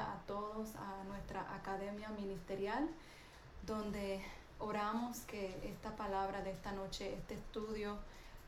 a 0.00 0.18
todos 0.26 0.74
a 0.76 1.04
nuestra 1.04 1.54
academia 1.54 2.08
ministerial, 2.10 2.88
donde 3.66 4.22
oramos 4.58 5.20
que 5.20 5.56
esta 5.64 5.96
palabra 5.96 6.42
de 6.42 6.50
esta 6.50 6.72
noche, 6.72 7.14
este 7.14 7.34
estudio, 7.34 7.98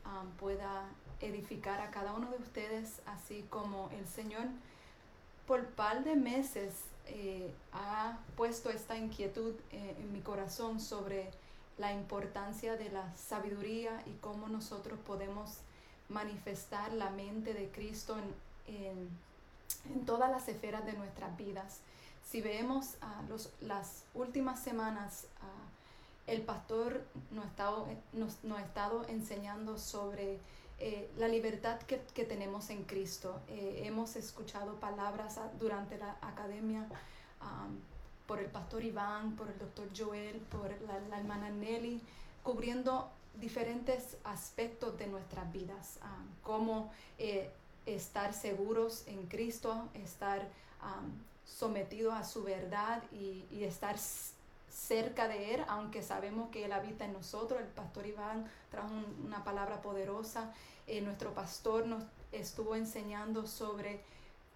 um, 0.05 0.29
pueda 0.37 0.83
edificar 1.21 1.81
a 1.81 1.89
cada 1.91 2.13
uno 2.13 2.29
de 2.29 2.37
ustedes, 2.37 3.01
así 3.05 3.45
como 3.49 3.89
el 3.97 4.07
Señor 4.07 4.45
por 5.47 5.65
par 5.67 6.03
de 6.03 6.15
meses 6.15 6.73
eh, 7.07 7.51
ha 7.71 8.19
puesto 8.35 8.69
esta 8.69 8.97
inquietud 8.97 9.53
eh, 9.71 9.95
en 9.97 10.11
mi 10.11 10.19
corazón 10.19 10.79
sobre 10.81 11.31
la 11.77 11.93
importancia 11.93 12.75
de 12.75 12.89
la 12.89 13.15
sabiduría 13.15 14.03
y 14.05 14.11
cómo 14.19 14.49
nosotros 14.49 14.99
podemos 15.05 15.59
manifestar 16.09 16.91
la 16.93 17.09
mente 17.09 17.53
de 17.53 17.69
Cristo 17.69 18.17
en, 18.67 18.75
en, 18.75 19.09
todas 20.05 20.29
las 20.29 20.47
esferas 20.47 20.85
de 20.85 20.93
nuestras 20.93 21.35
vidas. 21.37 21.79
Si 22.23 22.41
vemos 22.41 22.95
a 23.01 23.21
los, 23.29 23.51
las 23.61 24.03
últimas 24.13 24.59
semanas, 24.59 25.27
el 26.27 26.41
pastor 26.41 27.05
nos 27.31 27.45
ha 27.45 27.47
estado, 27.47 27.87
nos, 28.11 28.43
nos 28.43 28.59
ha 28.59 28.61
estado 28.61 29.05
enseñando 29.07 29.77
sobre 29.77 30.39
eh, 30.79 31.09
la 31.17 31.27
libertad 31.27 31.79
que, 31.79 32.01
que, 32.13 32.25
tenemos 32.25 32.69
en 32.69 32.83
Cristo. 32.83 33.39
Eh, 33.47 33.83
hemos 33.85 34.15
escuchado 34.15 34.75
palabras 34.75 35.39
durante 35.59 35.97
la 35.97 36.17
academia 36.21 36.87
por 38.27 38.39
el 38.39 38.47
pastor 38.47 38.83
Iván, 38.83 39.35
por 39.35 39.47
el 39.49 39.57
doctor 39.57 39.87
Joel, 39.97 40.37
por 40.51 40.69
la, 40.81 41.17
hermana 41.17 41.49
Nelly, 41.49 42.01
cubriendo 42.43 43.09
diferentes 43.39 44.17
aspectos 44.25 44.97
de 44.97 45.07
nuestras 45.07 45.51
vidas, 45.51 45.99
como 46.43 46.91
eh, 47.17 47.49
estar 47.87 48.33
seguros 48.33 49.03
en 49.07 49.27
Cristo, 49.27 49.89
estar 49.93 50.47
sometidos 51.45 52.13
a 52.13 52.23
su 52.23 52.43
verdad 52.43 53.01
y, 53.11 53.63
estar 53.63 53.95
cerca 54.69 55.27
de 55.27 55.55
Él, 55.55 55.65
aunque 55.67 56.03
sabemos 56.03 56.49
que 56.49 56.65
Él 56.65 56.71
habita 56.71 57.05
en 57.05 57.13
nosotros. 57.13 57.59
El 57.59 57.67
pastor 57.67 58.05
Iván 58.05 58.45
trajo 58.69 58.89
una 59.25 59.43
palabra 59.43 59.81
poderosa. 59.81 60.53
Eh, 60.85 61.01
nuestro 61.01 61.33
pastor 61.33 61.87
nos 61.87 62.03
estuvo 62.31 62.75
enseñando 62.75 63.47
sobre 63.47 64.01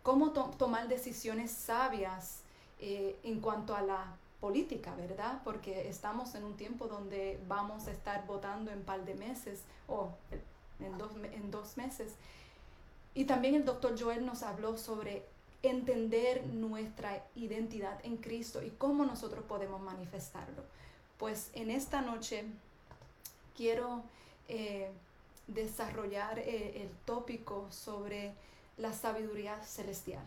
cómo 0.04 0.32
tomar 0.32 0.88
decisiones 0.88 1.52
sabias 1.52 2.42
eh, 2.80 3.18
en 3.24 3.40
cuanto 3.42 3.76
a 3.76 3.82
la 3.82 4.16
política, 4.40 4.96
¿verdad? 4.96 5.42
Porque 5.44 5.88
estamos 5.88 6.36
en 6.36 6.44
un 6.44 6.56
tiempo 6.56 6.88
donde 6.88 7.40
vamos 7.48 7.88
a 7.88 7.92
estar 7.92 8.26
votando 8.26 8.72
en 8.72 8.84
par 8.84 9.06
de 9.06 9.16
meses 9.16 9.62
o 9.88 10.10
en 10.80 10.98
dos, 10.98 11.12
en 11.32 11.52
dos 11.52 11.78
meses. 11.78 12.14
Y 13.14 13.26
también 13.26 13.56
el 13.56 13.66
doctor 13.66 14.00
Joel 14.00 14.26
nos 14.26 14.44
habló 14.44 14.78
sobre 14.78 15.26
entender 15.64 16.46
nuestra 16.48 17.24
identidad 17.36 18.00
en 18.04 18.18
Cristo 18.18 18.64
y 18.64 18.70
cómo 18.72 19.06
nosotros 19.06 19.44
podemos 19.46 19.82
manifestarlo. 19.82 20.64
Pues 21.18 21.52
en 21.54 21.70
esta 21.70 22.02
noche 22.02 22.46
quiero 23.56 24.02
eh, 24.48 24.90
desarrollar 25.48 26.40
eh, 26.40 26.82
el 26.82 26.90
tópico 27.06 27.68
sobre 27.70 28.34
la 28.78 28.94
sabiduría 28.94 29.62
celestial. 29.62 30.24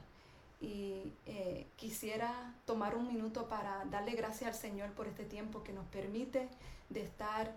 Y 0.61 1.13
eh, 1.27 1.67
quisiera 1.77 2.55
tomar 2.65 2.95
un 2.95 3.09
minuto 3.09 3.49
para 3.49 3.85
darle 3.87 4.13
gracias 4.13 4.55
al 4.55 4.61
Señor 4.61 4.91
por 4.93 5.09
este 5.09 5.25
tiempo 5.25 5.63
que 5.63 5.73
nos 5.73 5.87
permite 5.87 6.49
de 6.91 7.03
estar 7.03 7.53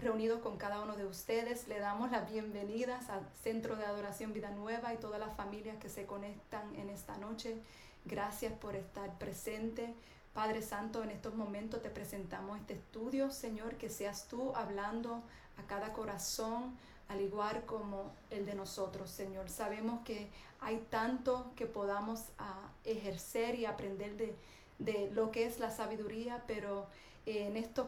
reunidos 0.00 0.40
con 0.40 0.56
cada 0.56 0.80
uno 0.80 0.96
de 0.96 1.06
ustedes. 1.06 1.68
Le 1.68 1.78
damos 1.78 2.10
las 2.10 2.30
bienvenidas 2.30 3.08
al 3.08 3.26
Centro 3.42 3.76
de 3.76 3.84
Adoración 3.84 4.32
Vida 4.32 4.50
Nueva 4.50 4.92
y 4.92 4.98
todas 4.98 5.20
las 5.20 5.34
familias 5.36 5.78
que 5.78 5.88
se 5.88 6.06
conectan 6.06 6.74
en 6.76 6.90
esta 6.90 7.16
noche. 7.16 7.56
Gracias 8.04 8.52
por 8.52 8.76
estar 8.76 9.18
presente. 9.18 9.94
Padre 10.34 10.62
Santo, 10.62 11.02
en 11.04 11.10
estos 11.10 11.34
momentos 11.34 11.80
te 11.80 11.90
presentamos 11.90 12.58
este 12.58 12.74
estudio, 12.74 13.30
Señor, 13.30 13.76
que 13.76 13.88
seas 13.88 14.26
tú 14.28 14.52
hablando 14.56 15.22
a 15.56 15.66
cada 15.66 15.92
corazón, 15.92 16.76
al 17.08 17.20
igual 17.20 17.64
como 17.66 18.12
el 18.30 18.44
de 18.44 18.54
nosotros, 18.54 19.10
Señor. 19.10 19.48
Sabemos 19.48 20.02
que 20.04 20.28
hay 20.60 20.84
tanto 20.90 21.52
que 21.54 21.66
podamos 21.66 22.24
ah, 22.38 22.68
ejercer 22.84 23.54
y 23.54 23.64
aprender 23.64 24.16
de, 24.16 24.34
de, 24.78 25.10
lo 25.12 25.30
que 25.30 25.46
es 25.46 25.60
la 25.60 25.70
sabiduría, 25.70 26.42
pero 26.48 26.86
eh, 27.26 27.46
en 27.46 27.56
estos 27.56 27.86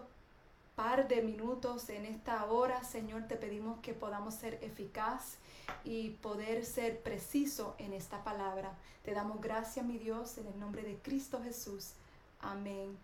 par 0.77 1.09
de 1.09 1.23
minutos 1.23 1.89
en 1.89 2.05
esta 2.05 2.45
hora, 2.45 2.85
Señor, 2.85 3.27
te 3.27 3.37
pedimos 3.37 3.81
que 3.81 3.95
podamos 3.95 4.35
ser 4.35 4.59
eficaz 4.63 5.39
y 5.85 6.11
poder 6.11 6.65
ser 6.67 7.01
preciso 7.03 7.75
en 7.79 7.95
esta 7.95 8.23
palabra. 8.23 8.75
Te 9.03 9.13
damos 9.13 9.41
gracias, 9.41 9.85
mi 9.87 9.97
Dios, 9.97 10.37
en 10.37 10.47
el 10.47 10.61
nombre 10.61 10.83
de 10.83 10.97
Cristo 10.99 11.41
Jesús. 11.43 11.93
Amén 12.41 12.97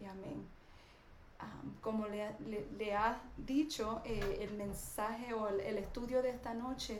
y 0.00 0.06
amén. 0.06 0.48
como 1.82 2.06
le, 2.08 2.34
le, 2.78 2.94
ha 2.94 3.20
dicho, 3.36 4.00
eh, 4.04 4.38
el 4.40 4.56
mensaje 4.56 5.34
o 5.34 5.48
el, 5.48 5.76
estudio 5.76 6.22
de 6.22 6.30
esta 6.30 6.54
noche 6.54 6.98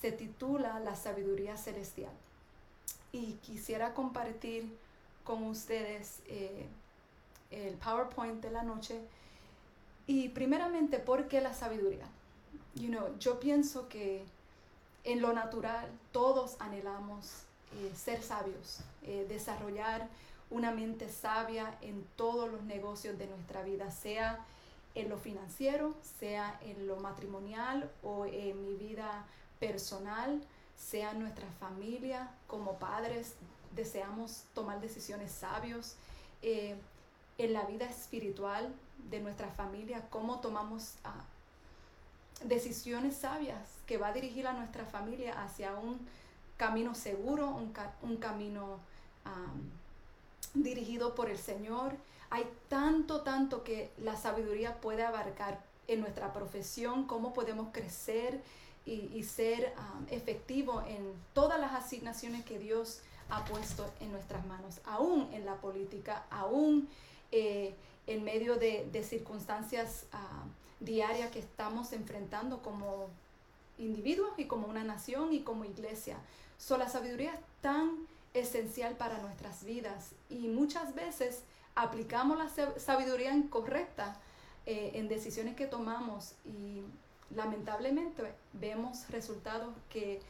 se 0.00 0.10
titula 0.10 0.80
La 0.80 0.96
sabiduría 0.96 1.56
celestial. 1.56 2.12
Y 3.12 3.34
quisiera 3.34 3.94
compartir 3.94 4.76
con 5.22 5.44
ustedes 5.44 6.20
eh, 6.26 6.66
el 7.50 7.74
PowerPoint 7.74 8.42
de 8.42 8.50
la 8.50 8.62
noche. 8.62 9.00
Y 10.06 10.28
primeramente, 10.30 10.98
¿por 10.98 11.28
qué 11.28 11.40
la 11.40 11.54
sabiduría? 11.54 12.06
You 12.74 12.88
know, 12.88 13.18
yo 13.18 13.40
pienso 13.40 13.88
que 13.88 14.24
en 15.04 15.20
lo 15.20 15.32
natural 15.32 15.88
todos 16.12 16.56
anhelamos 16.60 17.42
eh, 17.74 17.92
ser 17.94 18.22
sabios, 18.22 18.80
eh, 19.02 19.26
desarrollar 19.28 20.08
una 20.50 20.70
mente 20.70 21.08
sabia 21.08 21.76
en 21.80 22.04
todos 22.16 22.50
los 22.50 22.62
negocios 22.62 23.18
de 23.18 23.26
nuestra 23.26 23.62
vida, 23.62 23.90
sea 23.90 24.44
en 24.94 25.08
lo 25.08 25.18
financiero, 25.18 25.94
sea 26.18 26.58
en 26.62 26.86
lo 26.86 26.96
matrimonial 26.96 27.90
o 28.02 28.26
en 28.26 28.64
mi 28.64 28.74
vida 28.74 29.26
personal, 29.58 30.40
sea 30.76 31.10
en 31.12 31.20
nuestra 31.20 31.46
familia, 31.58 32.30
como 32.46 32.78
padres, 32.78 33.34
deseamos 33.74 34.44
tomar 34.54 34.80
decisiones 34.80 35.32
sabios. 35.32 35.96
Eh, 36.42 36.76
en 37.38 37.52
la 37.52 37.64
vida 37.64 37.86
espiritual 37.86 38.72
de 39.10 39.20
nuestra 39.20 39.48
familia, 39.48 40.06
cómo 40.10 40.40
tomamos 40.40 40.94
ah, 41.04 41.24
decisiones 42.44 43.16
sabias 43.16 43.58
que 43.86 43.98
va 43.98 44.08
a 44.08 44.12
dirigir 44.12 44.46
a 44.46 44.52
nuestra 44.52 44.84
familia 44.84 45.42
hacia 45.42 45.74
un 45.76 46.06
camino 46.56 46.94
seguro, 46.94 47.48
un, 48.02 48.16
camino 48.16 48.78
dirigido 50.54 51.14
por 51.14 51.30
el 51.30 51.38
Señor. 51.38 51.92
Hay 52.30 52.48
tanto, 52.68 53.20
tanto 53.22 53.62
que 53.62 53.90
la 53.98 54.16
sabiduría 54.16 54.80
puede 54.80 55.04
abarcar 55.04 55.60
en 55.86 56.00
nuestra 56.00 56.32
profesión, 56.32 57.06
cómo 57.06 57.32
podemos 57.32 57.68
crecer 57.72 58.42
y, 58.84 59.22
ser 59.24 59.74
efectivo 60.10 60.82
en 60.86 61.12
todas 61.34 61.60
las 61.60 61.72
asignaciones 61.72 62.44
que 62.44 62.58
Dios 62.58 63.00
ha 63.28 63.44
puesto 63.44 63.90
en 64.00 64.12
nuestras 64.12 64.46
manos, 64.46 64.80
aún 64.84 65.28
en 65.32 65.44
la 65.44 65.56
política, 65.56 66.24
aún 66.30 66.88
eh, 67.32 67.74
en 68.06 68.24
medio 68.24 68.56
de, 68.56 68.88
circunstancias 69.02 70.06
ah, 70.12 70.44
diarias 70.80 71.30
que 71.30 71.38
estamos 71.40 71.92
enfrentando 71.92 72.62
como 72.62 73.08
individuos 73.78 74.30
y 74.38 74.46
como 74.46 74.68
una 74.68 74.84
nación 74.84 75.32
y 75.32 75.40
como 75.40 75.64
iglesia. 75.64 76.16
So, 76.58 76.78
la 76.78 76.88
sabiduría 76.88 77.34
es 77.34 77.40
tan 77.60 78.06
esencial 78.34 78.96
para 78.96 79.18
nuestras 79.18 79.64
vidas 79.64 80.12
y 80.28 80.48
muchas 80.48 80.94
veces 80.94 81.42
aplicamos 81.74 82.38
la 82.38 82.48
sabiduría 82.78 83.32
incorrecta 83.34 84.18
eh, 84.64 84.92
en 84.94 85.08
decisiones 85.08 85.56
que 85.56 85.66
tomamos 85.66 86.32
y 86.44 86.82
lamentablemente 87.34 88.22
vemos 88.52 89.08
resultados 89.10 89.74
que 89.90 90.20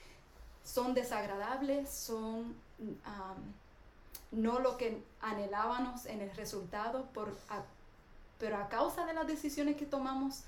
son 0.65 0.95
desagradables, 0.95 1.89
son 1.89 2.55
no 4.31 4.59
lo 4.59 4.77
que 4.77 5.03
anhelábamos 5.21 6.07
en 6.07 6.21
el 6.21 6.31
resultado, 6.37 7.09
pero 8.39 8.57
a 8.57 8.69
causa 8.69 9.07
de 9.07 9.15
las 9.15 9.27
decisiones 9.27 9.77
que 9.77 9.87
tomamos 9.87 10.43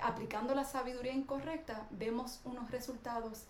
aplicando 0.00 0.54
la 0.54 0.64
sabiduría 0.64 1.12
incorrecta, 1.12 1.86
vemos 1.90 2.40
unos 2.44 2.70
resultados 2.70 3.44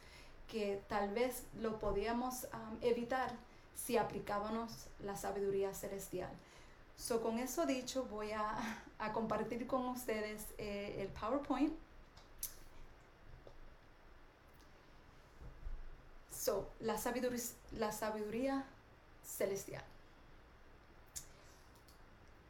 que 0.48 0.82
tal 0.88 1.14
vez 1.14 1.44
lo 1.60 1.78
podíamos 1.78 2.46
evitar 2.80 3.32
si 3.74 3.96
aplicábamos 3.96 4.86
la 5.00 5.16
sabiduría 5.16 5.72
celestial. 5.72 6.30
So, 6.96 7.22
con 7.22 7.38
eso 7.38 7.66
dicho, 7.66 8.04
voy 8.04 8.32
a, 8.32 8.54
compartir 9.12 9.66
con 9.66 9.86
ustedes 9.86 10.46
eh, 10.58 10.96
el 11.00 11.08
PowerPoint. 11.08 11.72
So, 16.30 16.68
la 16.80 16.98
sabiduría, 16.98 17.42
la 17.72 17.92
sabiduría 17.92 18.64
celestial. 19.24 19.84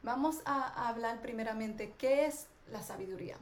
Vamos 0.03 0.41
a 0.45 0.89
hablar 0.89 1.21
primeramente 1.21 1.93
qué 1.97 2.25
es 2.25 2.47
la 2.71 2.81
sabiduría. 2.83 3.37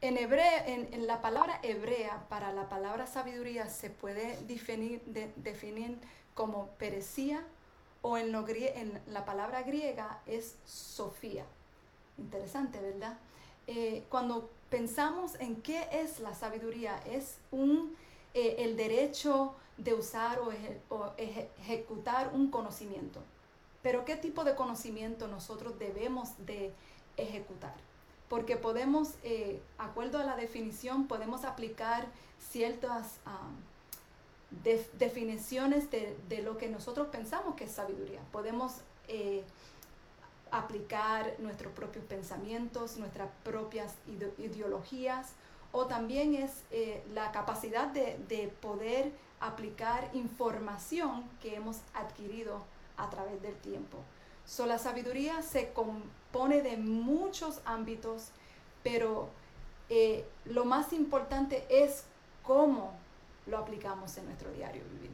En, 0.00 0.16
hebrea, 0.16 0.64
en, 0.66 1.06
la 1.06 1.20
palabra 1.20 1.58
hebrea 1.62 2.24
para 2.28 2.52
la 2.52 2.68
palabra 2.68 3.06
sabiduría 3.06 3.68
se 3.68 3.90
puede 3.90 4.38
definir, 4.46 5.98
como 6.34 6.68
perecía 6.78 7.42
o 8.02 8.16
en, 8.16 8.30
la 9.08 9.24
palabra 9.24 9.62
griega 9.62 10.20
es 10.26 10.54
sofía. 10.66 11.44
Interesante, 12.16 12.78
¿verdad? 12.80 13.18
Eh, 13.66 14.04
cuando 14.08 14.50
pensamos 14.70 15.34
en 15.40 15.62
qué 15.62 15.88
es 15.90 16.20
la 16.20 16.34
sabiduría, 16.34 17.00
es 17.06 17.38
un 17.50 17.96
eh, 18.46 18.56
el 18.64 18.76
derecho 18.76 19.54
de 19.76 19.94
usar 19.94 20.40
o, 20.40 20.52
ejecutar 21.16 22.30
un 22.34 22.50
conocimiento. 22.50 23.20
Pero 23.82 24.04
¿qué 24.04 24.16
tipo 24.16 24.44
de 24.44 24.54
conocimiento 24.54 25.28
nosotros 25.28 25.78
debemos 25.78 26.30
de 26.46 26.72
ejecutar? 27.16 27.74
porque 28.28 28.56
podemos, 28.56 29.14
eh, 29.24 29.60
acuerdo 29.78 30.18
a 30.18 30.24
la 30.24 30.36
definición, 30.36 31.06
podemos 31.06 31.44
aplicar 31.44 32.06
ciertas 32.50 33.18
definiciones 34.98 35.90
de, 35.90 36.42
lo 36.42 36.56
que 36.58 36.68
nosotros 36.68 37.08
pensamos 37.08 37.54
que 37.54 37.64
es 37.64 37.72
sabiduría. 37.72 38.20
Podemos 38.32 38.76
eh, 39.08 39.44
aplicar 40.50 41.34
nuestros 41.38 41.72
propios 41.72 42.04
pensamientos, 42.04 42.96
nuestras 42.96 43.28
propias 43.44 43.94
ideologías, 44.38 45.32
o 45.72 45.86
también 45.86 46.34
es 46.34 46.50
eh, 46.70 47.02
la 47.12 47.32
capacidad 47.32 47.88
de, 47.88 48.18
de 48.28 48.48
poder 48.48 49.12
aplicar 49.40 50.10
información 50.14 51.24
que 51.40 51.54
hemos 51.54 51.78
adquirido 51.94 52.62
a 52.96 53.08
través 53.10 53.40
del 53.42 53.54
tiempo. 53.56 53.98
So, 54.44 54.66
la 54.66 54.78
sabiduría 54.78 55.42
se 55.42 55.72
compone 55.72 56.62
de 56.62 56.76
muchos 56.76 57.60
ámbitos, 57.64 58.28
pero 58.82 59.28
eh, 59.90 60.26
lo 60.46 60.64
más 60.64 60.92
importante 60.92 61.66
es 61.68 62.04
cómo 62.42 62.92
lo 63.46 63.58
aplicamos 63.58 64.16
en 64.16 64.26
nuestro 64.26 64.50
diario 64.52 64.82
vivir. 64.92 65.10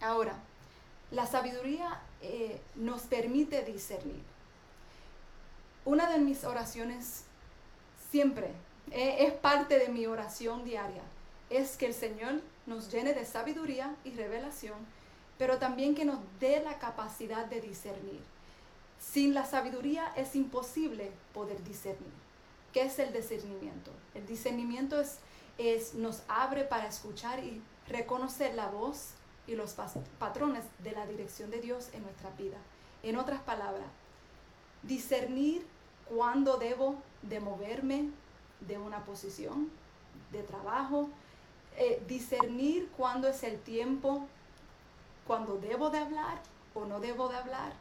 Ahora, 0.00 0.34
la 1.10 1.26
sabiduría 1.26 2.00
eh, 2.20 2.60
nos 2.74 3.02
permite 3.02 3.64
discernir. 3.64 4.22
Una 5.84 6.10
de 6.10 6.18
mis 6.18 6.44
oraciones 6.44 7.24
siempre 8.10 8.52
eh, 8.90 9.16
es 9.20 9.32
parte 9.32 9.78
de 9.78 9.88
mi 9.88 10.06
oración 10.06 10.64
diaria, 10.64 11.02
es 11.50 11.76
que 11.76 11.86
el 11.86 11.94
Señor 11.94 12.40
nos 12.66 12.90
llene 12.90 13.12
de 13.12 13.24
sabiduría 13.26 13.94
y 14.04 14.10
revelación 14.12 14.78
pero 15.38 15.58
también 15.58 15.94
que 15.94 16.04
nos 16.04 16.18
dé 16.40 16.60
la 16.62 16.78
capacidad 16.78 17.46
de 17.46 17.60
discernir. 17.60 18.20
Sin 19.00 19.34
la 19.34 19.44
sabiduría 19.44 20.12
es 20.16 20.36
imposible 20.36 21.10
poder 21.32 21.62
discernir. 21.64 22.12
¿Qué 22.72 22.82
es 22.82 22.98
el 22.98 23.12
discernimiento? 23.12 23.90
El 24.14 24.26
discernimiento 24.26 25.00
es, 25.00 25.18
es, 25.58 25.94
nos 25.94 26.22
abre 26.28 26.64
para 26.64 26.86
escuchar 26.86 27.42
y 27.42 27.60
reconocer 27.88 28.54
la 28.54 28.68
voz 28.68 29.10
y 29.46 29.56
los 29.56 29.74
patrones 30.18 30.64
de 30.78 30.92
la 30.92 31.06
dirección 31.06 31.50
de 31.50 31.60
Dios 31.60 31.90
en 31.92 32.02
nuestra 32.02 32.30
vida. 32.30 32.56
En 33.02 33.16
otras 33.16 33.40
palabras, 33.42 33.86
discernir 34.82 35.66
cuándo 36.08 36.56
debo 36.56 36.96
de 37.22 37.40
moverme 37.40 38.10
de 38.60 38.78
una 38.78 39.04
posición 39.04 39.70
de 40.32 40.42
trabajo, 40.42 41.08
eh, 41.76 42.02
discernir 42.06 42.88
cuándo 42.96 43.28
es 43.28 43.42
el 43.42 43.58
tiempo 43.60 44.26
cuando 45.26 45.58
debo 45.58 45.90
de 45.90 45.98
hablar 45.98 46.40
o 46.74 46.84
no 46.84 47.00
debo 47.00 47.28
de 47.28 47.36
hablar. 47.36 47.72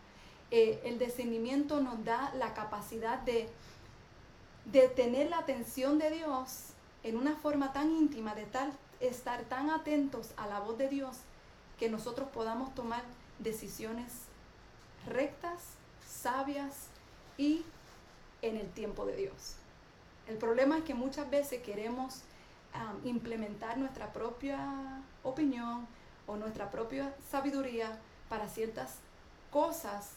Eh, 0.51 0.81
el 0.85 0.99
discernimiento 0.99 1.79
nos 1.79 2.03
da 2.05 2.31
la 2.35 2.53
capacidad 2.53 3.19
de, 3.19 3.49
de 4.65 4.87
tener 4.87 5.29
la 5.29 5.39
atención 5.39 5.97
de 5.97 6.11
Dios 6.11 6.73
en 7.03 7.17
una 7.17 7.35
forma 7.35 7.73
tan 7.73 7.91
íntima, 7.91 8.33
de 8.35 8.45
tal, 8.45 8.71
estar 8.99 9.41
tan 9.43 9.69
atentos 9.69 10.31
a 10.37 10.47
la 10.47 10.59
voz 10.59 10.77
de 10.77 10.89
Dios, 10.89 11.17
que 11.77 11.89
nosotros 11.89 12.29
podamos 12.29 12.73
tomar 12.73 13.03
decisiones 13.39 14.11
rectas, 15.05 15.59
sabias 16.07 16.87
y 17.37 17.65
en 18.43 18.57
el 18.57 18.69
tiempo 18.69 19.05
de 19.05 19.15
Dios. 19.15 19.55
El 20.27 20.37
problema 20.37 20.77
es 20.77 20.83
que 20.83 20.93
muchas 20.93 21.29
veces 21.29 21.63
queremos 21.63 22.21
implementar 23.03 23.77
nuestra 23.77 24.13
propia 24.13 25.01
opinión, 25.23 25.87
o 26.27 26.37
nuestra 26.37 26.71
propia 26.71 27.13
sabiduría 27.29 27.99
para 28.29 28.47
ciertas 28.47 28.95
cosas 29.51 30.11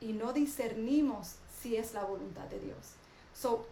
y 0.00 0.12
no 0.12 0.32
discernimos 0.32 1.36
si 1.60 1.76
es 1.76 1.92
la 1.92 2.04
voluntad 2.04 2.44
de 2.44 2.60
Dios. 2.60 2.94
So, 3.34 3.66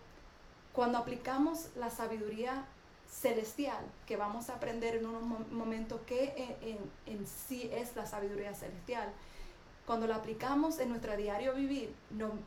cuando 0.72 0.98
aplicamos 0.98 1.68
la 1.76 1.90
sabiduría 1.90 2.66
celestial, 3.10 3.84
que 4.06 4.16
vamos 4.16 4.50
a 4.50 4.56
aprender 4.56 4.96
en 4.96 5.06
un 5.06 5.46
momento 5.50 6.04
que 6.04 6.56
en, 7.06 7.26
sí 7.26 7.70
es 7.72 7.96
la 7.96 8.06
sabiduría 8.06 8.54
celestial, 8.54 9.10
cuando 9.88 10.06
la 10.06 10.16
aplicamos 10.16 10.80
en 10.80 10.90
nuestro 10.90 11.16
diario 11.16 11.54
vivir, 11.54 11.94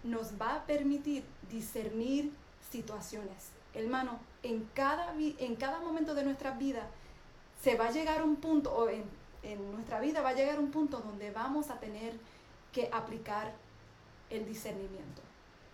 nos 0.04 0.40
va 0.40 0.58
a 0.58 0.66
permitir 0.68 1.24
discernir 1.50 2.32
situaciones. 2.70 3.50
Hermano, 3.74 4.20
en 4.44 4.70
cada, 4.76 5.16
en 5.18 5.56
cada 5.56 5.80
momento 5.80 6.14
de 6.14 6.24
nuestra 6.24 6.52
vida 6.52 6.86
se 7.64 7.76
va 7.76 7.88
a 7.88 7.92
llegar 7.92 8.22
un 8.22 8.36
punto, 8.36 8.72
o 8.72 8.88
en 8.90 9.72
nuestra 9.72 10.00
vida 10.00 10.22
va 10.22 10.30
a 10.30 10.34
llegar 10.34 10.60
un 10.60 10.70
punto 10.70 11.00
donde 11.00 11.32
vamos 11.32 11.72
a 11.72 11.80
tener 11.80 12.14
que 12.72 12.90
aplicar 12.94 13.54
el 14.30 14.46
discernimiento. 14.46 15.24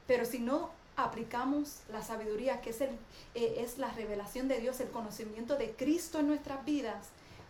Pero 0.07 0.23
si 0.23 0.39
no 0.39 0.69
aplicamos 0.95 1.81
la 1.91 2.01
sabiduría, 2.01 2.61
que 2.61 2.69
es, 2.69 2.79
el, 2.79 2.91
eh, 3.35 3.55
es 3.59 3.77
la 3.77 3.91
revelación 3.91 4.47
de 4.47 4.61
Dios, 4.61 4.79
el 4.79 4.89
conocimiento 4.89 5.57
de 5.57 5.71
Cristo 5.71 6.19
en 6.19 6.27
nuestras 6.27 6.63
vidas, 6.63 7.09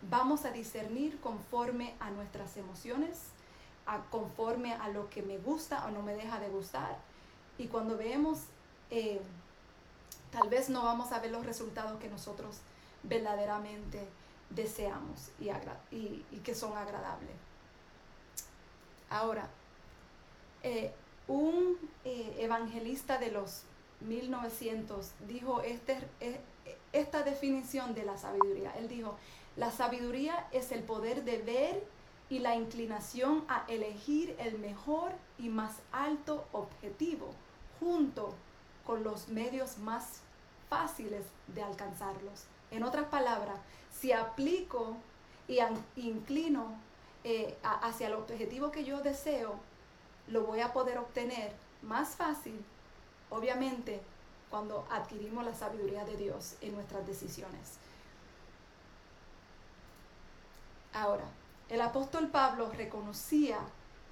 vamos 0.09 0.43
a 0.45 0.49
discernir 0.49 1.19
conforme 1.19 1.93
a 1.99 2.09
nuestras 2.09 2.57
emociones, 2.57 3.36
a, 3.87 4.01
conforme 4.11 4.73
a 4.73 4.89
lo 4.89 5.09
que 5.09 5.23
me 5.23 5.37
gusta 5.37 5.85
o 5.85 5.91
no 5.91 6.01
me 6.03 6.13
deja 6.13 6.39
de 6.39 6.49
gustar. 6.49 6.97
Y 7.57 7.67
cuando 7.67 7.97
vemos, 7.97 8.39
eh, 8.91 9.21
tal 10.31 10.49
vez 10.49 10.69
no 10.69 10.83
vamos 10.83 11.11
a 11.11 11.19
ver 11.19 11.31
los 11.31 11.45
resultados 11.45 11.99
que 11.99 12.09
nosotros 12.09 12.57
verdaderamente 13.03 14.07
deseamos 14.49 15.29
y, 15.39 15.49
y, 16.31 16.39
que 16.43 16.53
son 16.53 16.77
agradables. 16.77 17.35
Ahora, 19.09 19.49
eh, 20.63 20.93
un 21.27 21.77
eh, 22.03 22.35
evangelista 22.39 23.17
de 23.17 23.31
los 23.31 23.63
1900 24.01 25.11
dijo 25.27 25.61
este, 25.61 25.97
esta 26.93 27.23
definición 27.23 27.93
de 27.93 28.03
la 28.03 28.17
sabiduría. 28.17 28.73
Él 28.77 28.87
dijo, 28.87 29.15
la 29.55 29.71
sabiduría 29.71 30.47
es 30.51 30.71
el 30.71 30.83
poder 30.83 31.23
de 31.23 31.37
ver 31.39 31.96
y 32.29 32.39
la 32.39 32.55
inclinación 32.55 33.45
a 33.47 33.63
elegir 33.67 34.35
el 34.39 34.59
mejor 34.59 35.11
y 35.37 35.49
más 35.49 35.77
alto 35.91 36.45
objetivo 36.51 37.31
junto 37.79 38.33
con 38.85 39.03
los 39.03 39.29
medios 39.29 39.77
más 39.77 40.21
fáciles 40.69 41.25
de 41.47 41.63
alcanzarlos. 41.63 42.45
En 42.71 42.83
otras 42.83 43.07
palabras, 43.07 43.59
si 43.91 44.11
aplico 44.11 44.97
y 45.47 45.59
inclino 45.95 46.75
eh, 47.23 47.57
hacia 47.63 48.07
el 48.07 48.13
objetivo 48.13 48.71
que 48.71 48.83
yo 48.83 49.01
deseo, 49.01 49.55
lo 50.27 50.43
voy 50.43 50.59
a 50.59 50.73
poder 50.73 50.97
obtener 50.97 51.53
más 51.81 52.15
fácil, 52.15 52.59
obviamente, 53.29 54.01
cuando 54.49 54.85
adquirimos 54.89 55.45
la 55.45 55.53
sabiduría 55.53 56.05
de 56.05 56.17
Dios 56.17 56.55
en 56.61 56.73
nuestras 56.73 57.05
decisiones. 57.05 57.77
Ahora, 60.93 61.25
el 61.69 61.81
apóstol 61.81 62.29
Pablo 62.29 62.71
reconocía 62.71 63.59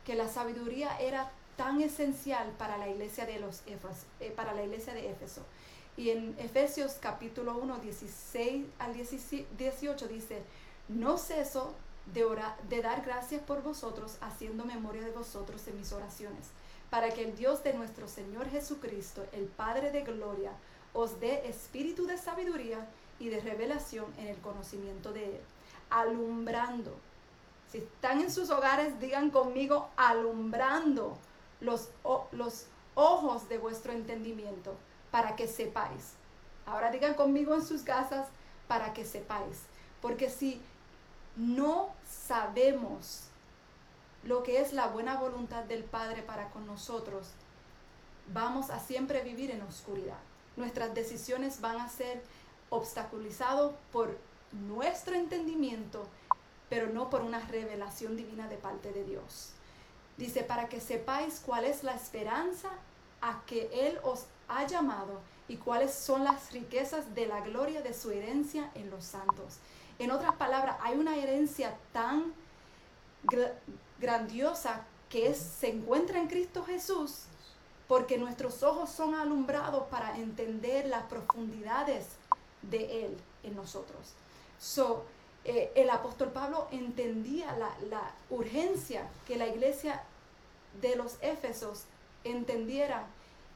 que 0.05 0.15
la 0.15 0.27
sabiduría 0.27 1.00
era 1.00 1.31
tan 1.57 1.81
esencial 1.81 2.51
para 2.57 2.77
la 2.77 2.89
iglesia 2.89 3.25
de 3.25 3.39
los 3.39 3.62
eh, 3.67 4.31
para 4.35 4.53
la 4.53 4.63
iglesia 4.63 4.93
de 4.93 5.09
Éfeso 5.09 5.41
y 5.97 6.09
en 6.09 6.35
Efesios 6.39 6.97
capítulo 7.00 7.57
1, 7.57 7.77
16 7.79 8.65
al 8.79 8.93
18 8.93 10.07
dice, 10.07 10.41
no 10.89 11.17
ceso 11.17 11.74
de, 12.13 12.25
de 12.69 12.81
dar 12.81 13.03
gracias 13.05 13.41
por 13.41 13.63
vosotros, 13.63 14.17
haciendo 14.19 14.65
memoria 14.65 15.03
de 15.03 15.12
vosotros 15.12 15.65
en 15.67 15.77
mis 15.77 15.93
oraciones, 15.93 16.47
para 16.89 17.12
que 17.12 17.24
el 17.24 17.35
Dios 17.35 17.63
de 17.63 17.74
nuestro 17.74 18.09
Señor 18.09 18.50
Jesucristo, 18.50 19.25
el 19.31 19.45
Padre 19.45 19.91
de 19.91 20.01
Gloria, 20.01 20.51
os 20.93 21.19
dé 21.19 21.47
espíritu 21.47 22.05
de 22.05 22.17
sabiduría 22.17 22.85
y 23.19 23.29
de 23.29 23.39
revelación 23.39 24.05
en 24.17 24.27
el 24.27 24.38
conocimiento 24.38 25.13
de 25.13 25.38
Él, 25.38 25.41
alumbrando. 25.89 26.93
Si 27.75 27.82
están 27.82 28.22
en 28.22 28.32
sus 28.32 28.51
hogares, 28.51 29.01
digan 29.01 29.32
conmigo, 29.32 29.89
alumbrando 29.98 31.17
los, 31.60 31.89
los 32.32 32.67
ojos 32.94 33.50
de 33.50 33.58
vuestro 33.58 33.91
entendimiento 33.91 34.74
para 35.12 35.36
que 35.36 35.46
sepáis. 35.46 36.13
Ahora 36.65 36.89
digan 36.89 37.15
conmigo 37.15 37.53
en 37.53 37.65
sus 37.65 37.82
casas 37.82 38.29
para 38.70 38.94
que 38.94 39.03
sepáis. 39.03 39.63
Porque 40.01 40.29
si 40.29 40.62
no 41.36 41.89
sabemos 42.10 43.24
lo 44.24 44.41
que 44.44 44.62
es 44.62 44.72
la 44.72 44.88
buena 44.88 45.17
voluntad 45.17 45.65
del 45.65 45.84
Padre 45.84 46.22
para 46.22 46.51
con 46.51 46.65
nosotros, 46.65 47.27
vamos 48.32 48.70
a 48.70 48.79
siempre 48.79 49.22
vivir 49.22 49.51
en 49.51 49.62
oscuridad. 49.63 50.20
Nuestras 50.55 50.94
decisiones 50.94 51.60
van 51.60 51.82
a 51.82 51.89
ser 51.89 52.24
obstaculizadas 52.70 53.74
por 53.91 54.17
nuestro 54.53 55.15
entendimiento, 55.15 56.08
pero 56.69 56.88
no 56.88 57.10
por 57.10 57.22
una 57.22 57.39
revelación 57.39 58.15
divina 58.15 58.48
de 58.48 58.57
parte 58.57 58.91
de 58.91 59.03
Dios. 59.03 59.51
Dice, 60.17 60.43
para 60.43 60.69
que 60.69 60.79
sepáis 60.79 61.41
cuál 61.45 61.65
es 61.65 61.84
la 61.84 61.93
esperanza 61.93 62.69
a 63.22 63.41
que 63.45 63.69
Él 63.74 64.00
os 64.03 64.25
ha 64.48 64.65
llamado 64.65 65.19
y 65.48 65.57
cuáles 65.57 65.93
son 65.93 66.24
las 66.24 66.51
riquezas 66.51 67.13
de 67.15 67.27
la 67.27 67.41
gloria 67.41 67.81
de 67.81 67.93
su 67.93 68.12
herencia 68.12 68.72
en 68.75 68.89
los 68.89 69.05
santos. 69.05 69.57
En 70.00 70.12
otras 70.12 70.36
palabras, 70.36 70.77
hay 70.81 70.98
una 70.98 71.15
herencia 71.17 71.77
tan 71.91 72.34
grandiosa 74.00 74.86
que 75.10 75.34
se 75.34 75.69
encuentra 75.69 76.19
en 76.19 76.27
Cristo 76.27 76.63
Jesús 76.63 77.25
porque 77.88 78.17
nuestros 78.17 78.63
ojos 78.63 78.89
son 78.89 79.15
alumbrados 79.15 79.88
para 79.89 80.17
entender 80.17 80.88
las 80.88 81.03
profundidades 81.03 82.07
de 82.63 83.05
Él 83.05 83.17
en 83.43 83.55
nosotros. 83.55 84.13
So, 84.60 85.05
eh, 85.46 85.72
el 85.75 85.92
apóstol 85.92 86.32
Pablo 86.32 86.68
entendía 86.72 87.56
la, 87.56 87.70
la, 87.90 88.12
urgencia 88.32 89.08
que 89.28 89.38
la 89.38 89.48
iglesia 89.48 90.02
de 90.82 90.96
los 90.96 91.18
Éfesos 91.22 91.86
entendiera 92.24 93.06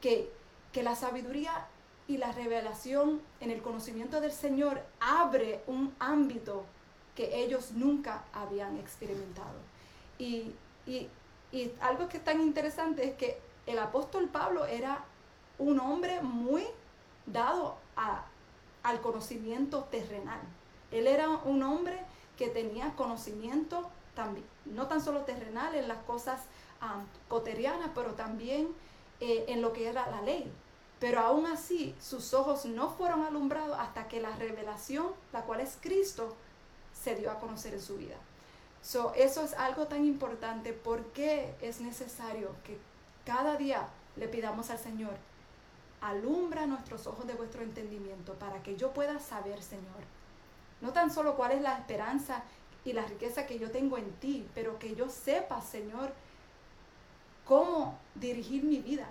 que, 0.00 0.30
que 0.72 0.84
la 0.84 0.94
sabiduría 0.94 1.66
y 2.06 2.16
la 2.16 2.30
revelación 2.30 3.20
en 3.40 3.50
el 3.50 3.60
conocimiento 3.60 4.20
del 4.20 4.30
Señor 4.30 4.80
abre 5.00 5.62
un 5.66 5.92
ámbito 5.98 6.64
que 7.16 7.42
ellos 7.42 7.72
nunca 7.72 8.24
habían 8.32 8.78
experimentado. 8.78 9.58
Y, 10.16 10.52
y, 10.86 11.08
y 11.50 11.72
algo 11.80 12.08
que 12.08 12.18
es 12.18 12.24
tan 12.24 12.40
interesante 12.40 13.04
es 13.04 13.14
que 13.16 13.38
el 13.66 13.80
apóstol 13.80 14.28
Pablo 14.28 14.64
era 14.64 15.04
un 15.58 15.80
hombre 15.80 16.20
muy 16.22 16.64
dado 17.26 17.76
a, 17.96 18.24
al 18.82 19.00
conocimiento 19.00 19.84
terrenal. 19.90 20.40
Él 20.90 21.06
era 21.06 21.28
un 21.28 21.62
hombre 21.62 21.98
que 22.36 22.48
tenía 22.48 22.94
conocimiento 22.96 23.90
no 24.66 24.86
tan 24.86 25.00
solo 25.00 25.20
terrenal 25.20 25.74
en 25.74 25.88
las 25.88 26.02
cosas 26.04 26.40
coterianas, 27.28 27.90
pero 27.94 28.14
también 28.14 28.68
eh, 29.20 29.44
en 29.48 29.62
lo 29.62 29.72
que 29.72 29.88
era 29.88 30.10
la 30.10 30.22
ley. 30.22 30.50
Pero 30.98 31.20
aún 31.20 31.46
así, 31.46 31.94
sus 32.00 32.34
ojos 32.34 32.66
no 32.66 32.90
fueron 32.90 33.22
alumbrados 33.22 33.76
hasta 33.78 34.08
que 34.08 34.20
la 34.20 34.36
revelación, 34.36 35.08
la 35.32 35.42
cual 35.42 35.60
es 35.60 35.78
Cristo, 35.80 36.34
se 36.92 37.14
dio 37.14 37.30
a 37.30 37.38
conocer 37.38 37.74
en 37.74 37.80
su 37.80 37.96
vida. 37.96 38.16
So, 38.82 39.12
eso 39.14 39.42
es 39.42 39.54
algo 39.54 39.86
tan 39.86 40.04
importante 40.04 40.72
porque 40.72 41.54
es 41.60 41.80
necesario 41.80 42.50
que 42.64 42.78
cada 43.24 43.56
día 43.56 43.88
le 44.16 44.28
pidamos 44.28 44.70
al 44.70 44.78
Señor, 44.78 45.14
alumbra 46.00 46.66
nuestros 46.66 47.06
ojos 47.06 47.26
de 47.26 47.34
vuestro 47.34 47.62
entendimiento 47.62 48.34
para 48.34 48.62
que 48.62 48.76
yo 48.76 48.92
pueda 48.92 49.20
saber, 49.20 49.62
Señor, 49.62 50.02
no 50.80 50.92
tan 50.92 51.10
solo 51.10 51.36
cuál 51.36 51.52
es 51.52 51.62
la 51.62 51.78
esperanza 51.78 52.42
y 52.84 52.92
la 52.92 53.04
riqueza 53.04 53.46
que 53.46 53.58
yo 53.58 53.70
tengo 53.70 53.98
en 53.98 54.10
ti, 54.12 54.46
pero 54.54 54.78
que 54.78 54.94
yo 54.94 55.08
sepa, 55.08 55.60
Señor, 55.60 56.12
cómo 57.44 57.98
dirigir 58.14 58.64
mi 58.64 58.78
vida, 58.78 59.06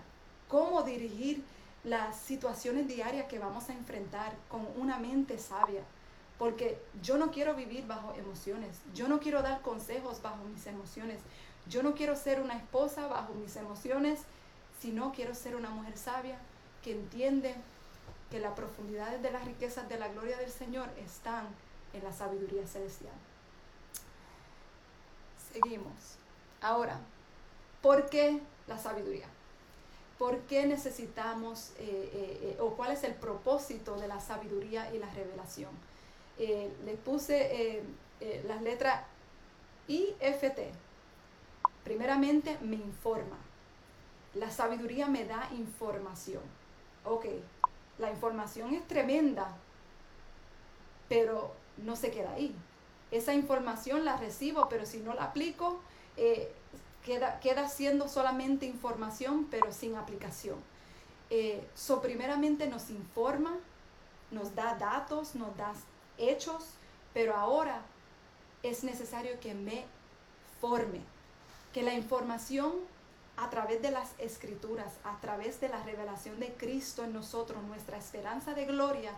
cómo 0.48 0.84
dirigir 0.84 1.44
las 1.84 2.18
situaciones 2.18 2.88
diarias 2.88 3.28
que 3.28 3.40
vamos 3.40 3.70
a 3.70 3.74
enfrentar 3.74 4.34
con 4.50 4.68
una 4.78 4.98
mente 4.98 5.38
sabia. 5.38 5.82
Porque 6.38 6.82
yo 7.02 7.18
no 7.18 7.32
quiero 7.32 7.54
vivir 7.54 7.86
bajo 7.86 8.14
emociones, 8.16 8.78
yo 8.94 9.10
no 9.10 9.20
quiero 9.20 9.42
dar 9.42 9.62
consejos 9.62 10.22
bajo 10.22 10.46
mis 10.46 10.66
emociones, 10.68 11.20
yo 11.68 11.84
no 11.84 11.94
quiero 11.94 12.16
ser 12.16 12.40
una 12.40 12.56
esposa 12.56 13.08
bajo 13.08 13.34
mis 13.34 13.58
emociones, 13.58 14.22
sino 14.80 15.12
quiero 15.12 15.36
ser 15.36 15.56
una 15.56 15.70
mujer 15.70 15.98
sabia 15.98 16.38
que 16.82 16.94
entiende 16.94 17.56
que 18.30 18.40
las 18.40 18.54
profundidades 18.54 19.22
de 19.22 19.32
las 19.32 19.46
riquezas 19.46 19.90
de 19.90 19.98
la 19.98 20.08
gloria 20.10 20.38
del 20.38 20.52
Señor 20.52 20.88
están 20.98 21.48
en 21.94 22.04
la 22.04 22.14
sabiduría 22.14 22.66
celestial. 22.68 23.14
Seguimos. 25.52 25.94
Ahora, 26.62 27.00
¿por 27.82 28.10
qué 28.10 28.40
la 28.68 28.78
sabiduría? 28.78 29.28
¿Por 30.18 30.40
qué 30.42 30.68
necesitamos 30.68 31.72
eh, 31.80 32.12
eh, 32.14 32.40
eh, 32.42 32.58
o 32.60 32.72
cuál 32.76 32.92
es 32.92 33.04
el 33.04 33.16
propósito 33.16 33.98
de 33.98 34.08
la 34.08 34.20
sabiduría 34.20 34.94
y 34.94 35.00
la 35.00 35.10
revelación? 35.10 35.72
les 36.86 36.98
puse 36.98 37.84
las 38.48 38.62
letras 38.62 39.04
IFT, 39.90 40.72
Primeramente 41.84 42.58
me 42.62 42.76
informa. 42.76 43.38
La 44.36 44.52
sabiduría 44.52 45.08
me 45.08 45.26
da 45.26 45.50
información. 45.58 46.44
Ok, 47.04 47.26
la 48.00 48.10
información 48.10 48.74
es 48.74 48.88
tremenda, 48.88 49.56
pero 51.08 51.53
no 51.77 51.96
se 51.96 52.12
queda 52.12 52.34
ahí. 52.34 52.56
Esa 53.12 53.34
información 53.34 54.06
la 54.06 54.18
recibo, 54.18 54.70
pero 54.70 54.86
si 54.86 55.00
no 55.00 55.13
la 55.13 55.25
aplico, 55.25 55.79
eh, 56.18 56.51
queda, 57.06 57.39
queda 57.39 57.68
siendo 57.68 58.08
solamente 58.08 58.65
información, 58.65 59.48
pero 59.51 59.72
sin 59.72 59.96
aplicación. 59.96 60.58
Eh, 61.29 61.68
so, 61.75 62.01
primeramente 62.01 62.68
nos 62.68 62.89
informa, 62.89 63.58
nos 64.32 64.56
da 64.56 64.75
datos, 64.75 65.36
nos 65.36 65.56
da 65.58 65.74
hechos, 66.18 66.65
pero 67.13 67.36
ahora 67.36 67.82
es 68.63 68.84
necesario 68.84 69.39
que 69.39 69.53
me 69.53 69.86
forme, 70.60 71.01
que 71.74 71.84
la 71.84 71.94
información 71.94 72.74
a 73.39 73.50
través 73.50 73.81
de 73.81 73.91
las 73.91 74.12
escrituras, 74.17 74.93
a 75.05 75.17
través 75.22 75.62
de 75.62 75.69
la 75.69 75.81
revelación 75.84 76.39
de 76.41 76.53
Cristo 76.53 77.05
en 77.05 77.13
nosotros, 77.13 77.63
nuestra 77.63 77.98
esperanza 77.98 78.53
de 78.53 78.65
gloria, 78.65 79.13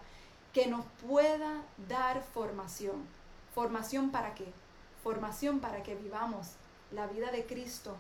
que 0.54 0.68
nos 0.68 0.86
pueda 1.08 1.64
dar 1.90 2.22
formación. 2.22 3.08
¿Formación 3.56 4.12
para 4.12 4.36
qué? 4.36 4.46
Formación 5.04 5.60
para 5.60 5.82
que 5.82 5.96
vivamos 5.96 6.52
la 6.92 7.08
vida 7.08 7.32
de 7.32 7.48
Cristo 7.48 7.96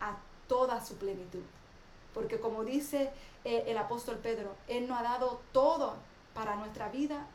a 0.00 0.16
toda 0.46 0.84
su 0.84 0.96
plenitud. 0.96 1.42
Porque 2.12 2.38
como 2.38 2.64
dice 2.64 3.10
eh, 3.44 3.64
el 3.66 3.78
apóstol 3.78 4.18
Pedro, 4.18 4.54
Él 4.68 4.86
nos 4.86 4.98
ha 4.98 5.02
dado 5.02 5.40
todo 5.52 5.94
para 6.34 6.56
nuestra 6.56 6.90
vida 6.90 7.26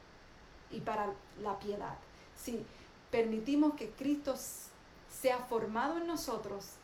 y 0.70 0.82
para 0.82 1.12
la 1.42 1.58
piedad. 1.58 1.96
Si 2.36 2.64
permitimos 3.10 3.74
que 3.74 3.90
Cristo 3.90 4.36
sea 5.10 5.40
formado 5.40 5.98
en 5.98 6.06
nosotros, 6.06 6.77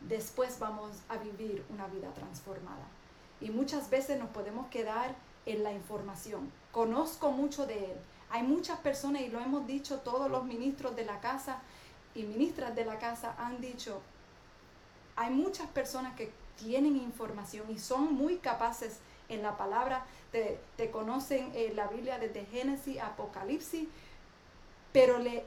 después 0.00 0.58
vamos 0.58 0.90
a 1.08 1.16
vivir 1.18 1.64
una 1.70 1.86
vida 1.88 2.12
transformada. 2.14 2.86
Y 3.40 3.50
muchas 3.50 3.90
veces 3.90 4.18
nos 4.18 4.30
podemos 4.30 4.68
quedar 4.68 5.14
en 5.46 5.62
la 5.62 5.72
información. 5.72 6.50
Conozco 6.72 7.30
mucho 7.30 7.66
de 7.66 7.92
Él. 7.92 7.96
Hay 8.30 8.42
muchas 8.42 8.78
personas, 8.80 9.22
y 9.22 9.28
lo 9.28 9.40
hemos 9.40 9.66
dicho 9.66 10.00
todos 10.00 10.30
los 10.30 10.44
ministros 10.44 10.94
de 10.94 11.04
la 11.04 11.20
casa 11.20 11.60
y 12.14 12.22
ministras 12.22 12.74
de 12.74 12.84
la 12.84 12.98
casa 12.98 13.34
han 13.38 13.60
dicho, 13.60 14.00
hay 15.16 15.30
muchas 15.30 15.68
personas 15.68 16.14
que 16.14 16.32
tienen 16.56 16.96
información 16.96 17.70
y 17.70 17.78
son 17.78 18.14
muy 18.14 18.38
capaces 18.38 18.98
en 19.28 19.42
la 19.42 19.56
palabra, 19.56 20.04
te, 20.32 20.60
te 20.76 20.90
conocen 20.90 21.52
en 21.54 21.76
la 21.76 21.86
Biblia 21.86 22.18
desde 22.18 22.46
Génesis, 22.46 23.00
Apocalipsis, 23.00 23.88
pero 24.92 25.18
le 25.18 25.44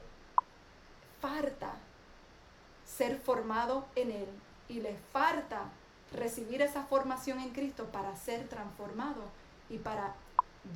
falta 1.20 1.74
ser 2.84 3.18
formado 3.18 3.86
en 3.94 4.10
Él 4.10 4.28
y 4.74 4.80
le 4.80 4.96
falta 5.12 5.70
recibir 6.12 6.60
esa 6.60 6.82
formación 6.82 7.38
en 7.38 7.50
Cristo 7.50 7.84
para 7.92 8.16
ser 8.16 8.48
transformado 8.48 9.22
y 9.70 9.78
para 9.78 10.14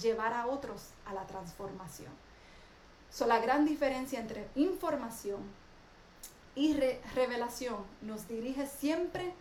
llevar 0.00 0.32
a 0.34 0.46
otros 0.46 0.90
a 1.04 1.12
la 1.12 1.26
transformación. 1.26 2.12
So, 3.10 3.26
la 3.26 3.40
gran 3.40 3.64
diferencia 3.64 4.20
entre 4.20 4.48
información 4.54 5.40
y 6.54 6.78
revelación 7.14 7.76
nos 8.02 8.28
dirige 8.28 8.68
siempre 8.68 9.32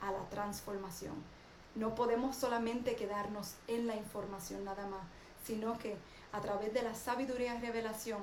a 0.00 0.12
la 0.12 0.28
transformación. 0.30 1.14
No 1.74 1.96
podemos 1.96 2.36
solamente 2.36 2.94
quedarnos 2.94 3.54
en 3.66 3.88
la 3.88 3.96
información 3.96 4.64
nada 4.64 4.86
más, 4.86 5.02
sino 5.44 5.76
que 5.78 5.96
a 6.32 6.40
través 6.40 6.72
de 6.72 6.82
la 6.82 6.94
sabiduría 6.94 7.56
y 7.56 7.60
revelación 7.60 8.20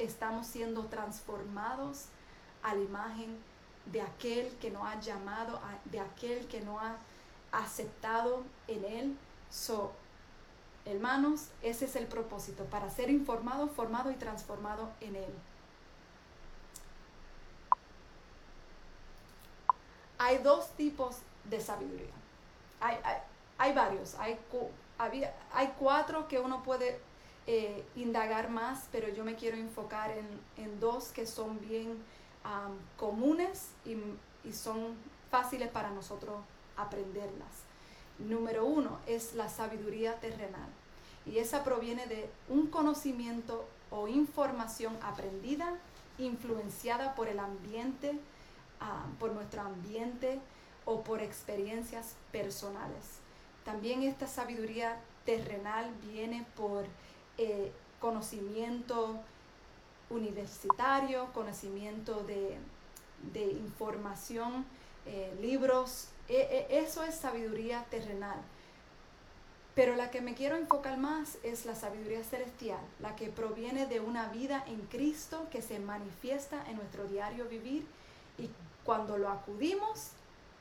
estamos 0.00 0.48
siendo 0.48 0.86
transformados 0.86 2.06
a 2.64 2.74
la 2.74 2.80
imagen 2.80 3.30
de 3.30 3.55
aquel 4.00 4.48
que 4.60 4.70
nos 4.70 4.86
ha 4.86 5.00
llamado, 5.00 5.60
de 5.84 6.00
aquel 6.00 6.46
que 6.48 6.60
nos 6.60 6.80
ha 6.82 6.96
aceptado 7.52 8.42
en 8.68 8.84
Él. 8.84 9.16
So, 9.50 9.92
hermanos, 10.84 11.48
ese 11.62 11.86
es 11.86 11.96
el 11.96 12.06
propósito, 12.06 12.64
para 12.64 12.90
ser 12.90 13.10
informado, 13.10 13.68
formado 13.68 14.10
y 14.10 14.14
transformado 14.14 14.90
en 15.00 15.16
Él. 15.16 15.34
Hay 20.18 20.38
dos 20.38 20.70
tipos 20.76 21.18
de 21.44 21.60
sabiduría. 21.60 22.12
Hay, 23.58 23.72
varios. 23.72 24.14
Hay, 24.16 24.38
había, 24.98 25.34
hay 25.52 25.74
cuatro 25.78 26.28
que 26.28 26.38
uno 26.38 26.62
puede 26.62 26.98
eh, 27.46 27.84
indagar 27.94 28.50
más, 28.50 28.88
pero 28.90 29.08
yo 29.08 29.24
me 29.24 29.36
quiero 29.36 29.56
enfocar 29.56 30.10
en, 30.56 30.80
dos 30.80 31.08
que 31.08 31.26
son 31.26 31.60
bien 31.60 32.02
comunes 32.96 33.70
y, 33.84 33.96
son 34.52 34.94
fáciles 35.30 35.68
para 35.68 35.90
nosotros 35.90 36.36
aprenderlas. 36.76 37.64
Número 38.18 38.64
uno 38.64 38.98
es 39.06 39.34
la 39.34 39.48
sabiduría 39.48 40.20
terrenal 40.20 40.68
y 41.26 41.38
esa 41.38 41.64
proviene 41.64 42.06
de 42.06 42.30
un 42.48 42.68
conocimiento 42.68 43.66
o 43.90 44.06
información 44.06 44.96
aprendida, 45.02 45.74
influenciada 46.18 47.14
por 47.16 47.28
el 47.28 47.40
ambiente, 47.40 48.18
por 49.18 49.32
nuestro 49.32 49.62
ambiente 49.62 50.38
o 50.84 51.02
por 51.02 51.22
experiencias 51.22 52.14
personales. 52.30 53.18
También 53.64 54.04
esta 54.04 54.28
sabiduría 54.28 55.00
terrenal 55.24 55.92
viene 56.12 56.46
por 56.56 56.86
eh, 57.36 57.72
conocimiento 58.00 59.18
universitario, 60.10 61.32
conocimiento 61.32 62.24
de, 62.24 62.58
información, 63.50 64.64
eh, 65.06 65.36
libros. 65.40 66.08
E, 66.28 66.66
e, 66.70 66.78
eso 66.78 67.02
es 67.02 67.14
sabiduría 67.14 67.84
terrenal. 67.90 68.38
Pero 69.74 69.94
la 69.94 70.10
que 70.10 70.22
me 70.22 70.34
quiero 70.34 70.56
enfocar 70.56 70.96
más 70.96 71.36
es 71.42 71.66
la 71.66 71.74
sabiduría 71.74 72.24
celestial, 72.24 72.80
la 73.00 73.14
que 73.14 73.28
proviene 73.28 73.86
de 73.86 74.00
una 74.00 74.28
vida 74.28 74.64
en 74.66 74.80
Cristo 74.86 75.46
que 75.50 75.60
se 75.60 75.78
manifiesta 75.78 76.64
en 76.70 76.76
nuestro 76.76 77.04
diario 77.06 77.46
vivir 77.46 77.86
y 78.38 78.48
cuando 78.84 79.18
lo 79.18 79.28
acudimos 79.28 80.12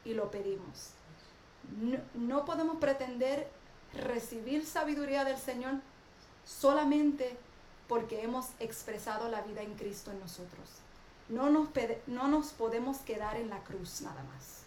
y 0.04 0.14
lo 0.14 0.30
pedimos 0.32 0.96
no, 2.14 2.46
podemos 2.46 2.78
pretender 2.78 3.48
recibir 3.94 4.66
sabiduría 4.66 5.24
del 5.24 5.38
Señor 5.38 5.76
solamente 6.46 7.38
porque 7.88 8.24
hemos 8.24 8.48
expresado 8.60 9.30
la 9.30 9.42
vida 9.42 9.62
en 9.62 9.76
Cristo 9.76 10.12
en 10.12 10.20
nosotros. 10.20 10.70
No 11.30 11.50
nos, 11.50 11.70
no 12.08 12.28
nos 12.28 12.52
podemos 12.54 12.98
quedar 13.00 13.38
en 13.38 13.50
la 13.50 13.64
cruz 13.64 14.02
nada 14.02 14.24
más. 14.24 14.64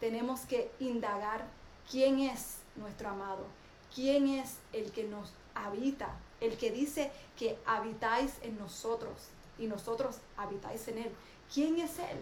Tenemos 0.00 0.40
que 0.40 0.70
indagar 0.78 1.46
quién 1.90 2.20
es 2.20 2.56
nuestro 2.76 3.10
amado, 3.10 3.46
quién 3.94 4.28
es 4.28 4.56
el 4.72 4.92
que 4.92 5.04
nos 5.04 5.32
habita, 5.54 6.16
el 6.40 6.56
que 6.56 6.70
dice 6.70 7.12
que 7.38 7.58
habitáis 7.66 8.32
en 8.42 8.58
nosotros 8.58 9.28
y 9.58 9.66
nosotros 9.66 10.18
habitáis 10.36 10.86
en 10.88 10.98
Él. 10.98 11.12
¿Quién 11.52 11.78
es 11.78 11.98
Él? 11.98 12.18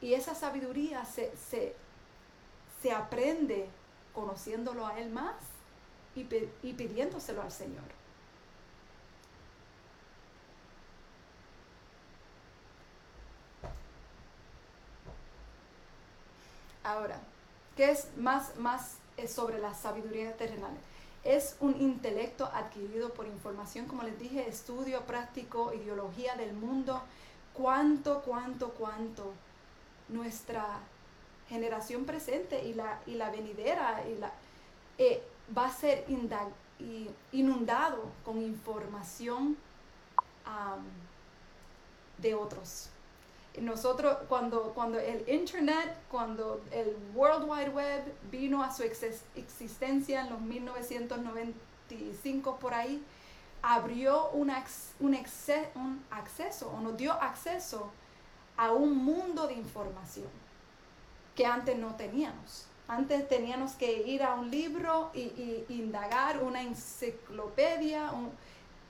Y 0.00 0.14
esa 0.14 0.34
sabiduría 0.34 1.04
se, 1.04 1.32
se, 1.50 1.74
se 2.82 2.92
aprende 2.92 3.68
conociéndolo 4.12 4.86
a 4.86 4.98
Él 5.00 5.10
más 5.10 5.34
y, 6.14 6.24
pidiéndoselo 6.24 7.42
al 7.42 7.50
Señor. 7.50 7.84
Ahora, 16.82 17.18
¿qué 17.84 17.90
es 17.90 18.08
más, 18.16 18.56
más 18.56 18.96
sobre 19.28 19.58
la 19.58 19.74
sabiduría 19.74 20.34
terrenal? 20.38 20.72
Es 21.22 21.56
un 21.60 21.78
intelecto 21.78 22.46
adquirido 22.46 23.12
por 23.12 23.26
información, 23.26 23.86
como 23.86 24.02
les 24.04 24.18
dije, 24.18 24.48
estudio 24.48 25.02
práctico, 25.02 25.70
ideología 25.74 26.34
del 26.34 26.54
mundo. 26.54 27.02
¿Cuánto, 27.52 28.22
cuánto, 28.22 28.70
cuánto 28.70 29.32
nuestra 30.08 30.78
generación 31.50 32.06
presente 32.06 32.64
y 32.64 32.72
la, 32.72 33.00
y 33.06 33.16
la 33.16 33.30
venidera 33.30 34.02
y 34.08 34.18
la, 34.18 34.32
eh, 34.96 35.22
va 35.56 35.66
a 35.66 35.72
ser 35.72 36.06
inundado 37.32 38.02
con 38.24 38.40
información 38.40 39.58
de 42.18 42.34
otros. 42.34 42.88
Nosotros, 43.60 44.16
cuando, 44.28 44.72
cuando 44.74 44.98
el 44.98 45.28
Internet, 45.28 45.96
cuando 46.10 46.60
el 46.72 46.96
World 47.14 47.48
Wide 47.48 47.70
Web 47.70 48.02
vino 48.30 48.64
a 48.64 48.72
su 48.72 48.82
existencia 48.82 50.22
en 50.22 50.30
los 50.30 50.40
1995 50.40 52.56
por 52.56 52.74
ahí, 52.74 53.00
abrió 53.62 54.30
un, 54.30 54.50
un, 55.00 55.18
un 55.74 56.04
acceso 56.10 56.70
o 56.70 56.80
nos 56.80 56.96
dio 56.96 57.12
acceso 57.12 57.90
a 58.56 58.72
un 58.72 58.96
mundo 58.96 59.46
de 59.46 59.54
información 59.54 60.28
que 61.34 61.46
antes 61.46 61.76
no 61.76 61.94
teníamos. 61.94 62.66
Antes 62.86 63.28
teníamos 63.28 63.72
que 63.72 64.02
ir 64.02 64.22
a 64.22 64.34
un 64.34 64.50
libro 64.50 65.10
y, 65.14 65.64
indagar 65.68 66.42
una 66.42 66.62
enciclopedia 66.62 68.10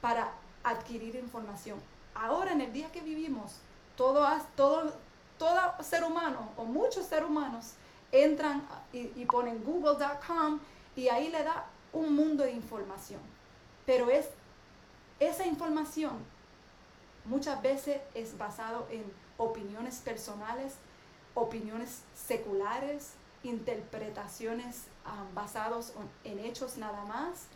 para 0.01 0.33
adquirir 0.63 1.15
información. 1.15 1.79
Ahora, 2.15 2.53
en 2.53 2.61
el 2.61 2.73
día 2.73 2.91
que 2.91 3.01
vivimos, 3.01 3.61
todo, 3.97 4.27
todo, 4.57 4.93
todo 5.39 5.61
ser 5.83 6.05
humano 6.05 6.51
o 6.57 6.65
muchos 6.65 7.07
seres 7.07 7.29
humanos 7.29 7.75
entran 8.13 8.67
y, 8.93 9.11
y 9.17 9.27
ponen 9.27 9.63
google.com 9.65 10.61
y 10.97 11.09
ahí 11.09 11.29
le 11.31 11.43
da 11.43 11.67
un 11.93 12.15
mundo 12.15 12.45
de 12.45 12.53
información. 12.53 13.21
Pero 13.87 14.11
es 14.11 14.29
esa 15.21 15.47
información 15.47 16.35
muchas 17.25 17.61
veces 17.63 18.01
es 18.15 18.37
basado 18.37 18.87
en 18.91 19.05
opiniones 19.37 19.97
personales, 19.97 20.75
opiniones 21.35 22.03
seculares, 22.15 23.13
interpretaciones 23.43 24.85
um, 25.05 25.35
basadas 25.35 25.93
en 26.25 26.39
hechos 26.39 26.77
nada 26.77 27.05
más. 27.05 27.47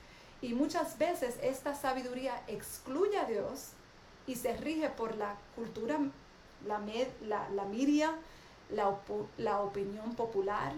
Y 0.41 0.55
muchas 0.55 0.99
veces 0.99 1.39
esta 1.43 1.75
sabiduría 1.75 2.43
excluye 2.47 3.19
a 3.19 3.25
Dios 3.25 3.71
y 4.27 4.37
se 4.37 4.57
rige 4.57 4.89
por 4.91 5.17
la 5.17 5.37
cultura, 5.57 5.99
la, 6.67 6.81
la, 7.23 7.49
la 7.51 7.65
media, 7.65 8.15
la, 8.71 8.97
la 9.39 9.61
opinión 9.61 10.15
popular, 10.15 10.73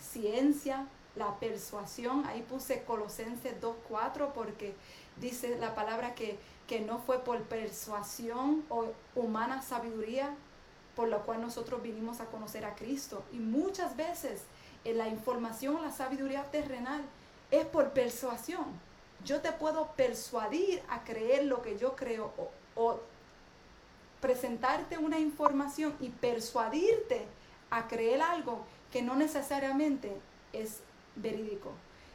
ciencia, 0.00 0.86
la 1.16 1.38
persuasión. 1.38 2.24
Ahí 2.26 2.42
puse 2.42 2.84
Colosenses 2.84 3.60
2.4 3.60 4.32
porque 4.32 4.74
dice 5.20 5.58
la 5.58 5.74
palabra 5.74 6.14
que, 6.14 6.38
que 6.66 6.80
no 6.80 6.98
fue 6.98 7.18
por 7.18 7.42
persuasión 7.42 8.64
o 8.68 8.86
humana 9.14 9.62
sabiduría, 9.62 10.34
por 10.96 11.08
lo 11.08 11.24
cual 11.24 11.40
nosotros 11.40 11.82
vinimos 11.82 12.20
a 12.20 12.26
conocer 12.26 12.64
a 12.64 12.74
Cristo. 12.74 13.24
Y 13.32 13.38
muchas 13.38 13.96
veces 13.96 14.42
en 14.84 14.98
la 14.98 15.08
información, 15.08 15.80
la 15.82 15.92
sabiduría 15.92 16.44
terrenal 16.50 17.02
es 17.50 17.64
por 17.66 17.90
persuasión. 17.90 18.64
Yo 19.24 19.40
te 19.40 19.52
puedo 19.52 19.92
persuadir 19.92 20.82
a 20.88 21.04
creer 21.04 21.44
lo 21.44 21.62
que 21.62 21.78
yo 21.78 21.94
creo 21.94 22.32
o, 22.74 22.98
presentarte 24.22 24.98
una 24.98 25.18
información 25.18 25.94
y 26.00 26.08
persuadirte 26.08 27.26
a 27.70 27.88
creer 27.88 28.22
algo 28.22 28.64
que 28.92 29.02
no 29.02 29.16
necesariamente 29.16 30.16
es 30.52 30.78
verídico. 31.16 31.72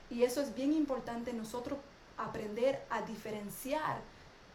Y 0.09 0.23
eso 0.23 0.41
es 0.41 0.55
bien 0.55 0.71
importante 0.71 1.33
nosotros 1.33 1.77
aprender 2.17 2.81
a 2.89 3.01
diferenciar 3.01 3.99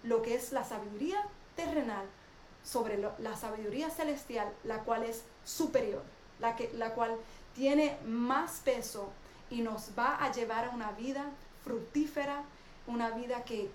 lo 0.02 0.22
que 0.22 0.34
es 0.34 0.50
la 0.50 0.64
sabiduría 0.64 1.22
terrenal 1.54 2.06
sobre 2.64 2.96
la 2.96 3.36
sabiduría 3.36 3.90
celestial, 3.90 4.50
la 4.64 4.78
cual 4.78 5.02
es 5.02 5.22
superior, 5.44 6.02
la, 6.40 6.56
que, 6.56 6.72
la 6.72 6.94
cual 6.94 7.16
tiene 7.54 7.98
más 8.06 8.60
peso 8.64 9.10
y 9.50 9.60
nos 9.60 9.90
va 9.98 10.16
a 10.24 10.32
llevar 10.32 10.66
a 10.66 10.70
una 10.70 10.92
vida 10.92 11.26
fructífera, 11.64 12.44
una 12.86 13.10
vida 13.10 13.44
que, 13.44 13.70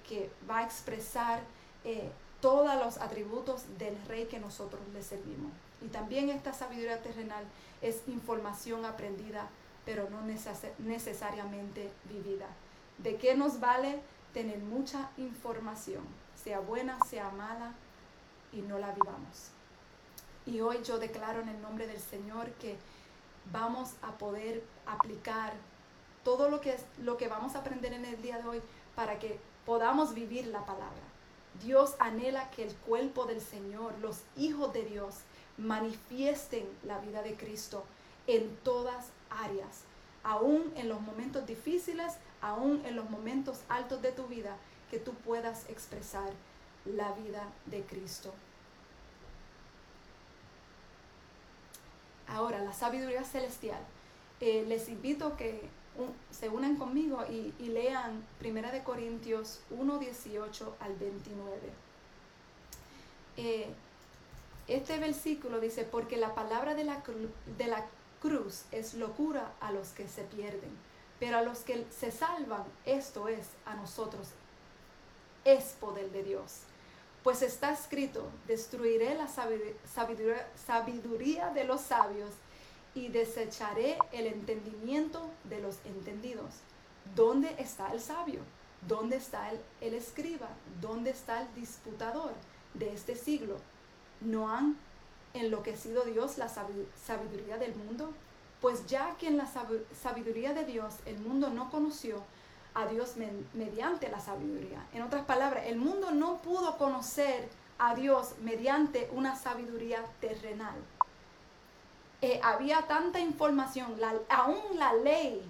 va 0.50 0.60
a 0.60 0.64
expresar 0.64 1.42
eh, 1.84 2.10
todos 2.42 2.76
los 2.76 2.98
atributos 2.98 3.64
del 3.78 3.98
rey 4.08 4.26
que 4.26 4.40
nosotros 4.40 4.82
le 4.94 5.04
servimos. 5.04 5.52
Y 5.82 5.88
también 5.88 6.30
esta 6.30 6.54
sabiduría 6.54 7.02
terrenal 7.02 7.44
es 7.82 8.02
información 8.08 8.86
aprendida, 8.86 9.48
pero 9.86 10.10
no 10.10 10.22
necesariamente 10.80 11.90
vivida. 12.06 12.48
¿De 12.98 13.16
qué 13.18 13.36
nos 13.36 13.60
vale 13.60 14.00
tener 14.34 14.60
mucha 14.60 15.10
información, 15.18 16.04
sea 16.44 16.60
buena, 16.60 17.00
sea 17.10 17.30
mala, 17.32 17.74
y 18.52 18.62
no 18.62 18.78
la 18.80 18.92
vivamos. 18.92 19.50
Y 20.46 20.62
hoy 20.62 20.84
yo 20.84 21.00
declaro 21.00 21.42
en 21.42 21.50
el 21.50 21.62
nombre 21.62 21.88
del 21.88 22.00
Señor 22.00 22.52
que 22.54 22.78
vamos 23.52 23.94
a 24.02 24.12
poder 24.18 24.64
aplicar 24.86 25.54
todo 26.24 26.50
lo 26.50 26.62
que, 26.62 26.78
lo 27.02 27.18
que 27.18 27.28
vamos 27.28 27.56
a 27.56 27.60
aprender 27.60 27.94
en 27.94 28.06
el 28.06 28.22
día 28.22 28.38
de 28.38 28.48
hoy 28.48 28.62
para 28.96 29.20
que 29.20 29.40
podamos 29.66 30.14
vivir 30.14 30.48
la 30.48 30.66
palabra. 30.66 31.07
Dios 31.64 31.96
anhela 32.00 32.50
que 32.52 32.64
el 32.64 32.76
cuerpo 32.76 33.26
del 33.26 33.42
Señor, 33.42 33.98
los 34.00 34.22
hijos 34.36 34.74
de 34.74 34.84
Dios, 34.84 35.16
manifiesten 35.58 36.68
la 36.84 37.00
vida 37.00 37.24
de 37.24 37.36
Cristo 37.36 37.84
en 38.28 38.56
todas 38.58 39.08
áreas, 39.30 39.82
aún 40.24 40.72
en 40.76 40.90
los 40.90 41.02
momentos 41.02 41.46
difíciles, 41.48 42.14
aún 42.42 42.84
en 42.86 42.96
los 42.96 43.10
momentos 43.10 43.62
altos 43.70 44.02
de 44.02 44.12
tu 44.12 44.28
vida, 44.28 44.58
que 44.92 45.00
tú 45.00 45.14
puedas 45.14 45.70
expresar 45.70 46.30
la 46.86 47.12
vida 47.14 47.44
de 47.66 47.84
Cristo. 47.84 48.34
Ahora, 52.28 52.60
la 52.60 52.74
sabiduría 52.74 53.24
celestial. 53.24 53.80
Eh, 54.40 54.66
les 54.68 54.90
invito 54.90 55.36
que 55.36 55.68
se 56.32 56.50
unan 56.50 56.76
conmigo 56.76 57.24
y, 57.30 57.54
lean 57.70 58.24
1 58.44 58.72
de 58.72 58.84
Corintios 58.84 59.62
1, 59.72 60.00
18 60.00 60.76
al 60.80 60.96
29. 60.96 61.58
Eh, 63.38 63.68
este 64.68 64.98
versículo 65.00 65.60
dice, 65.60 65.84
porque 65.84 66.18
la 66.18 66.36
palabra 66.36 66.76
de 66.76 66.84
la, 66.84 67.04
de 67.58 67.68
la 67.68 67.86
cruz 68.22 68.64
es 68.72 68.94
locura 68.94 69.54
a 69.60 69.72
los 69.72 69.90
que 69.90 70.08
se 70.08 70.24
pierden, 70.24 70.72
pero 71.20 71.38
a 71.38 71.42
los 71.42 71.60
que 71.60 71.86
se 71.98 72.12
salvan, 72.12 72.64
esto 72.86 73.28
es 73.28 73.48
a 73.66 73.76
nosotros, 73.76 74.30
es 75.46 75.76
poder 75.80 76.12
de 76.12 76.24
Dios. 76.24 76.62
Pues 77.24 77.42
está 77.42 77.72
escrito, 77.72 78.30
destruiré 78.48 79.16
la 79.16 79.28
sabiduría, 80.66 81.50
de 81.50 81.64
los 81.64 81.82
sabios 81.82 82.32
y 82.98 83.10
desecharé 83.10 83.96
el 84.12 84.26
entendimiento 84.26 85.30
de 85.44 85.62
los 85.62 85.78
entendidos. 85.86 86.56
¿Dónde 87.16 87.56
está 87.60 87.94
el 87.94 88.02
sabio? 88.02 88.40
¿Dónde 88.88 89.18
está 89.18 89.52
el, 89.52 89.60
el 89.82 89.94
escriba? 89.94 90.48
¿Dónde 90.82 91.12
está 91.12 91.44
el 91.44 91.54
disputador 91.54 92.32
de 92.74 92.92
este 92.92 93.16
siglo? 93.16 93.58
¿No 94.20 94.50
han 94.50 94.78
enloquecido 95.36 96.06
Dios 96.06 96.40
la 96.40 96.50
sabiduría 96.50 97.58
del 97.58 97.76
mundo? 97.76 98.12
Pues 98.62 98.88
ya 98.88 99.16
que 99.20 99.28
en 99.28 99.38
la 99.38 99.48
sabiduría 100.02 100.54
de 100.54 100.66
Dios 100.66 100.96
el 101.06 101.20
mundo 101.20 101.52
no 101.52 101.70
conoció 101.70 102.24
a 102.74 102.88
Dios 102.88 103.14
mediante 103.54 104.10
la 104.10 104.20
sabiduría. 104.20 104.88
En 104.94 105.04
otras 105.04 105.26
palabras, 105.26 105.66
el 105.68 105.78
mundo 105.78 106.12
no 106.12 106.38
pudo 106.42 106.78
conocer 106.78 107.48
a 107.78 107.94
Dios 107.94 108.34
mediante 108.42 109.08
una 109.14 109.36
sabiduría 109.36 110.04
terrenal. 110.20 110.76
Eh, 112.22 112.40
había 112.44 112.82
tanta 112.88 113.20
información, 113.20 113.96
aún 114.30 114.78
la 114.78 114.94
ley 114.94 115.42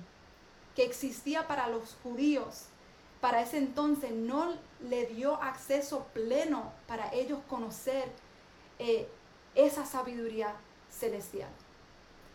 que 0.75 0.83
existía 0.83 1.47
para 1.47 1.67
los 1.67 1.95
judíos 2.03 2.65
para 3.21 3.41
ese 3.41 3.57
entonces 3.57 4.11
no 4.11 4.53
le 4.81 5.07
dio 5.07 5.41
acceso 5.41 6.05
pleno 6.13 6.71
para 6.87 7.11
ellos 7.13 7.39
conocer 7.49 8.09
eh, 8.79 9.07
esa 9.55 9.85
sabiduría 9.85 10.53
celestial. 10.91 11.49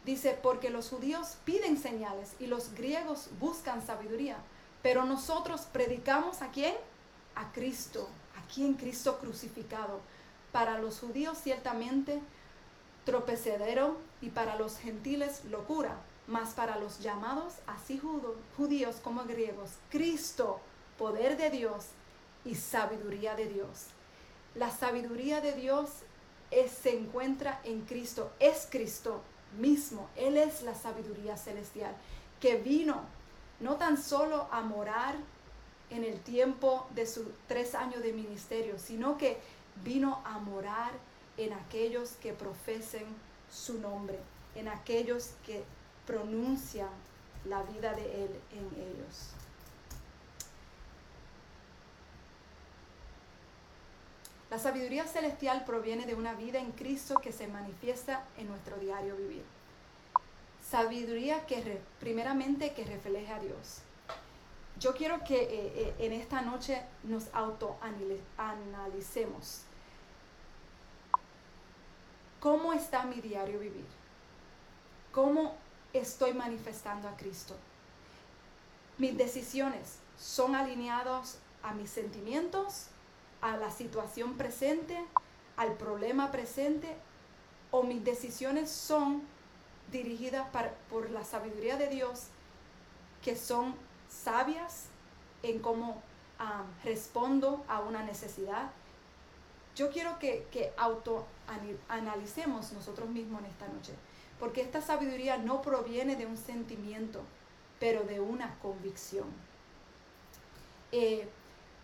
Dice, 0.04 0.36
porque 0.42 0.70
los 0.70 0.88
judíos 0.88 1.36
piden 1.44 1.78
señales 1.78 2.34
y 2.40 2.46
los 2.46 2.74
griegos 2.74 3.28
buscan 3.38 3.86
sabiduría, 3.86 4.36
pero 4.82 5.04
nosotros 5.04 5.62
predicamos 5.72 6.42
a 6.42 6.50
quién? 6.50 6.74
A 7.36 7.52
Cristo, 7.52 8.08
a 8.36 8.52
quien 8.52 8.74
Cristo 8.74 9.18
crucificado. 9.18 10.00
Para 10.50 10.78
los 10.78 10.98
judíos 10.98 11.38
ciertamente 11.40 12.20
tropecedero 13.04 13.96
y 14.22 14.30
para 14.30 14.56
los 14.56 14.78
gentiles 14.78 15.44
locura, 15.44 15.96
mas 16.26 16.54
para 16.54 16.78
los 16.78 17.00
llamados 17.00 17.54
así 17.66 18.00
judíos 18.56 18.96
como 19.02 19.24
griegos, 19.24 19.72
Cristo, 19.90 20.60
poder 20.96 21.36
de 21.36 21.50
Dios 21.50 21.86
y 22.44 22.54
sabiduría 22.54 23.34
de 23.34 23.48
Dios. 23.48 23.88
La 24.54 24.70
sabiduría 24.70 25.40
de 25.40 25.52
Dios 25.52 25.90
se 26.82 26.96
encuentra 26.96 27.60
en 27.64 27.82
Cristo, 27.82 28.30
es 28.38 28.68
Cristo 28.70 29.22
mismo, 29.58 30.08
Él 30.16 30.36
es 30.36 30.62
la 30.62 30.74
sabiduría 30.74 31.36
celestial 31.36 31.94
que 32.40 32.56
vino 32.56 33.02
no 33.60 33.76
tan 33.76 34.00
solo 34.00 34.48
a 34.50 34.62
morar 34.62 35.14
en 35.90 36.04
el 36.04 36.20
tiempo 36.20 36.86
de 36.94 37.06
sus 37.06 37.26
tres 37.46 37.74
años 37.74 38.02
de 38.02 38.12
ministerio, 38.12 38.78
sino 38.78 39.18
que 39.18 39.38
vino 39.84 40.20
a 40.24 40.38
morar 40.38 40.92
en 41.36 41.52
aquellos 41.52 42.12
que 42.12 42.32
profesen 42.32 43.04
su 43.52 43.78
nombre, 43.78 44.18
en 44.54 44.68
aquellos 44.68 45.32
que 45.44 45.64
pronuncian 46.06 46.88
la 47.44 47.62
vida 47.62 47.92
de 47.92 48.24
Él 48.24 48.30
en 48.52 48.64
ellos. 48.80 49.32
La 54.50 54.58
sabiduría 54.58 55.06
celestial 55.06 55.64
proviene 55.64 56.04
de 56.04 56.14
una 56.14 56.34
vida 56.34 56.58
en 56.58 56.72
Cristo 56.72 57.14
que 57.22 57.32
se 57.32 57.48
manifiesta 57.48 58.24
en 58.36 58.48
nuestro 58.48 58.76
diario 58.76 59.16
vivir. 59.16 59.44
Sabiduría 60.68 61.46
que 61.46 61.80
primeramente 62.00 62.74
que 62.74 62.84
refleje 62.84 63.32
a 63.32 63.38
Dios. 63.38 63.78
Yo 64.78 64.94
quiero 64.94 65.24
que 65.24 65.42
eh, 65.42 65.72
eh, 65.74 65.94
en 66.00 66.12
esta 66.12 66.42
noche 66.42 66.82
nos 67.04 67.32
autoanalicemos. 67.32 69.62
¿Cómo 72.42 72.72
está 72.72 73.04
mi 73.04 73.20
diario 73.20 73.60
vivir? 73.60 73.86
¿Cómo 75.12 75.54
estoy 75.92 76.34
manifestando 76.34 77.08
a 77.08 77.16
Cristo? 77.16 77.54
Mis 78.98 79.16
decisiones 79.16 80.00
son 80.18 80.56
alineadas 80.56 81.38
a 81.62 81.72
mis 81.72 81.88
sentimientos, 81.88 82.88
a 83.42 83.56
la 83.56 83.70
situación 83.70 84.34
presente, 84.34 84.98
al 85.56 85.74
problema 85.74 86.32
presente, 86.32 86.96
o 87.70 87.84
mis 87.84 88.02
decisiones 88.02 88.72
son 88.72 89.22
dirigidas 89.92 90.48
por 90.90 91.10
la 91.10 91.24
sabiduría 91.24 91.76
de 91.76 91.86
Dios, 91.86 92.26
que 93.22 93.36
son 93.36 93.76
sabias 94.08 94.86
en 95.44 95.60
cómo 95.60 96.02
respondo 96.82 97.64
a 97.68 97.78
una 97.78 98.02
necesidad. 98.02 98.72
Yo 99.74 99.90
quiero 99.90 100.18
que, 100.18 100.46
que 100.50 100.72
autoanalicemos 100.76 102.72
nosotros 102.72 103.08
mismos 103.08 103.40
en 103.40 103.46
esta 103.46 103.68
noche, 103.68 103.92
porque 104.38 104.60
esta 104.60 104.80
sabiduría 104.80 105.38
no 105.38 105.62
proviene 105.62 106.16
de 106.16 106.26
un 106.26 106.36
sentimiento, 106.36 107.20
pero 107.78 108.04
de 108.04 108.20
una 108.20 108.58
convicción. 108.60 109.26
Eh, 110.92 111.26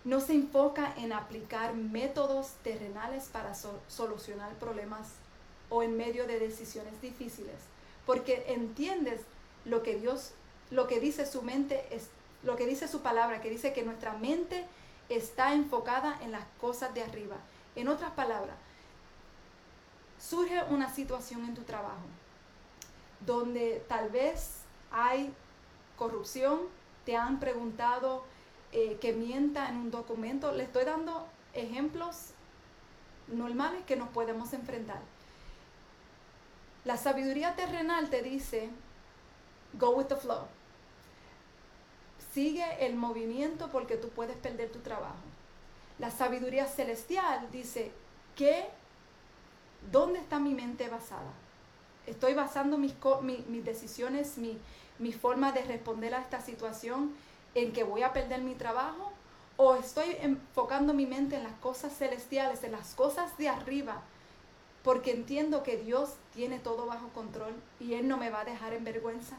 no 0.04 0.20
se 0.20 0.32
enfoca 0.32 0.94
en 0.96 1.12
aplicar 1.12 1.74
métodos 1.74 2.52
terrenales 2.62 3.24
para 3.24 3.54
solucionar 3.54 4.54
problemas 4.54 5.08
o 5.70 5.82
en 5.82 5.96
medio 5.96 6.26
de 6.26 6.38
decisiones 6.38 7.00
difíciles, 7.02 7.56
porque 8.06 8.44
entiendes 8.48 9.22
lo 9.64 9.82
que 9.82 9.96
Dios, 9.96 10.32
lo 10.70 10.86
que 10.86 11.00
dice 11.00 11.26
su 11.26 11.42
mente, 11.42 11.84
es, 11.90 12.08
lo 12.42 12.56
que 12.56 12.66
dice 12.66 12.88
su 12.88 13.00
palabra, 13.00 13.40
que 13.40 13.50
dice 13.50 13.72
que 13.72 13.82
nuestra 13.82 14.12
mente 14.14 14.64
está 15.08 15.52
enfocada 15.52 16.18
en 16.22 16.32
las 16.32 16.44
cosas 16.60 16.94
de 16.94 17.02
arriba. 17.02 17.36
En 17.78 17.86
otras 17.86 18.10
palabras, 18.10 18.56
surge 20.18 20.60
una 20.64 20.92
situación 20.92 21.44
en 21.44 21.54
tu 21.54 21.62
trabajo 21.62 22.02
donde 23.24 23.84
tal 23.88 24.08
vez 24.10 24.62
hay 24.90 25.32
corrupción, 25.96 26.62
te 27.04 27.16
han 27.16 27.38
preguntado 27.38 28.24
eh, 28.72 28.98
que 29.00 29.12
mienta 29.12 29.68
en 29.68 29.76
un 29.76 29.90
documento. 29.92 30.50
Le 30.50 30.64
estoy 30.64 30.86
dando 30.86 31.28
ejemplos 31.52 32.30
normales 33.28 33.84
que 33.86 33.94
nos 33.94 34.08
podemos 34.08 34.52
enfrentar. 34.54 35.00
La 36.84 36.96
sabiduría 36.96 37.54
terrenal 37.54 38.10
te 38.10 38.22
dice, 38.22 38.70
go 39.74 39.90
with 39.90 40.06
the 40.06 40.16
flow. 40.16 40.48
Sigue 42.32 42.84
el 42.84 42.96
movimiento 42.96 43.68
porque 43.70 43.96
tú 43.96 44.08
puedes 44.08 44.36
perder 44.36 44.72
tu 44.72 44.80
trabajo. 44.80 45.27
La 45.98 46.10
sabiduría 46.10 46.66
celestial 46.66 47.48
dice, 47.50 47.92
¿qué? 48.36 48.66
¿Dónde 49.90 50.20
está 50.20 50.38
mi 50.38 50.54
mente 50.54 50.88
basada? 50.88 51.32
Estoy 52.06 52.34
basando 52.34 52.78
mis, 52.78 52.94
mis 53.22 53.64
decisiones, 53.64 54.38
mi, 54.38 54.58
mi 54.98 55.12
forma 55.12 55.52
de 55.52 55.62
responder 55.62 56.14
a 56.14 56.20
esta 56.20 56.40
situación 56.40 57.12
en 57.54 57.72
que 57.72 57.84
voy 57.84 58.02
a 58.02 58.12
perder 58.12 58.42
mi 58.42 58.54
trabajo 58.54 59.12
o 59.56 59.74
estoy 59.74 60.16
enfocando 60.20 60.94
mi 60.94 61.06
mente 61.06 61.36
en 61.36 61.42
las 61.42 61.54
cosas 61.54 61.92
celestiales, 61.96 62.62
en 62.62 62.72
las 62.72 62.94
cosas 62.94 63.36
de 63.38 63.48
arriba, 63.48 64.02
porque 64.84 65.10
entiendo 65.10 65.64
que 65.64 65.76
Dios 65.76 66.14
tiene 66.32 66.60
todo 66.60 66.86
bajo 66.86 67.08
control 67.08 67.54
y 67.80 67.94
Él 67.94 68.06
no 68.06 68.16
me 68.16 68.30
va 68.30 68.42
a 68.42 68.44
dejar 68.44 68.72
en 68.72 68.84
vergüenza. 68.84 69.36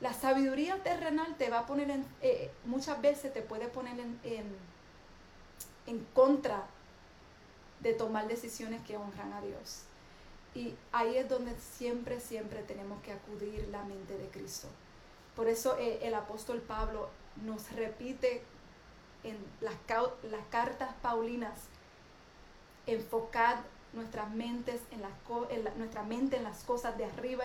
La 0.00 0.12
sabiduría 0.12 0.82
terrenal 0.82 1.34
te 1.38 1.48
va 1.48 1.60
a 1.60 1.66
poner 1.66 1.90
en, 1.90 2.06
eh, 2.20 2.50
muchas 2.66 3.00
veces 3.00 3.32
te 3.32 3.40
puede 3.40 3.68
poner 3.68 3.98
en, 3.98 4.20
en, 4.22 4.44
en 5.88 6.04
contra 6.14 6.66
de 7.80 7.94
tomar 7.94 8.28
decisiones 8.28 8.82
que 8.82 8.96
honran 8.96 9.32
a 9.32 9.40
Dios. 9.40 9.82
Y 10.54 10.74
ahí 10.92 11.16
es 11.16 11.28
donde 11.28 11.54
siempre, 11.58 12.20
siempre 12.20 12.62
tenemos 12.62 13.00
que 13.02 13.12
acudir 13.12 13.68
la 13.70 13.84
mente 13.84 14.16
de 14.16 14.28
Cristo. 14.28 14.68
Por 15.36 15.48
eso 15.48 15.76
eh, 15.78 16.00
el 16.02 16.14
apóstol 16.14 16.60
Pablo 16.60 17.08
nos 17.44 17.70
repite 17.72 18.42
en 19.22 19.36
las, 19.60 19.74
las 20.22 20.46
cartas 20.50 20.94
paulinas, 21.02 21.54
enfocad 22.86 23.58
nuestras 23.92 24.30
mentes 24.30 24.80
en, 24.90 25.02
nuestra 25.78 26.02
mente 26.02 26.36
en 26.36 26.44
las 26.44 26.64
cosas 26.64 26.96
de 26.98 27.04
arriba, 27.04 27.44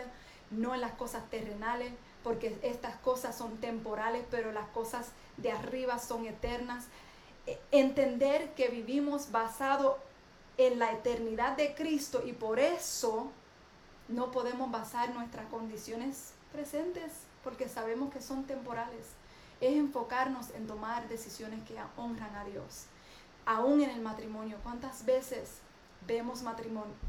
no 0.52 0.74
en 0.74 0.82
las 0.82 0.94
cosas 0.94 1.30
terrenales, 1.30 1.94
porque 2.24 2.58
estas 2.64 2.96
cosas 2.98 3.38
son 3.38 3.58
temporales, 3.58 4.26
pero 4.30 4.52
las 4.52 4.68
cosas 4.68 5.12
de 5.38 5.52
arriba 5.52 6.00
son 6.00 6.26
eternas. 6.26 6.86
Entender 7.72 8.54
que 8.54 8.70
vivimos 8.70 9.32
basado 9.32 9.98
en 10.58 10.80
la 10.80 10.92
eternidad 10.92 11.58
de 11.58 11.76
Cristo 11.76 12.24
y 12.26 12.34
por 12.34 12.60
eso 12.60 13.32
no 14.08 14.32
podemos 14.32 14.72
basar 14.72 15.14
nuestras 15.14 15.48
condiciones 15.48 16.34
presentes, 16.52 17.12
porque 17.44 17.68
sabemos 17.68 18.14
que 18.14 18.22
son 18.22 18.46
temporales 18.46 19.08
es 19.64 19.78
enfocarnos 19.78 20.50
en 20.52 20.68
tomar 20.68 21.08
decisiones 21.08 21.64
que 21.64 21.76
honran 21.96 22.36
a 22.36 22.44
Dios. 22.44 22.86
Aún 23.46 23.82
en 23.82 23.90
el 23.90 24.02
matrimonio, 24.02 24.58
¿cuántas 24.64 25.06
veces 25.06 25.60
vemos 26.06 26.44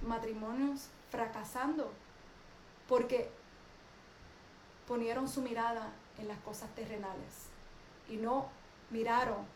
matrimonios 0.02 0.88
fracasando? 1.10 1.90
Porque 2.88 3.30
ponieron 4.86 5.28
su 5.28 5.42
mirada 5.42 5.92
en 6.18 6.28
las 6.28 6.38
cosas 6.38 6.72
terrenales 6.74 7.48
y 8.08 8.16
no 8.16 8.48
miraron 8.90 9.46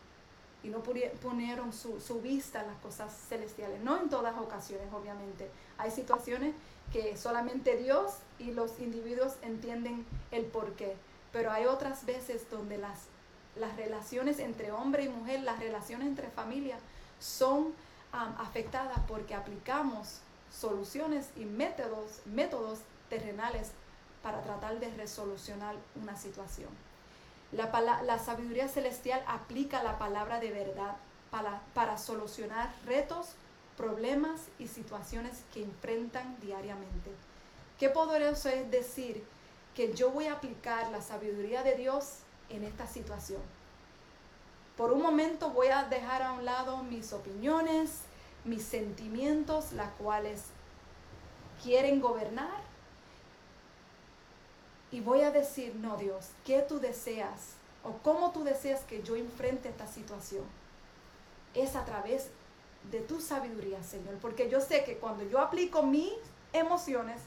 y 0.63 0.69
no 0.69 0.83
ponieron 1.21 1.71
su, 1.73 2.01
su, 2.01 2.21
vista 2.21 2.61
en 2.61 2.67
las 2.67 2.77
cosas 2.77 3.13
celestiales. 3.29 3.81
No 3.81 3.99
en 3.99 4.09
todas 4.09 4.37
ocasiones, 4.37 4.87
obviamente. 4.93 5.49
Hay 5.77 5.91
situaciones 5.91 6.53
que 6.91 7.17
solamente 7.17 7.77
Dios 7.77 8.13
y 8.39 8.51
los 8.51 8.79
individuos 8.79 9.33
entienden 9.41 10.05
el 10.31 10.45
porqué, 10.45 10.95
pero 11.31 11.51
hay 11.51 11.65
otras 11.65 12.05
veces 12.05 12.49
donde 12.49 12.77
las, 12.77 13.05
las 13.55 13.75
relaciones 13.77 14.39
entre 14.39 14.71
hombre 14.71 15.03
y 15.03 15.09
mujer, 15.09 15.41
las 15.43 15.59
relaciones 15.59 16.07
entre 16.07 16.29
familias 16.29 16.79
son 17.19 17.73
afectadas 18.11 18.99
porque 19.07 19.35
aplicamos 19.35 20.21
soluciones 20.51 21.29
y 21.35 21.45
métodos, 21.45 22.21
métodos 22.25 22.79
terrenales 23.09 23.71
para 24.23 24.41
tratar 24.41 24.79
de 24.79 24.89
resolucionar 24.95 25.75
una 26.01 26.17
situación. 26.17 26.69
La, 27.51 27.69
la 28.03 28.19
sabiduría 28.19 28.67
celestial 28.67 29.23
aplica 29.27 29.83
la 29.83 29.97
palabra 29.97 30.39
de 30.39 30.51
verdad 30.51 30.95
para, 31.31 31.61
para 31.73 31.97
solucionar 31.97 32.73
retos, 32.85 33.29
problemas 33.77 34.41
y 34.59 34.67
situaciones 34.67 35.43
que 35.53 35.63
enfrentan 35.63 36.37
diariamente. 36.41 37.11
Qué 37.79 37.89
poderoso 37.89 38.49
es 38.49 38.69
decir 38.69 39.23
que 39.73 39.93
yo 39.93 40.11
voy 40.11 40.27
a 40.27 40.33
aplicar 40.33 40.91
la 40.91 41.01
sabiduría 41.01 41.63
de 41.63 41.75
Dios 41.75 42.19
en 42.49 42.63
esta 42.63 42.87
situación. 42.87 43.41
Por 44.75 44.91
un 44.91 45.01
momento 45.01 45.51
voy 45.51 45.67
a 45.67 45.83
dejar 45.85 46.21
a 46.21 46.33
un 46.33 46.45
lado 46.45 46.83
mis 46.83 47.13
opiniones, 47.13 48.01
mis 48.45 48.63
sentimientos, 48.63 49.71
las 49.73 49.89
cuales 49.91 50.43
quieren 51.63 51.99
gobernar. 51.99 52.68
Y 54.91 55.01
voy 55.01 55.21
a 55.21 55.31
decir, 55.31 55.75
no 55.75 55.97
Dios, 55.97 56.29
¿qué 56.45 56.61
tú 56.67 56.79
deseas? 56.79 57.53
¿O 57.83 57.93
cómo 58.03 58.31
tú 58.31 58.43
deseas 58.43 58.81
que 58.81 59.03
yo 59.03 59.15
enfrente 59.15 59.69
esta 59.69 59.87
situación? 59.87 60.43
Es 61.53 61.75
a 61.75 61.85
través 61.85 62.27
de 62.91 63.01
tu 63.01 63.21
sabiduría, 63.21 63.83
Señor. 63.83 64.15
Porque 64.21 64.49
yo 64.49 64.61
sé 64.61 64.83
que 64.83 64.97
cuando 64.97 65.23
yo 65.23 65.39
aplico 65.39 65.83
mis 65.83 66.13
emociones, 66.53 67.21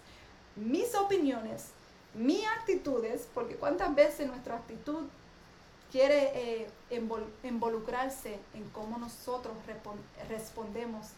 mis 0.56 0.94
opiniones, 0.94 1.68
mis 2.14 2.44
actitudes, 2.58 3.28
porque 3.32 3.56
cuántas 3.56 3.94
veces 3.94 4.26
nuestra 4.26 4.56
actitud 4.56 5.04
quiere 5.90 6.62
eh, 6.62 6.68
involucrarse 7.42 8.38
en 8.54 8.68
cómo 8.70 8.98
nosotros 8.98 9.54
respondemos 10.28 11.08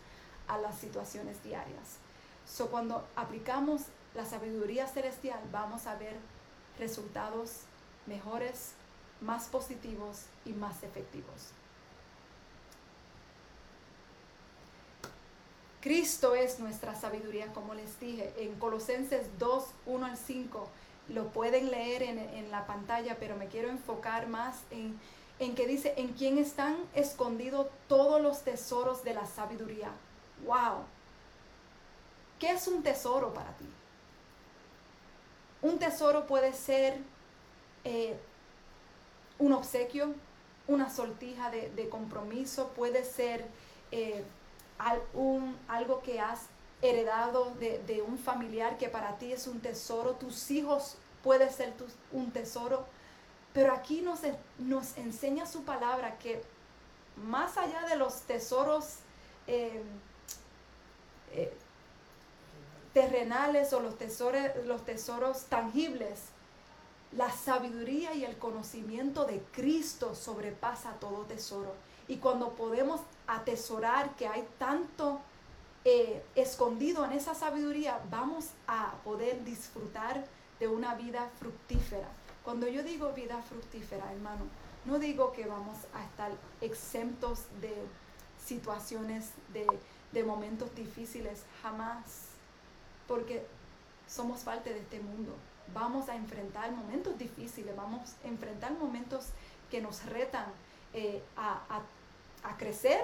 a 0.48 0.58
las 0.58 0.76
situaciones 0.78 1.42
diarias. 1.42 1.98
So, 2.46 2.68
cuando 2.68 3.06
aplicamos 3.16 3.82
la 4.14 4.24
sabiduría 4.24 4.86
celestial, 4.86 5.40
vamos 5.50 5.86
a 5.86 5.96
ver 5.96 6.16
resultados 6.78 7.60
mejores, 8.06 8.72
más 9.20 9.46
positivos 9.46 10.22
y 10.44 10.52
más 10.52 10.82
efectivos. 10.82 11.52
Cristo 15.80 16.34
es 16.34 16.60
nuestra 16.60 16.94
sabiduría, 16.94 17.52
como 17.52 17.74
les 17.74 18.00
dije, 18.00 18.32
en 18.38 18.54
Colosenses 18.54 19.26
2, 19.38 19.64
1 19.86 20.06
al 20.06 20.16
5 20.16 20.68
lo 21.08 21.28
pueden 21.28 21.70
leer 21.70 22.02
en, 22.02 22.50
la 22.50 22.66
pantalla, 22.66 23.18
pero 23.18 23.36
me 23.36 23.48
quiero 23.48 23.68
enfocar 23.68 24.26
más 24.28 24.62
en, 24.70 24.98
en 25.38 25.54
que 25.54 25.66
dice, 25.66 25.92
en 25.98 26.08
quién 26.14 26.38
están 26.38 26.76
escondidos 26.94 27.66
todos 27.88 28.22
los 28.22 28.42
tesoros 28.42 29.04
de 29.04 29.12
la 29.12 29.26
sabiduría. 29.26 29.90
¡Wow! 30.46 30.84
¿Qué 32.38 32.50
es 32.50 32.66
un 32.66 32.82
tesoro 32.82 33.34
para 33.34 33.52
ti? 33.56 33.66
Un 35.64 35.78
tesoro 35.78 36.26
puede 36.26 36.52
ser 36.52 36.98
eh, 37.84 38.18
un 39.38 39.54
obsequio, 39.54 40.14
una 40.68 40.90
sortija 40.90 41.50
de, 41.50 41.88
compromiso, 41.88 42.68
puede 42.76 43.02
ser 43.02 43.46
eh, 43.90 44.22
algo 44.76 46.02
que 46.02 46.20
has 46.20 46.48
heredado 46.82 47.54
de, 47.54 48.04
un 48.06 48.18
familiar 48.18 48.76
que 48.76 48.90
para 48.90 49.16
ti 49.16 49.32
es 49.32 49.46
un 49.46 49.60
tesoro, 49.60 50.16
tus 50.16 50.50
hijos 50.50 50.98
puede 51.22 51.50
ser 51.50 51.72
un 52.12 52.30
tesoro, 52.30 52.84
pero 53.54 53.72
aquí 53.72 54.02
nos, 54.02 54.98
enseña 54.98 55.46
su 55.46 55.64
palabra 55.64 56.18
que 56.18 56.42
más 57.16 57.56
allá 57.56 57.86
de 57.88 57.96
los 57.96 58.20
tesoros 58.24 58.96
eh, 59.46 59.82
terrenales 62.94 63.72
o 63.72 63.80
los 63.80 63.98
tesoros, 63.98 64.40
los 64.64 64.84
tesoros 64.84 65.44
tangibles, 65.46 66.20
la 67.12 67.30
sabiduría 67.30 68.14
y 68.14 68.24
el 68.24 68.38
conocimiento 68.38 69.24
de 69.26 69.42
Cristo 69.52 70.14
sobrepasa 70.14 70.92
todo 71.00 71.24
tesoro. 71.24 71.74
Y 72.08 72.16
cuando 72.16 72.54
podemos 72.54 73.00
atesorar 73.26 74.14
que 74.16 74.26
hay 74.26 74.46
tanto 74.58 75.20
eh, 75.84 76.22
escondido 76.34 77.04
en 77.04 77.12
esa 77.12 77.34
sabiduría, 77.34 78.00
vamos 78.10 78.46
a 78.66 78.94
poder 79.04 79.44
disfrutar 79.44 80.24
de 80.58 80.68
una 80.68 80.94
vida 80.94 81.30
fructífera. 81.38 82.08
Cuando 82.44 82.68
yo 82.68 82.82
digo 82.82 83.12
vida 83.12 83.42
fructífera, 83.42 84.12
hermano, 84.12 84.44
no 84.84 84.98
digo 84.98 85.32
que 85.32 85.46
vamos 85.46 85.78
a 85.94 86.04
estar 86.04 86.30
exentos 86.60 87.44
de 87.60 87.74
situaciones, 88.44 89.30
de, 89.52 89.66
de 90.12 90.24
momentos 90.24 90.74
difíciles, 90.74 91.42
jamás, 91.62 92.33
porque 93.06 93.46
somos 94.08 94.40
parte 94.40 94.72
de 94.72 94.80
este 94.80 95.00
mundo. 95.00 95.34
Vamos 95.72 96.08
a 96.08 96.16
enfrentar 96.16 96.70
momentos 96.72 97.18
difíciles, 97.18 97.74
vamos 97.74 98.14
a 98.24 98.28
enfrentar 98.28 98.72
momentos 98.72 99.28
que 99.70 99.80
nos 99.80 100.04
retan 100.06 100.46
eh, 100.92 101.22
a, 101.36 101.62
a, 101.68 102.48
a 102.48 102.56
crecer 102.56 103.00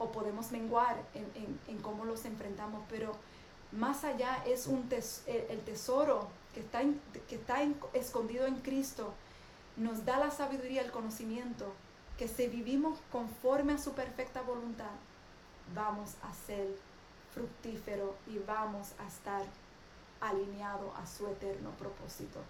o 0.00 0.10
podemos 0.10 0.50
menguar 0.50 0.96
en, 1.14 1.78
cómo 1.78 2.04
los 2.04 2.24
enfrentamos, 2.24 2.82
pero 2.88 3.12
más 3.70 4.02
allá 4.02 4.42
es 4.46 4.66
un 4.66 4.88
el 5.26 5.60
tesoro 5.60 6.26
que 6.54 6.60
está, 6.60 6.80
que 7.28 7.34
está 7.36 7.58
escondido 7.92 8.46
en 8.46 8.56
Cristo, 8.56 9.12
nos 9.76 10.04
da 10.04 10.18
la 10.18 10.30
sabiduría, 10.30 10.82
el 10.82 10.90
conocimiento, 10.90 11.72
que 12.18 12.28
si 12.28 12.48
vivimos 12.48 12.98
conforme 13.12 13.74
a 13.74 13.78
su 13.78 13.92
perfecta 13.92 14.40
voluntad, 14.42 14.90
vamos 15.74 16.14
a 16.22 16.32
ser 16.46 16.66
fructífero 17.34 18.14
y 18.26 18.38
vamos 18.38 18.88
a 18.98 19.06
estar 19.06 19.42
alineado 20.20 20.94
a 20.96 21.06
su 21.06 21.26
eterno 21.28 21.70
propósito. 21.78 22.40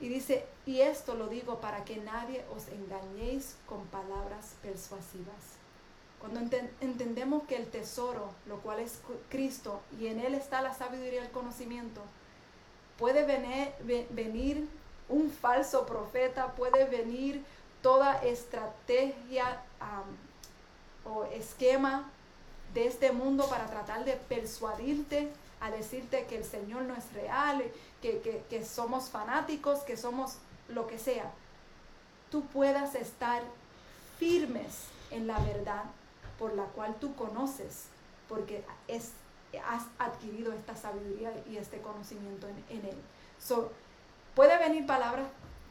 Y 0.00 0.08
dice, 0.08 0.46
y 0.64 0.80
esto 0.80 1.14
lo 1.14 1.28
digo 1.28 1.60
para 1.60 1.84
que 1.84 1.98
nadie 1.98 2.44
os 2.54 2.68
engañéis 2.68 3.56
con 3.66 3.84
palabras 3.86 4.54
persuasivas 4.62 5.60
cuando 6.20 6.40
entendemos 6.82 7.44
que 7.44 7.56
el 7.56 7.66
tesoro, 7.70 8.28
lo 8.46 8.58
cual 8.60 8.80
es 8.80 9.00
Cristo, 9.30 9.80
y 9.98 10.08
en 10.08 10.20
Él 10.20 10.34
está 10.34 10.60
la 10.60 10.74
sabiduría 10.74 11.22
y 11.22 11.24
el 11.24 11.30
conocimiento, 11.30 12.02
puede 12.98 13.24
venir, 13.24 13.72
venir 14.10 14.68
un 15.08 15.30
falso 15.30 15.86
profeta, 15.86 16.52
puede 16.52 16.84
venir 16.84 17.42
toda 17.82 18.22
estrategia 18.22 19.62
o 21.06 21.24
esquema 21.24 22.10
de 22.74 22.86
este 22.86 23.12
mundo 23.12 23.48
para 23.48 23.66
tratar 23.66 24.04
de 24.04 24.14
persuadirte 24.14 25.28
a 25.60 25.70
decirte 25.70 26.26
que 26.26 26.36
el 26.36 26.44
Señor 26.44 26.82
no 26.82 26.94
es 26.94 27.12
real, 27.12 27.62
que, 28.00 28.42
que 28.48 28.64
somos 28.64 29.10
fanáticos, 29.10 29.80
que 29.80 29.96
somos 29.96 30.36
lo 30.68 30.86
que 30.86 30.98
sea. 30.98 31.30
Tú 32.30 32.42
puedas 32.46 32.94
estar 32.94 33.42
firmes 34.18 34.84
en 35.10 35.26
la 35.26 35.38
verdad 35.40 35.84
por 36.38 36.54
la 36.54 36.64
cual 36.64 36.94
tú 37.00 37.14
conoces, 37.14 37.84
porque 38.28 38.64
es, 38.88 39.12
has 39.68 39.82
adquirido 39.98 40.52
esta 40.52 40.74
sabiduría 40.74 41.32
y 41.50 41.58
este 41.58 41.80
conocimiento 41.80 42.46
en, 42.70 42.84
él. 42.84 42.96
So, 43.38 43.70
puede 44.34 44.56
venir 44.58 44.86
palabras 44.86 45.26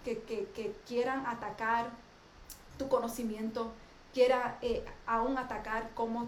que, 0.05 0.75
quieran 0.87 1.25
atacar 1.25 1.89
tu 2.77 2.87
conocimiento, 2.87 3.71
quiera 4.13 4.57
eh, 4.61 4.85
aún 5.07 5.37
atacar 5.37 5.89
cómo 5.95 6.27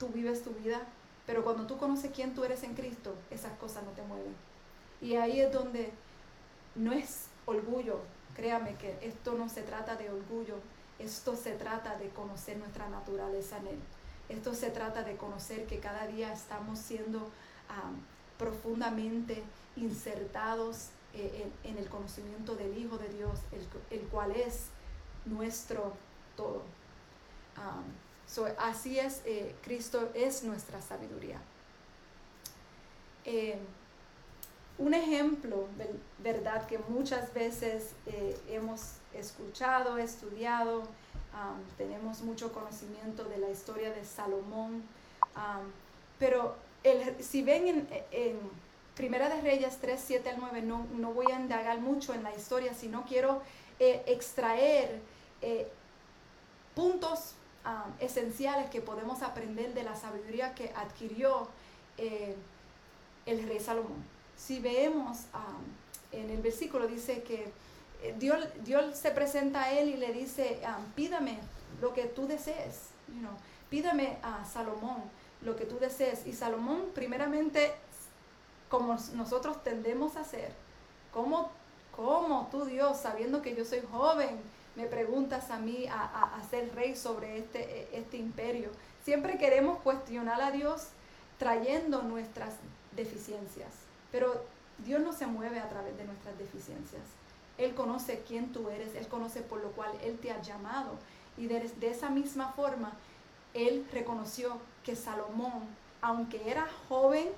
tú 0.00 0.08
vives 0.08 0.42
tu 0.42 0.50
vida, 0.50 0.80
pero 1.26 1.44
cuando 1.44 1.66
tú 1.66 1.76
conoces 1.76 2.10
quién 2.12 2.34
tú 2.34 2.42
eres 2.42 2.64
en 2.64 2.74
Cristo, 2.74 3.14
esas 3.30 3.52
cosas 3.58 3.84
no 3.84 3.90
te 3.90 4.02
mueven. 4.02 4.34
Y 5.00 5.14
ahí 5.14 5.40
es 5.40 5.52
donde 5.52 5.92
no 6.74 6.92
es 6.92 7.26
orgullo, 7.46 8.00
créame 8.34 8.74
que 8.76 8.98
esto 9.02 9.34
no 9.34 9.48
se 9.48 9.62
trata 9.62 9.94
de 9.94 10.10
orgullo, 10.10 10.56
esto 10.98 11.36
se 11.36 11.52
trata 11.52 11.96
de 11.98 12.08
conocer 12.08 12.56
nuestra 12.56 12.88
naturaleza 12.88 13.58
en 13.58 13.68
Él. 13.68 13.78
Esto 14.28 14.54
se 14.54 14.70
trata 14.70 15.02
de 15.02 15.16
conocer 15.16 15.66
que 15.66 15.78
cada 15.78 16.06
día 16.06 16.32
estamos 16.32 16.78
siendo 16.78 17.28
profundamente 18.38 19.42
insertados 19.76 20.88
eh, 21.14 21.50
en, 21.64 21.78
el 21.78 21.88
conocimiento 21.88 22.54
del 22.54 22.76
Hijo 22.76 22.96
de 22.98 23.08
Dios, 23.08 23.38
el, 23.90 24.00
cual 24.08 24.32
es 24.32 24.66
nuestro 25.26 25.92
todo. 26.36 26.62
Así 28.58 28.98
es, 28.98 29.22
eh, 29.24 29.54
Cristo 29.62 30.10
es 30.14 30.44
nuestra 30.44 30.80
sabiduría. 30.80 31.40
Eh, 33.24 33.58
un 34.78 34.94
ejemplo, 34.94 35.66
¿verdad? 36.18 36.66
Que 36.66 36.78
muchas 36.88 37.34
veces 37.34 37.90
eh, 38.06 38.38
hemos 38.48 38.94
escuchado, 39.14 39.98
estudiado, 39.98 40.84
tenemos 41.76 42.22
mucho 42.22 42.52
conocimiento 42.52 43.24
de 43.24 43.38
la 43.38 43.50
historia 43.50 43.92
de 43.92 44.04
Salomón, 44.04 44.82
pero 46.18 46.56
si 47.20 47.42
ven 47.42 47.86
en, 48.10 48.60
Primera 48.96 49.28
de 49.28 49.40
Reyes 49.40 49.78
3, 49.80 50.02
7 50.04 50.30
al 50.30 50.40
9, 50.40 50.62
no, 50.62 50.86
no 50.94 51.12
voy 51.12 51.26
a 51.32 51.38
indagar 51.38 51.80
mucho 51.80 52.12
en 52.12 52.22
la 52.22 52.34
historia, 52.34 52.74
sino 52.74 53.04
quiero 53.04 53.42
extraer 53.78 55.00
puntos 56.74 57.34
esenciales 58.00 58.70
que 58.70 58.80
podemos 58.80 59.22
aprender 59.22 59.74
de 59.74 59.82
la 59.82 59.94
sabiduría 59.94 60.54
que 60.54 60.72
adquirió 60.74 61.48
el 61.96 63.46
rey 63.46 63.60
Salomón 63.60 64.02
si 64.40 64.58
vemos 64.58 65.18
en 66.12 66.30
el 66.30 66.40
versículo, 66.40 66.86
dice 66.86 67.22
que 67.22 67.52
eh, 68.02 68.14
Dios, 68.18 68.38
Dios, 68.64 68.96
se 68.96 69.10
presenta 69.10 69.64
a 69.64 69.72
él 69.72 69.90
y 69.90 69.96
le 69.96 70.12
dice, 70.12 70.60
pídame 70.94 71.38
lo 71.80 71.92
que 71.92 72.04
tú 72.04 72.26
desees, 72.26 72.88
pídame 73.68 74.18
a 74.22 74.44
Salomón 74.46 75.02
lo 75.42 75.56
que 75.56 75.66
tú 75.66 75.78
desees. 75.78 76.26
Y 76.26 76.32
Salomón, 76.32 76.86
primeramente, 76.94 77.72
como 78.68 78.96
nosotros 79.14 79.62
tendemos 79.62 80.16
a 80.16 80.20
hacer, 80.20 80.52
¿cómo, 81.12 81.50
cómo 81.94 82.48
tú 82.50 82.64
Dios, 82.64 82.98
sabiendo 82.98 83.42
que 83.42 83.54
yo 83.54 83.64
soy 83.64 83.82
joven, 83.92 84.40
me 84.76 84.86
preguntas 84.86 85.50
a 85.50 85.58
mí 85.58 85.86
a, 85.86 86.36
a 86.36 86.42
rey 86.74 86.96
sobre 86.96 87.38
este, 87.38 87.88
este 87.96 88.16
imperio? 88.16 88.70
Siempre 89.04 89.38
queremos 89.38 89.80
cuestionar 89.80 90.40
a 90.40 90.50
Dios 90.50 90.88
trayendo 91.38 92.02
nuestras 92.02 92.54
deficiencias. 92.96 93.70
Pero 94.12 94.44
Dios 94.84 95.00
no 95.02 95.12
se 95.12 95.26
mueve 95.26 95.58
a 95.58 95.68
través 95.68 95.96
de 95.96 96.04
nuestras 96.04 96.38
deficiencias. 96.38 97.02
Él 97.58 97.74
conoce 97.74 98.22
quién 98.26 98.52
tú 98.52 98.68
eres, 98.70 98.94
Él 98.94 99.06
conoce 99.08 99.42
por 99.42 99.60
lo 99.60 99.70
cual 99.72 99.90
Él 100.02 100.18
te 100.18 100.30
ha 100.30 100.40
llamado. 100.40 100.92
Y 101.36 101.46
de, 101.46 101.70
esa 101.82 102.10
misma 102.10 102.52
forma, 102.52 102.92
Él 103.54 103.86
reconoció 103.92 104.58
que 104.84 104.96
Salomón, 104.96 105.64
aunque 106.00 106.50
era 106.50 106.66
joven, 106.88 107.28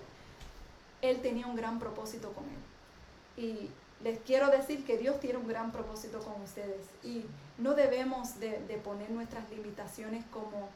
Él 1.00 1.20
tenía 1.20 1.46
un 1.46 1.56
gran 1.56 1.78
propósito 1.78 2.32
con 2.32 2.44
Él. 2.44 3.44
Y 3.44 3.70
les 4.02 4.18
quiero 4.20 4.50
decir 4.50 4.84
que 4.84 4.98
Dios 4.98 5.20
tiene 5.20 5.38
un 5.38 5.46
gran 5.46 5.70
propósito 5.70 6.20
con 6.20 6.40
ustedes. 6.42 6.86
Y 7.02 7.24
no 7.58 7.74
debemos 7.74 8.40
de, 8.40 8.56
poner 8.84 9.10
nuestras 9.10 9.48
limitaciones 9.50 10.24
como 10.32 10.68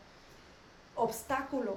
obstáculo 0.94 1.76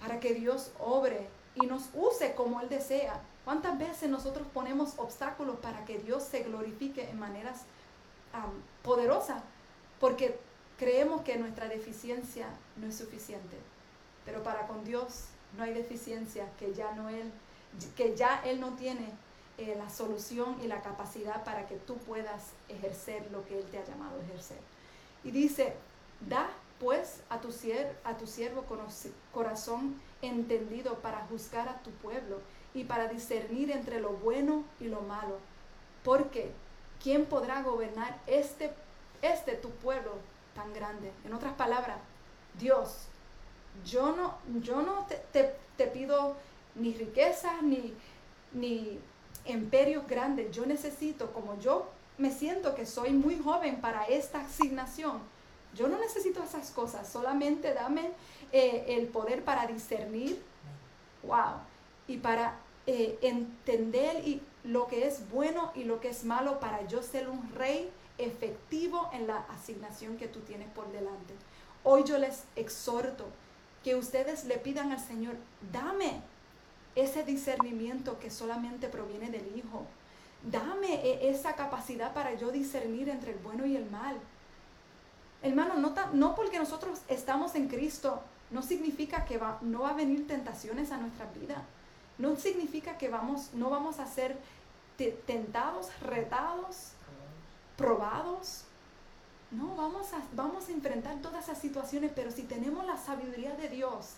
para 0.00 0.20
que 0.20 0.34
Dios 0.34 0.70
obre 0.78 1.26
y 1.54 1.66
nos 1.66 1.88
use 1.94 2.34
como 2.34 2.60
Él 2.60 2.68
desea. 2.68 3.20
¿Cuántas 3.44 3.78
veces 3.78 4.08
nosotros 4.08 4.46
ponemos 4.54 4.94
obstáculos 4.98 5.56
para 5.56 5.84
que 5.84 5.98
Dios 5.98 6.22
se 6.22 6.44
glorifique 6.44 7.10
en 7.10 7.18
maneras 7.18 7.62
poderosas? 8.82 9.42
Porque 9.98 10.38
creemos 10.78 11.22
que 11.22 11.38
nuestra 11.38 11.66
deficiencia 11.66 12.46
no 12.76 12.86
es 12.86 12.96
suficiente. 12.96 13.56
Pero 14.24 14.42
para 14.44 14.68
con 14.68 14.84
Dios 14.84 15.24
no 15.56 15.64
hay 15.64 15.72
deficiencia 15.72 16.46
que 16.58 16.72
ya 16.74 16.92
no 16.92 17.08
Él, 17.08 17.32
que 17.96 18.14
ya 18.14 18.42
Él 18.44 18.60
no 18.60 18.74
tiene 18.76 19.08
eh, 19.58 19.74
la 19.76 19.90
solución 19.90 20.56
y 20.62 20.66
la 20.66 20.82
capacidad 20.82 21.44
para 21.44 21.66
que 21.66 21.76
tú 21.76 21.96
puedas 21.98 22.52
ejercer 22.68 23.30
lo 23.30 23.44
que 23.46 23.58
Él 23.58 23.64
te 23.70 23.78
ha 23.78 23.84
llamado 23.84 24.18
a 24.18 24.24
ejercer. 24.24 24.58
Y 25.24 25.30
dice, 25.30 25.74
da 26.28 26.48
pues 26.78 27.20
a 27.28 27.40
tu, 27.40 27.48
a 28.04 28.16
tu 28.16 28.26
siervo 28.26 28.64
corazón 29.32 30.00
entendido 30.22 30.94
para 31.00 31.26
juzgar 31.26 31.68
a 31.68 31.82
tu 31.82 31.90
pueblo 31.90 32.38
y 32.74 32.84
para 32.84 33.08
discernir 33.08 33.70
entre 33.70 34.00
lo 34.00 34.10
bueno 34.10 34.64
y 34.80 34.84
lo 34.84 35.00
malo. 35.02 35.38
Porque, 36.04 36.52
¿quién 37.02 37.26
podrá 37.26 37.62
gobernar 37.62 38.16
este, 38.26 38.70
este 39.22 39.54
tu 39.54 39.70
pueblo 39.70 40.12
tan 40.54 40.72
grande? 40.72 41.10
En 41.24 41.34
otras 41.34 41.54
palabras, 41.54 41.98
Dios, 42.58 43.08
yo 43.84 44.14
no, 44.14 44.38
yo 44.62 44.82
no 44.82 45.06
te, 45.32 45.54
te, 45.76 45.86
pido 45.86 46.36
ni 46.74 46.94
riquezas 46.94 47.62
ni, 47.62 47.94
ni 48.52 49.00
imperios 49.48 50.06
grandes. 50.06 50.50
Yo 50.54 50.66
necesito, 50.66 51.32
como 51.32 51.58
yo 51.58 51.88
me 52.18 52.32
siento 52.32 52.74
que 52.74 52.86
soy 52.86 53.10
muy 53.10 53.38
joven 53.38 53.80
para 53.80 54.04
esta 54.04 54.40
asignación, 54.40 55.20
yo 55.74 55.88
no 55.88 55.98
necesito 55.98 56.42
esas 56.42 56.70
cosas, 56.70 57.08
solamente 57.08 57.74
dame 57.74 58.10
eh, 58.52 58.84
el 58.88 59.06
poder 59.06 59.44
para 59.44 59.66
discernir, 59.66 60.42
wow, 61.22 61.60
y 62.06 62.16
para 62.16 62.58
eh, 62.86 63.18
entender 63.22 64.26
y 64.26 64.40
lo 64.64 64.86
que 64.86 65.06
es 65.06 65.28
bueno 65.30 65.72
y 65.74 65.84
lo 65.84 66.00
que 66.00 66.08
es 66.08 66.24
malo 66.24 66.58
para 66.58 66.86
yo 66.86 67.02
ser 67.02 67.28
un 67.28 67.52
rey 67.54 67.90
efectivo 68.16 69.08
en 69.12 69.26
la 69.26 69.38
asignación 69.50 70.16
que 70.16 70.26
tú 70.26 70.40
tienes 70.40 70.68
por 70.70 70.90
delante. 70.90 71.34
Hoy 71.84 72.04
yo 72.04 72.18
les 72.18 72.44
exhorto 72.56 73.26
que 73.84 73.94
ustedes 73.94 74.44
le 74.44 74.58
pidan 74.58 74.90
al 74.90 75.00
Señor, 75.00 75.36
dame 75.72 76.20
ese 76.94 77.24
discernimiento 77.24 78.18
que 78.18 78.30
solamente 78.30 78.88
proviene 78.88 79.30
del 79.30 79.56
Hijo. 79.56 79.86
Dame 80.42 80.94
e, 81.06 81.30
esa 81.30 81.54
capacidad 81.54 82.12
para 82.14 82.34
yo 82.34 82.50
discernir 82.50 83.08
entre 83.08 83.32
el 83.32 83.38
bueno 83.38 83.66
y 83.66 83.76
el 83.76 83.88
mal. 83.90 84.16
Hermano, 85.42 85.74
no, 85.74 85.94
no 86.12 86.34
porque 86.34 86.58
nosotros 86.58 87.00
estamos 87.08 87.54
en 87.54 87.68
Cristo, 87.68 88.22
no 88.50 88.62
significa 88.62 89.24
que 89.24 89.38
va, 89.38 89.58
no 89.60 89.80
va 89.80 89.90
a 89.90 89.94
venir 89.94 90.26
tentaciones 90.26 90.90
a 90.90 90.96
nuestra 90.96 91.26
vida 91.32 91.64
no 92.18 92.36
significa 92.36 92.98
que 92.98 93.08
vamos, 93.08 93.54
no 93.54 93.70
vamos 93.70 94.00
a 94.00 94.06
ser 94.06 94.36
tentados, 95.26 95.88
retados, 96.00 96.92
probados. 97.76 98.64
No, 99.50 99.76
vamos 99.76 100.12
a, 100.12 100.20
vamos 100.34 100.68
a 100.68 100.72
enfrentar 100.72 101.22
todas 101.22 101.44
esas 101.44 101.58
situaciones, 101.58 102.12
pero 102.14 102.30
si 102.30 102.42
tenemos 102.42 102.84
la 102.84 102.98
sabiduría 102.98 103.54
de 103.54 103.68
Dios 103.68 104.14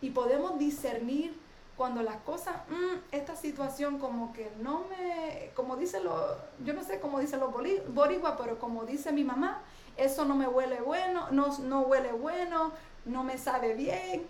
y 0.00 0.10
podemos 0.10 0.58
discernir 0.58 1.34
cuando 1.78 2.02
las 2.02 2.16
cosas, 2.22 2.56
mm, 2.68 3.14
esta 3.14 3.36
situación 3.36 3.98
como 4.00 4.32
que 4.32 4.50
no 4.60 4.84
me, 4.90 5.52
como 5.54 5.76
dice 5.76 6.00
lo, 6.00 6.36
yo 6.64 6.74
no 6.74 6.82
sé 6.82 6.98
cómo 6.98 7.20
dicen 7.20 7.38
los 7.38 7.52
boricua, 7.52 8.36
pero 8.36 8.58
como 8.58 8.84
dice 8.84 9.12
mi 9.12 9.22
mamá, 9.22 9.62
eso 9.96 10.24
no 10.24 10.34
me 10.34 10.48
huele 10.48 10.80
bueno, 10.80 11.28
no, 11.30 11.56
no 11.58 11.82
huele 11.82 12.10
bueno, 12.12 12.72
no 13.04 13.22
me 13.22 13.38
sabe 13.38 13.74
bien. 13.74 14.26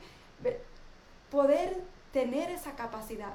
Poder 1.30 1.82
tener 2.12 2.50
esa 2.50 2.72
capacidad 2.72 3.32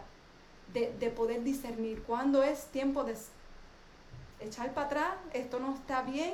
de, 0.73 1.09
poder 1.09 1.43
discernir 1.43 2.03
cuando 2.03 2.43
es 2.43 2.67
tiempo 2.67 3.03
de 3.03 3.15
echar 4.39 4.73
para 4.73 4.87
atrás, 4.87 5.13
esto 5.33 5.59
no 5.59 5.73
está 5.73 6.03
bien, 6.03 6.33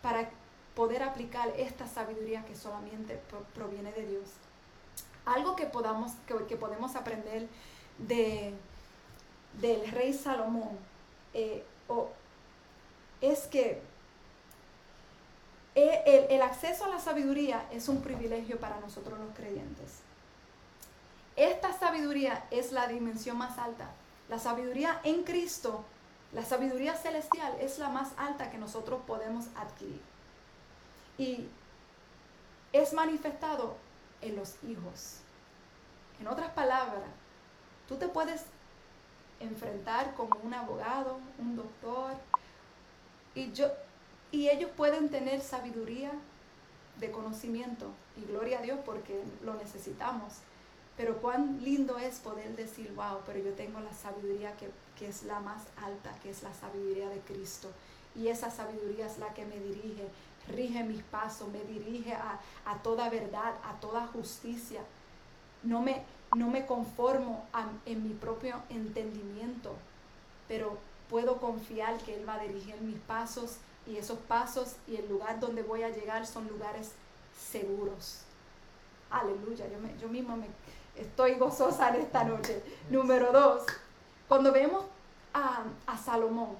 para 0.00 0.30
poder 0.74 1.02
aplicar 1.02 1.52
esta 1.56 1.86
sabiduría 1.86 2.46
que 2.46 2.56
solamente 2.56 3.20
proviene 3.54 3.92
de 3.92 4.06
Dios. 4.06 4.30
Algo 5.24 5.56
que, 5.56 5.66
podamos, 5.66 6.12
que, 6.26 6.56
podemos 6.56 6.96
aprender 6.96 7.48
de, 7.98 8.54
del 9.60 9.90
rey 9.90 10.12
Salomón 10.12 10.70
eh, 11.34 11.64
es 13.20 13.46
que 13.46 13.82
eh, 15.74 16.26
el 16.30 16.42
acceso 16.42 16.84
a 16.84 16.88
la 16.88 16.98
sabiduría 16.98 17.66
es 17.70 17.88
un 17.88 18.02
privilegio 18.02 18.58
para 18.58 18.80
nosotros 18.80 19.18
los 19.18 19.34
creyentes. 19.34 20.00
Esta 21.36 21.72
sabiduría 21.72 22.44
es 22.50 22.72
la 22.72 22.88
dimensión 22.88 23.38
más 23.38 23.58
alta. 23.58 23.90
La 24.28 24.38
sabiduría 24.38 25.00
en 25.04 25.24
Cristo, 25.24 25.84
la 26.32 26.44
sabiduría 26.44 26.94
celestial 26.94 27.54
es 27.60 27.78
la 27.78 27.88
más 27.88 28.10
alta 28.16 28.50
que 28.50 28.58
nosotros 28.58 29.00
podemos 29.06 29.46
adquirir. 29.56 30.00
Y 31.18 31.48
es 32.72 32.92
manifestado 32.92 33.76
en 34.22 34.36
los 34.36 34.56
hijos. 34.64 35.18
En 36.20 36.28
otras 36.28 36.50
palabras, 36.52 37.08
tú 37.88 37.96
te 37.96 38.08
puedes 38.08 38.42
enfrentar 39.40 40.14
como 40.14 40.38
un 40.42 40.52
abogado, 40.54 41.18
un 41.38 41.56
doctor, 41.56 42.12
y, 43.34 43.52
yo, 43.52 43.68
y 44.30 44.48
ellos 44.48 44.70
pueden 44.76 45.08
tener 45.08 45.40
sabiduría 45.40 46.12
de 46.98 47.10
conocimiento, 47.10 47.90
y 48.16 48.26
gloria 48.26 48.58
a 48.58 48.62
Dios 48.62 48.78
porque 48.84 49.22
lo 49.42 49.54
necesitamos. 49.54 50.34
Pero 50.96 51.16
cuán 51.16 51.64
lindo 51.64 51.98
es 51.98 52.18
poder 52.18 52.54
decir, 52.56 52.92
wow, 52.94 53.20
pero 53.24 53.38
yo 53.38 53.52
tengo 53.54 53.80
la 53.80 53.94
sabiduría 53.94 54.54
que, 54.56 54.70
es 55.06 55.22
la 55.22 55.40
más 55.40 55.62
alta, 55.82 56.12
que 56.22 56.28
es 56.28 56.42
la 56.42 56.52
sabiduría 56.52 57.08
de 57.08 57.20
Cristo. 57.20 57.70
Y 58.14 58.28
esa 58.28 58.50
sabiduría 58.50 59.06
es 59.06 59.16
la 59.16 59.32
que 59.32 59.46
me 59.46 59.58
dirige, 59.58 60.06
rige 60.48 60.82
mis 60.84 61.02
pasos, 61.02 61.48
me 61.48 61.62
dirige 61.64 62.14
a, 62.14 62.38
toda 62.82 63.08
verdad, 63.08 63.54
a 63.64 63.78
toda 63.80 64.06
justicia. 64.08 64.80
No 65.62 65.82
me, 65.82 66.02
no 66.34 66.48
me 66.48 66.66
conformo 66.66 67.46
en 67.86 68.02
mi 68.02 68.14
propio 68.14 68.62
entendimiento, 68.68 69.74
pero 70.48 70.78
puedo 71.08 71.38
confiar 71.38 71.98
que 71.98 72.14
Él 72.14 72.28
va 72.28 72.34
a 72.34 72.40
dirigir 72.40 72.80
mis 72.80 72.98
pasos 73.00 73.56
y 73.86 73.96
esos 73.96 74.18
pasos 74.18 74.76
y 74.86 74.96
el 74.96 75.08
lugar 75.08 75.40
donde 75.40 75.62
voy 75.62 75.82
a 75.82 75.90
llegar 75.90 76.26
son 76.26 76.48
lugares 76.48 76.92
seguros. 77.38 78.22
Aleluya, 79.10 79.66
yo, 79.68 79.78
me, 79.80 79.96
yo 79.98 80.08
mismo 80.08 80.36
me, 80.36 80.46
Estoy 80.96 81.36
gozosa 81.36 81.88
en 81.90 82.02
esta 82.02 82.24
noche. 82.24 82.62
Número 82.90 83.32
dos, 83.32 83.64
cuando 84.28 84.52
vemos 84.52 84.84
a, 85.32 85.64
Salomón, 85.96 86.56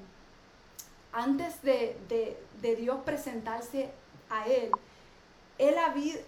antes 1.12 1.62
de, 1.62 1.96
Dios 2.60 3.00
presentarse 3.04 3.90
a 4.28 4.46
él, 4.46 4.70
él, 5.58 5.74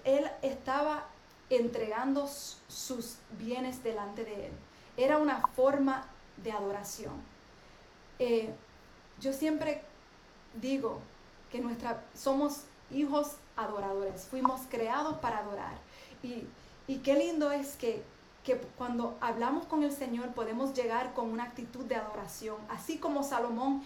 él 0.04 0.30
estaba 0.42 1.06
entregando 1.50 2.28
sus 2.68 3.16
bienes 3.38 3.82
delante 3.82 4.24
de 4.24 4.46
él. 4.46 4.52
Era 4.96 5.18
una 5.18 5.46
forma 5.48 6.06
de 6.42 6.52
adoración. 6.52 7.14
Eh, 8.18 8.50
yo 9.20 9.32
siempre 9.32 9.82
digo 10.60 11.00
que 11.50 11.60
nuestra, 11.60 12.02
somos 12.14 12.62
hijos 12.90 13.36
adoradores, 13.56 14.26
fuimos 14.26 14.62
creados 14.68 15.18
para 15.18 15.38
adorar. 15.38 15.74
Y, 16.22 16.46
qué 16.98 17.14
lindo 17.14 17.50
es 17.50 17.76
que, 17.76 18.02
cuando 18.76 19.16
hablamos 19.20 19.66
con 19.66 19.82
el 19.82 19.92
Señor 19.92 20.30
podemos 20.34 20.74
llegar 20.74 21.14
con 21.14 21.30
una 21.30 21.44
actitud 21.44 21.84
de 21.84 21.94
adoración, 21.94 22.56
así 22.68 22.98
como 22.98 23.22
Salomón 23.22 23.84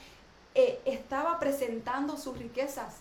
eh, 0.58 0.80
estaba 0.86 1.38
presentando 1.38 2.16
sus 2.16 2.38
riquezas, 2.38 2.94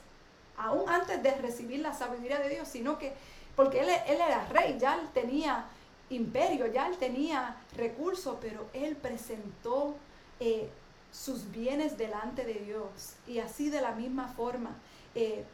aún 0.57 0.89
antes 0.89 1.23
de 1.23 1.31
recibir 1.35 1.79
la 1.79 1.93
sabiduría 1.93 2.37
de 2.39 2.49
Dios, 2.49 2.67
sino 2.67 2.99
que, 2.99 3.13
porque 3.55 3.79
él, 3.79 3.87
él 4.07 4.19
era 4.19 4.45
rey, 4.49 4.77
ya 4.77 4.95
él 4.95 5.07
tenía 5.13 5.65
imperio, 6.09 6.67
ya 6.67 6.87
él 6.87 6.97
tenía 6.97 7.55
recursos, 7.77 8.37
pero 8.41 8.67
él 8.73 8.97
presentó 8.97 9.95
eh, 10.41 10.69
sus 11.13 11.49
bienes 11.49 11.97
delante 11.97 12.43
de 12.43 12.55
Dios. 12.55 13.13
Y 13.25 13.39
así 13.39 13.69
de 13.69 13.79
la 13.79 13.91
misma 13.91 14.27
forma, 14.27 14.71
eh, 15.15 15.45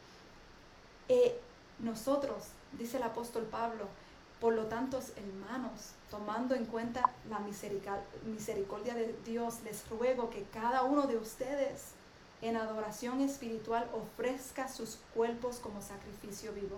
nosotros, 1.78 2.46
dice 2.72 2.96
el 2.96 3.04
apóstol 3.04 3.44
Pablo, 3.44 3.86
por 4.42 4.54
lo 4.54 4.64
tanto, 4.66 5.00
hermanos, 5.14 5.92
tomando 6.10 6.56
en 6.56 6.64
cuenta 6.64 7.08
la 7.30 7.38
misericordia 7.38 8.92
de 8.92 9.14
Dios, 9.24 9.60
les 9.62 9.88
ruego 9.88 10.30
que 10.30 10.42
cada 10.52 10.82
uno 10.82 11.06
de 11.06 11.16
ustedes 11.16 11.92
en 12.40 12.56
adoración 12.56 13.20
espiritual 13.20 13.88
ofrezca 13.94 14.66
sus 14.66 14.98
cuerpos 15.14 15.60
como 15.60 15.80
sacrificio 15.80 16.52
vivo, 16.54 16.76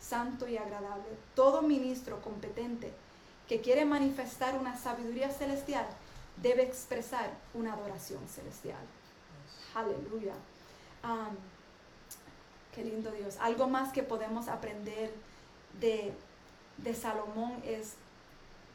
santo 0.00 0.48
y 0.48 0.56
agradable. 0.56 1.04
Todo 1.36 1.62
ministro 1.62 2.20
competente 2.20 2.92
que 3.48 3.60
quiere 3.60 3.84
manifestar 3.84 4.58
una 4.58 4.76
sabiduría 4.76 5.30
celestial 5.30 5.86
debe 6.42 6.64
expresar 6.64 7.30
una 7.54 7.74
adoración 7.74 8.26
celestial. 8.26 8.82
Aleluya. 9.76 10.34
qué 12.74 12.82
lindo 12.82 13.12
Dios. 13.12 13.36
Algo 13.38 13.68
más 13.68 13.92
que 13.92 14.02
podemos 14.02 14.48
aprender 14.48 15.12
de, 15.80 16.12
Salomón 16.94 17.60
es 17.64 17.94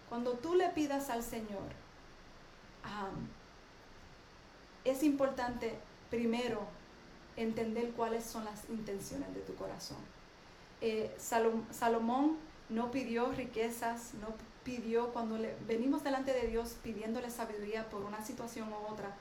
cuando 0.10 0.34
tú 0.34 0.56
le 0.56 0.70
pidas 0.70 1.10
al 1.10 1.24
Señor, 1.24 1.70
es 4.84 5.04
importante 5.04 5.78
primero 6.10 6.62
entender 7.36 7.92
cuáles 7.92 8.24
son 8.24 8.46
las 8.46 8.68
intenciones 8.70 9.34
de 9.34 9.42
tu 9.42 9.56
corazón. 9.56 9.98
Eh, 10.82 11.16
Salomón 11.20 12.38
no 12.70 12.90
pidió 12.92 13.32
riquezas, 13.32 14.14
no 14.16 14.28
pidió, 14.64 15.14
cuando 15.14 15.38
le, 15.38 15.56
venimos 15.68 16.04
delante 16.04 16.34
de 16.34 16.48
Dios 16.48 16.76
pidiéndole 16.84 17.30
sabiduría 17.30 17.90
por 17.90 18.04
una 18.04 18.24
situación 18.24 18.70
u 18.70 18.92
otra, 18.92 19.16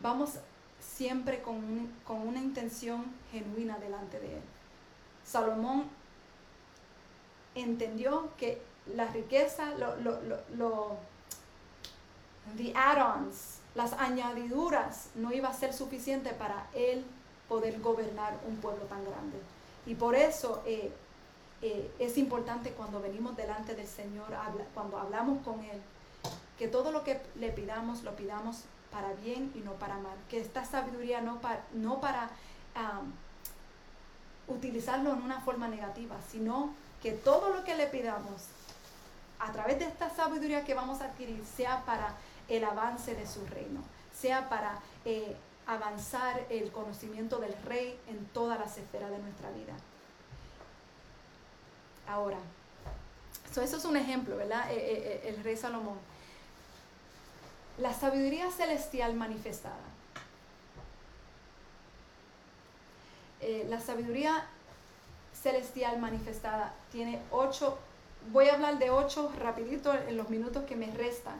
vamos 0.00 0.38
siempre 0.80 1.42
con, 1.42 1.90
con 2.04 2.26
una 2.26 2.38
intención 2.38 3.04
genuina 3.32 3.78
delante 3.78 4.20
de 4.20 4.34
Él. 4.34 4.42
Salomón 5.24 5.88
entendió 7.54 8.30
que 8.36 8.60
la 8.94 9.06
riqueza, 9.06 9.70
lo, 9.78 9.96
lo, 9.96 10.20
lo, 10.56 10.96
the 12.56 12.72
add-ons, 12.74 13.58
las 13.74 13.92
añadiduras 13.94 15.08
no 15.14 15.32
iba 15.32 15.48
a 15.48 15.54
ser 15.54 15.72
suficiente 15.72 16.30
para 16.30 16.68
él 16.74 17.04
poder 17.48 17.80
gobernar 17.80 18.38
un 18.46 18.56
pueblo 18.56 18.84
tan 18.84 19.04
grande. 19.04 19.38
Y 19.86 19.94
por 19.94 20.14
eso 20.14 20.62
eh, 20.66 20.92
eh, 21.62 21.90
es 21.98 22.16
importante 22.18 22.72
cuando 22.72 23.00
venimos 23.00 23.36
delante 23.36 23.74
del 23.74 23.86
Señor, 23.86 24.28
cuando 24.72 24.98
hablamos 24.98 25.42
con 25.44 25.62
Él, 25.64 25.80
que 26.58 26.68
todo 26.68 26.90
lo 26.92 27.04
que 27.04 27.20
le 27.36 27.50
pidamos, 27.50 28.02
lo 28.02 28.14
pidamos 28.16 28.64
para 28.90 29.12
bien 29.14 29.52
y 29.54 29.58
no 29.58 29.72
para 29.74 29.98
mal. 29.98 30.16
Que 30.28 30.40
esta 30.40 30.64
sabiduría 30.64 31.20
no 31.20 31.40
para, 31.40 31.64
no 31.72 32.00
para 32.00 32.30
utilizarlo 34.48 35.12
en 35.12 35.22
una 35.22 35.40
forma 35.40 35.68
negativa, 35.68 36.16
sino 36.30 36.74
que 37.04 37.12
todo 37.12 37.50
lo 37.50 37.64
que 37.64 37.74
le 37.74 37.86
pidamos 37.86 38.44
a 39.38 39.52
través 39.52 39.78
de 39.78 39.84
esta 39.84 40.08
sabiduría 40.08 40.64
que 40.64 40.72
vamos 40.72 41.02
a 41.02 41.04
adquirir 41.04 41.44
sea 41.44 41.84
para 41.84 42.14
el 42.48 42.64
avance 42.64 43.14
de 43.14 43.26
su 43.26 43.44
reino, 43.44 43.82
sea 44.18 44.48
para 44.48 44.78
eh, 45.04 45.36
avanzar 45.66 46.46
el 46.48 46.72
conocimiento 46.72 47.38
del 47.40 47.52
rey 47.64 48.00
en 48.08 48.24
todas 48.28 48.58
las 48.58 48.78
esferas 48.78 49.10
de 49.10 49.18
nuestra 49.18 49.50
vida 49.50 49.74
ahora. 52.08 52.38
eso 53.50 53.62
es 53.62 53.84
un 53.84 53.98
ejemplo, 53.98 54.38
¿verdad? 54.38 54.72
Eh, 54.72 54.76
eh, 54.78 55.28
el 55.28 55.44
rey 55.44 55.58
Salomón. 55.58 55.98
La 57.76 57.92
sabiduría 57.92 58.50
celestial 58.50 59.14
manifestada. 59.14 59.76
la 63.68 63.78
sabiduría 63.78 64.46
celestial 65.44 66.00
manifestada 66.00 66.74
tiene 66.90 67.20
ocho, 67.30 67.76
voy 68.32 68.48
a 68.48 68.54
hablar 68.54 68.78
de 68.78 68.88
ocho 68.88 69.30
rapidito 69.38 69.92
en 69.92 70.16
los 70.16 70.30
minutos 70.30 70.64
que 70.64 70.74
me 70.74 70.90
restan. 70.90 71.38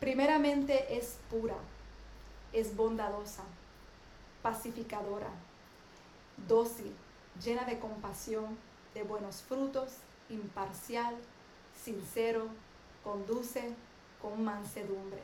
Primeramente 0.00 0.96
es 0.96 1.18
pura, 1.30 1.56
es 2.54 2.74
bondadosa, 2.74 3.42
pacificadora, 4.42 5.28
dócil, 6.48 6.90
llena 7.44 7.64
de 7.64 7.78
compasión, 7.78 8.56
de 8.94 9.02
buenos 9.02 9.42
frutos, 9.42 9.90
imparcial, 10.30 11.14
sincero, 11.84 12.46
conduce 13.02 13.74
con 14.22 14.42
mansedumbre. 14.42 15.20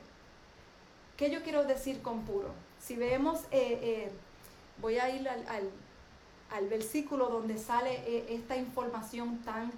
¿Qué 1.16 1.30
yo 1.30 1.42
quiero 1.42 1.64
decir 1.64 2.02
con 2.02 2.22
puro? 2.26 2.50
Si 2.78 2.96
vemos, 2.96 3.40
eh, 3.50 3.78
eh, 3.82 4.12
voy 4.78 4.98
a 4.98 5.08
ir 5.08 5.26
al, 5.26 5.70
versículo 6.68 7.28
donde 7.28 7.58
sale 7.58 7.94
eh, 8.06 8.26
esta 8.30 8.56
información 8.56 9.38
tan 9.38 9.70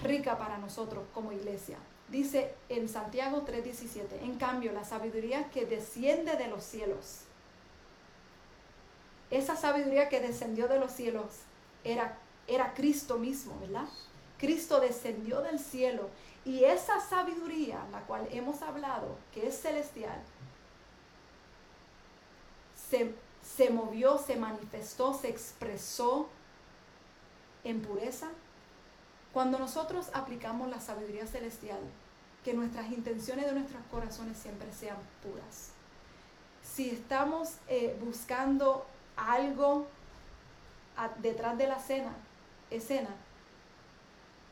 rica 0.00 0.38
para 0.38 0.58
nosotros 0.58 1.04
como 1.14 1.32
iglesia. 1.32 1.78
Dice 2.08 2.54
en 2.68 2.88
Santiago 2.88 3.44
3:17, 3.46 4.22
en 4.22 4.38
cambio 4.38 4.72
la 4.72 4.84
sabiduría 4.84 5.50
que 5.50 5.66
desciende 5.66 6.36
de 6.36 6.48
los 6.48 6.64
cielos, 6.64 7.20
esa 9.30 9.56
sabiduría 9.56 10.08
que 10.08 10.20
descendió 10.20 10.68
de 10.68 10.78
los 10.78 10.90
cielos 10.90 11.26
era 11.84 12.16
era 12.48 12.72
Cristo 12.72 13.18
mismo, 13.18 13.56
¿verdad? 13.60 13.86
Cristo 14.38 14.80
descendió 14.80 15.42
del 15.42 15.58
cielo 15.58 16.08
y 16.44 16.64
esa 16.64 16.98
sabiduría, 16.98 17.84
la 17.92 18.00
cual 18.00 18.26
hemos 18.32 18.62
hablado, 18.62 19.16
que 19.32 19.46
es 19.46 19.60
celestial, 19.60 20.18
se, 22.88 23.14
movió, 23.70 24.18
se 24.18 24.36
manifestó, 24.36 25.14
se 25.14 25.28
expresó 25.28 26.28
en 27.64 27.82
pureza. 27.82 28.28
Cuando 29.32 29.58
nosotros 29.58 30.10
aplicamos 30.14 30.68
la 30.68 30.80
sabiduría 30.80 31.26
celestial, 31.26 31.80
que 32.44 32.54
nuestras 32.54 32.90
intenciones 32.90 33.46
de 33.46 33.52
nuestros 33.52 33.82
corazones 33.90 34.38
siempre 34.38 34.72
sean 34.72 34.96
puras. 35.22 35.72
Si 36.62 36.90
estamos 36.90 37.54
eh, 37.68 37.98
buscando 38.02 38.86
algo 39.16 39.86
detrás 41.18 41.58
de 41.58 41.66
la 41.66 41.78
cena, 41.78 42.12
escena, 42.70 43.10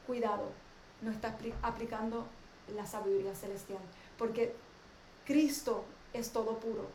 cuidado, 0.06 0.50
no 1.02 1.10
está 1.10 1.36
aplicando 1.62 2.26
la 2.74 2.86
sabiduría 2.86 3.34
celestial, 3.34 3.80
porque 4.18 4.54
Cristo 5.24 5.84
es 6.12 6.32
todo 6.32 6.58
puro. 6.58 6.88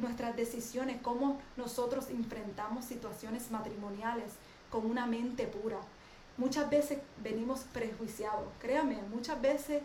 Nuestras 0.00 0.36
decisiones, 0.36 1.00
cómo 1.02 1.40
nosotros 1.56 2.08
enfrentamos 2.10 2.84
situaciones 2.84 3.50
matrimoniales 3.50 4.32
con 4.70 4.86
una 4.86 5.06
mente 5.06 5.46
pura. 5.46 5.78
Muchas 6.38 6.68
veces 6.68 6.98
venimos 7.22 7.60
prejuiciados, 7.72 8.46
créame, 8.60 9.00
muchas 9.10 9.40
veces 9.40 9.82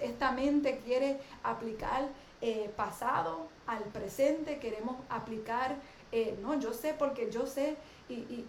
esta 0.00 0.32
mente 0.32 0.80
quiere 0.84 1.20
aplicar 1.42 2.08
eh, 2.40 2.70
pasado 2.76 3.48
al 3.66 3.82
presente, 3.84 4.58
queremos 4.58 4.96
aplicar, 5.10 5.76
eh, 6.10 6.38
no, 6.40 6.58
yo 6.58 6.72
sé 6.72 6.94
porque 6.94 7.30
yo 7.30 7.46
sé, 7.46 7.76
y 8.08 8.46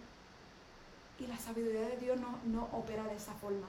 y 1.22 1.26
la 1.26 1.38
sabiduría 1.38 1.82
de 1.82 1.96
Dios 1.98 2.18
no, 2.46 2.68
opera 2.72 3.04
de 3.04 3.14
esa 3.14 3.32
forma. 3.34 3.66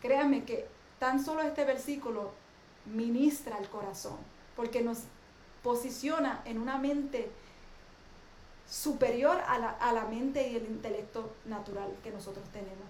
Créanme 0.00 0.44
que 0.44 0.66
tan 0.98 1.24
solo 1.24 1.42
este 1.42 1.64
versículo 1.64 2.32
ministra 2.86 3.58
el 3.58 3.68
corazón, 3.68 4.16
porque 4.56 4.82
nos 4.82 5.02
posiciona 5.62 6.42
en 6.44 6.58
una 6.58 6.78
mente 6.78 7.30
superior 8.68 9.38
a 9.46 9.58
la, 9.92 10.04
mente 10.06 10.48
y 10.48 10.56
el 10.56 10.66
intelecto 10.66 11.30
natural 11.44 11.94
que 12.02 12.10
nosotros 12.10 12.44
tenemos. 12.52 12.86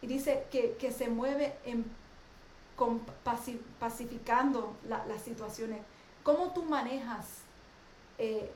Y 0.00 0.06
dice 0.06 0.46
que, 0.50 0.92
se 0.92 1.08
mueve 1.08 1.54
en 1.64 1.84
pacificando 3.78 4.76
las 4.88 5.22
situaciones. 5.22 5.80
¿Cómo 6.22 6.52
tú 6.52 6.64
manejas 6.64 7.26
eh, 8.18 8.50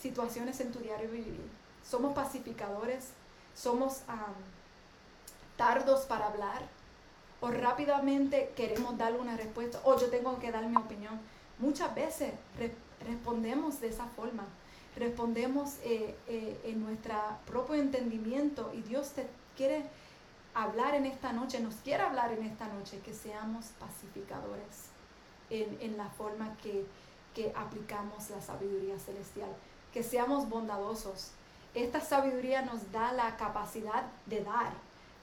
situaciones 0.00 0.60
en 0.60 0.72
tu 0.72 0.80
diario 0.80 1.10
vivir? 1.10 1.48
¿Somos 1.88 2.14
pacificadores? 2.14 3.10
¿Somos 3.54 4.00
tardos 5.56 6.06
para 6.06 6.26
hablar? 6.26 6.62
¿O 7.40 7.50
rápidamente 7.50 8.52
queremos 8.56 8.98
darle 8.98 9.18
una 9.18 9.36
respuesta? 9.36 9.80
¿O 9.84 9.98
yo 9.98 10.10
tengo 10.10 10.38
que 10.38 10.50
dar 10.50 10.66
mi 10.66 10.76
opinión? 10.76 11.20
Muchas 11.58 11.94
veces 11.94 12.32
respondemos 13.06 13.80
de 13.80 13.88
esa 13.88 14.06
forma. 14.06 14.44
Respondemos 14.96 15.76
eh, 15.82 16.14
eh, 16.28 16.60
en 16.64 16.84
nuestro 16.84 17.14
propio 17.46 17.74
entendimiento 17.74 18.72
y 18.72 18.82
Dios 18.82 19.10
te 19.10 19.26
quiere 19.56 19.84
hablar 20.54 20.94
en 20.94 21.06
esta 21.06 21.32
noche, 21.32 21.58
nos 21.60 21.74
quiere 21.76 22.04
hablar 22.04 22.32
en 22.32 22.44
esta 22.44 22.68
noche, 22.68 23.00
que 23.04 23.12
seamos 23.12 23.66
pacificadores 23.80 24.90
en, 25.50 25.96
la 25.96 26.08
forma 26.10 26.56
que, 26.62 26.86
aplicamos 27.56 28.30
la 28.30 28.40
sabiduría 28.40 28.96
celestial, 28.98 29.50
que 29.92 30.04
seamos 30.04 30.48
bondadosos. 30.48 31.32
Esta 31.74 32.00
sabiduría 32.00 32.62
nos 32.62 32.92
da 32.92 33.12
la 33.12 33.36
capacidad 33.36 34.04
de 34.26 34.44
dar. 34.44 34.72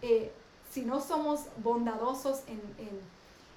Eh, 0.02 0.34
si 0.70 0.82
no 0.82 1.00
somos 1.00 1.46
bondadosos 1.64 2.42
en, 2.48 2.62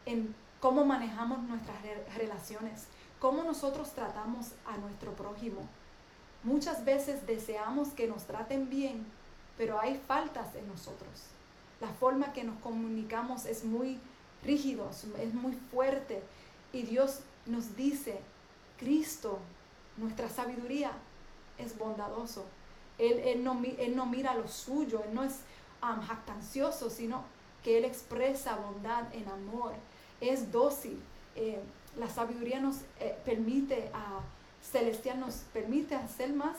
en 0.07 0.35
cómo 0.64 0.86
manejamos 0.86 1.40
nuestras 1.40 1.76
relaciones, 2.16 2.86
cómo 3.20 3.42
nosotros 3.42 3.92
tratamos 3.92 4.52
a 4.64 4.78
nuestro 4.78 5.12
prójimo. 5.12 5.68
Muchas 6.42 6.86
veces 6.86 7.26
deseamos 7.26 7.88
que 7.88 8.06
nos 8.06 8.24
traten 8.24 8.70
bien, 8.70 9.04
pero 9.58 9.78
hay 9.78 10.00
faltas 10.08 10.54
en 10.54 10.66
nosotros. 10.66 11.24
La 11.82 11.88
forma 11.88 12.32
que 12.32 12.44
nos 12.44 12.58
comunicamos 12.60 13.44
es 13.44 13.62
muy 13.62 14.00
rígido, 14.42 14.88
es 15.18 15.34
muy 15.34 15.52
fuerte. 15.70 16.22
Y 16.72 16.84
Dios 16.84 17.20
nos 17.44 17.76
dice, 17.76 18.18
Cristo, 18.78 19.40
nuestra 19.98 20.30
sabiduría, 20.30 20.92
es 21.58 21.76
bondadoso. 21.76 22.46
Él, 22.96 23.44
no, 23.44 24.06
mira 24.06 24.34
lo 24.34 24.48
suyo, 24.48 25.02
Él 25.04 25.14
no 25.14 25.24
es 25.24 25.40
um, 25.82 26.00
jactancioso, 26.00 26.88
sino 26.88 27.22
que 27.62 27.76
Él 27.76 27.84
expresa 27.84 28.56
bondad 28.56 29.14
en 29.14 29.28
amor. 29.28 29.74
Es 30.31 30.51
dócil. 30.51 30.99
Eh, 31.37 31.61
la 31.99 32.09
sabiduría 32.09 32.59
nos 32.59 32.77
eh, 32.99 33.16
permite 33.25 33.91
a 33.93 34.20
celestial 34.72 35.20
nos 35.20 35.35
permite 35.53 35.97
ser 36.09 36.33
más 36.33 36.57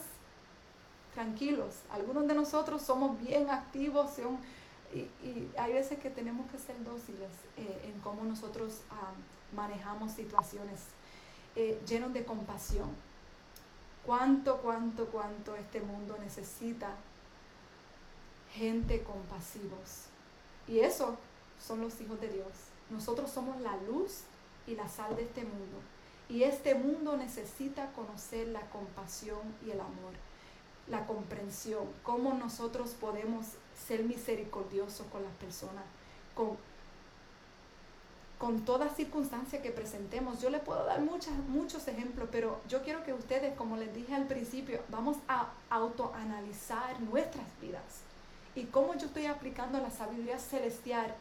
tranquilos. 1.14 1.74
Algunos 1.90 2.28
de 2.28 2.34
nosotros 2.34 2.82
somos 2.82 3.20
bien 3.20 3.50
activos 3.50 4.12
y, 4.94 5.08
hay 5.58 5.72
veces 5.72 5.98
que 5.98 6.10
tenemos 6.10 6.48
que 6.50 6.58
ser 6.58 6.76
dóciles 6.84 7.30
eh, 7.56 7.90
en 7.92 8.00
cómo 8.02 8.22
nosotros 8.22 8.82
ah, 8.90 9.12
manejamos 9.54 10.12
situaciones 10.12 10.80
llenos 11.88 12.12
de 12.12 12.24
compasión. 12.24 12.90
Cuánto, 14.04 14.58
cuánto, 14.58 15.06
cuánto 15.06 15.56
este 15.56 15.80
mundo 15.80 16.16
necesita 16.22 16.90
gente 18.52 19.02
compasivos. 19.02 20.04
Y 20.68 20.80
eso 20.80 21.16
son 21.66 21.80
los 21.80 21.98
hijos 22.00 22.20
de 22.20 22.28
Dios. 22.28 22.52
Nosotros 22.90 23.30
somos 23.30 23.60
la 23.60 23.76
luz 23.78 24.20
y 24.66 24.74
la 24.74 24.88
sal 24.88 25.16
de 25.16 25.22
este 25.22 25.42
mundo. 25.42 25.78
Y 26.28 26.42
este 26.42 26.74
mundo 26.74 27.16
necesita 27.16 27.92
conocer 27.92 28.48
la 28.48 28.62
compasión 28.70 29.40
y 29.64 29.70
el 29.70 29.80
amor 29.80 30.12
la 30.88 31.06
comprensión, 31.06 31.84
cómo 32.02 32.34
nosotros 32.34 32.90
podemos 33.00 33.46
ser 33.86 34.04
misericordiosos 34.04 35.06
con 35.08 35.22
las 35.22 35.32
personas, 35.34 35.84
con, 36.34 36.56
con 38.38 38.64
toda 38.64 38.88
circunstancia 38.90 39.62
que 39.62 39.70
presentemos. 39.70 40.40
Yo 40.40 40.50
le 40.50 40.60
puedo 40.60 40.84
dar 40.84 41.00
muchas, 41.00 41.34
muchos 41.48 41.88
ejemplos, 41.88 42.28
pero 42.30 42.60
yo 42.68 42.82
quiero 42.82 43.02
que 43.02 43.12
ustedes, 43.12 43.56
como 43.56 43.76
les 43.76 43.94
dije 43.94 44.14
al 44.14 44.26
principio, 44.26 44.80
vamos 44.88 45.16
a 45.28 45.50
autoanalizar 45.70 47.00
nuestras 47.00 47.46
vidas 47.60 48.02
y 48.54 48.64
cómo 48.64 48.94
yo 48.94 49.06
estoy 49.06 49.26
aplicando 49.26 49.80
la 49.80 49.90
sabiduría 49.90 50.38
celestial 50.38 51.14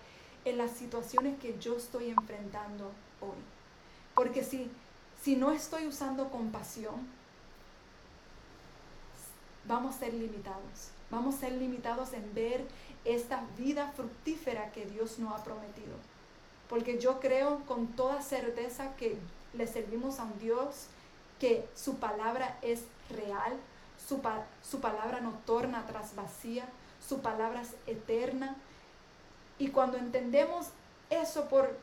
en 0.45 0.57
las 0.57 0.71
situaciones 0.71 1.37
que 1.39 1.57
yo 1.59 1.75
estoy 1.75 2.09
enfrentando 2.09 2.91
hoy. 3.19 3.37
Porque 4.13 4.43
si, 4.43 4.71
si 5.21 5.35
no 5.35 5.51
estoy 5.51 5.87
usando 5.87 6.29
compasión, 6.29 6.95
vamos 9.67 9.95
a 9.95 9.99
ser 9.99 10.13
limitados. 10.13 10.91
Vamos 11.11 11.35
a 11.35 11.39
ser 11.39 11.53
limitados 11.53 12.13
en 12.13 12.33
ver 12.33 12.65
esta 13.03 13.43
vida 13.57 13.91
fructífera 13.95 14.71
que 14.71 14.85
Dios 14.85 15.19
nos 15.19 15.33
ha 15.33 15.43
prometido. 15.43 15.95
Porque 16.69 16.99
yo 16.99 17.19
creo 17.19 17.59
con 17.65 17.87
toda 17.87 18.21
certeza 18.21 18.95
que 18.95 19.17
le 19.53 19.67
servimos 19.67 20.19
a 20.19 20.23
un 20.23 20.39
Dios 20.39 20.87
que 21.39 21.67
su 21.75 21.97
palabra 21.97 22.57
es 22.61 22.83
real, 23.09 23.53
su, 24.07 24.21
su 24.63 24.79
palabra 24.79 25.21
no 25.21 25.33
torna 25.45 25.81
atrás 25.81 26.15
vacía, 26.15 26.65
su 27.07 27.19
palabra 27.21 27.61
es 27.61 27.75
eterna. 27.87 28.55
Y 29.57 29.69
cuando 29.69 29.97
entendemos 29.97 30.67
eso 31.09 31.47
por, 31.47 31.77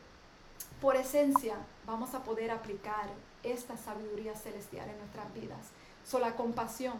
por 0.81 0.95
esencia, 0.95 1.55
vamos 1.85 2.13
a 2.13 2.23
poder 2.23 2.51
aplicar 2.51 3.09
esta 3.43 3.77
sabiduría 3.77 4.35
celestial 4.35 4.89
en 4.89 4.97
nuestras 4.99 5.33
vidas. 5.33 5.59
So, 6.05 6.19
la 6.19 6.35
compasión 6.35 6.97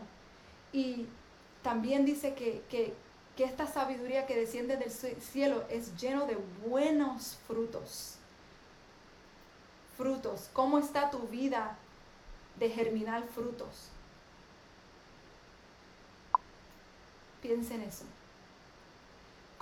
y 0.71 1.05
también 1.61 2.05
dice 2.05 2.33
que, 2.33 2.93
esta 3.37 3.67
sabiduría 3.67 4.25
que 4.25 4.35
desciende 4.35 4.77
del 4.77 4.91
cielo 4.91 5.63
es 5.69 5.95
lleno 5.99 6.25
de 6.25 6.37
buenos 6.65 7.37
frutos. 7.47 8.15
Frutos. 9.97 10.49
¿Cómo 10.53 10.77
está 10.77 11.09
tu 11.09 11.19
vida 11.27 11.77
de 12.57 12.69
germinar 12.69 13.23
frutos? 13.23 13.89
Piensa 17.41 17.75
en 17.75 17.81
eso. 17.81 18.05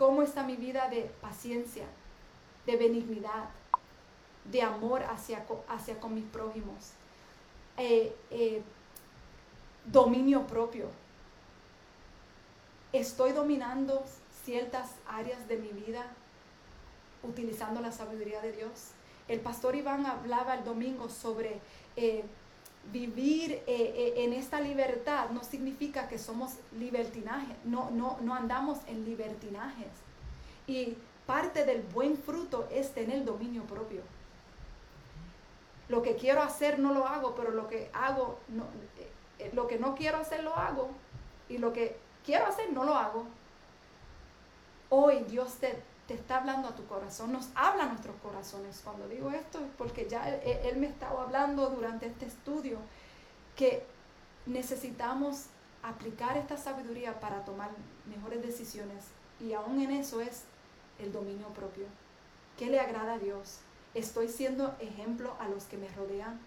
¿Cómo 0.02 0.24
está 0.24 0.42
mi 0.42 0.56
vida 0.56 0.90
de 0.90 1.04
paciencia, 1.22 1.86
de 2.66 2.76
benignidad, 2.76 3.50
de 4.46 4.64
amor 4.64 5.04
hacia, 5.04 5.46
hacia 5.70 6.00
con 6.00 6.16
mis 6.16 6.26
prójimos? 6.26 6.94
Eh, 7.78 8.12
eh, 8.32 8.64
dominio 9.86 10.48
propio. 10.48 10.88
Estoy 12.92 13.34
dominando 13.34 14.04
ciertas 14.44 14.90
áreas 15.08 15.48
de 15.48 15.58
mi 15.58 15.70
vida 15.70 16.08
utilizando 17.22 17.80
la 17.80 17.92
sabiduría 17.92 18.42
de 18.42 18.54
Dios. 18.54 18.94
El 19.28 19.40
pastor 19.40 19.76
Iván 19.76 20.08
hablaba 20.08 20.56
el 20.56 20.64
domingo 20.64 21.10
sobre 21.10 21.60
eh, 21.96 22.24
vivir 22.92 23.52
eh, 23.52 23.64
eh, 23.68 24.14
en 24.18 24.34
esta 24.34 24.60
libertad 24.60 25.30
no 25.30 25.44
significa 25.44 26.08
que 26.08 26.18
somos 26.18 26.56
libertinajes, 26.78 27.56
no, 27.64 27.92
no, 27.92 28.18
no 28.22 28.34
andamos 28.34 28.80
en 28.88 29.06
libertinajes. 29.06 29.92
Y 30.68 30.98
parte 31.26 31.66
del 31.66 31.82
buen 31.82 32.18
fruto 32.18 32.68
es 32.72 32.94
tener 32.94 33.24
dominio 33.24 33.64
propio. 33.64 34.02
Lo 35.90 36.02
que 36.02 36.16
quiero 36.16 36.42
hacer 36.42 36.80
no 36.80 36.94
lo 36.94 37.06
hago, 37.08 37.36
pero 37.36 37.52
lo 37.52 37.68
que 37.68 37.90
hago 37.94 38.40
no, 38.48 38.64
eh, 39.40 39.52
lo 39.54 39.68
que 39.68 39.78
no 39.78 39.96
quiero 39.96 40.18
hacer 40.18 40.44
lo 40.44 40.56
hago 40.56 40.90
y 41.50 41.58
lo 41.58 41.74
que 41.74 41.98
quiero 42.26 42.48
hacer 42.48 42.72
no 42.72 42.84
lo 42.84 42.96
hago. 42.96 43.26
Hoy 44.90 45.24
Dios 45.28 45.56
te, 45.56 45.82
te 46.08 46.14
está 46.14 46.38
hablando 46.38 46.68
a 46.68 46.76
tu 46.76 46.86
corazón, 46.88 47.32
nos 47.32 47.50
habla 47.56 47.84
a 47.84 47.88
nuestros 47.88 48.16
corazones. 48.18 48.82
Cuando 48.84 49.08
digo 49.08 49.32
esto 49.32 49.60
es 49.60 49.72
porque 49.78 50.10
ya 50.10 50.28
él, 50.30 50.60
él 50.64 50.78
me 50.78 50.88
estaba 50.88 51.24
hablando 51.24 51.70
durante 51.70 52.08
este 52.08 52.26
estudio 52.26 52.80
que 53.56 53.86
necesitamos 54.46 55.46
aplicar 55.84 56.38
esta 56.38 56.58
sabiduría 56.58 57.20
para 57.20 57.44
tomar 57.46 57.70
mejores 58.06 58.42
decisiones 58.42 59.06
y 59.40 59.54
aún 59.54 59.82
en 59.82 59.92
eso 59.92 60.22
es 60.22 60.44
el 61.00 61.12
dominio 61.12 61.48
propio. 61.50 61.86
¿Qué 62.58 62.68
le 62.68 62.80
agrada 62.80 63.14
a 63.14 63.20
Dios? 63.20 63.60
¿Estoy 63.94 64.28
siendo 64.28 64.76
ejemplo 64.80 65.36
a 65.40 65.48
los 65.48 65.66
que 65.66 65.78
me 65.78 65.90
rodean? 65.90 66.40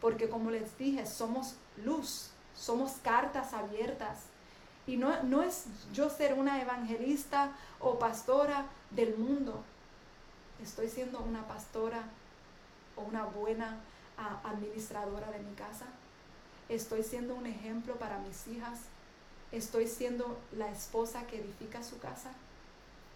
Porque 0.00 0.28
como 0.28 0.50
les 0.50 0.76
dije, 0.78 1.06
somos 1.06 1.56
luz, 1.76 2.30
somos 2.54 2.92
cartas 3.02 3.52
abiertas. 3.52 4.24
Y 4.90 4.96
no, 4.96 5.22
no 5.22 5.44
es 5.44 5.66
yo 5.92 6.10
ser 6.10 6.34
una 6.34 6.60
evangelista 6.60 7.52
o 7.78 7.96
pastora 8.00 8.66
del 8.90 9.16
mundo. 9.16 9.62
Estoy 10.60 10.88
siendo 10.88 11.20
una 11.20 11.46
pastora 11.46 12.02
o 12.96 13.02
una 13.02 13.22
buena 13.22 13.78
administradora 14.42 15.30
de 15.30 15.38
mi 15.38 15.54
casa. 15.54 15.86
Estoy 16.68 17.04
siendo 17.04 17.36
un 17.36 17.46
ejemplo 17.46 17.94
para 18.00 18.18
mis 18.18 18.48
hijas. 18.48 18.80
Estoy 19.52 19.86
siendo 19.86 20.36
la 20.56 20.68
esposa 20.72 21.24
que 21.28 21.38
edifica 21.38 21.84
su 21.84 22.00
casa. 22.00 22.32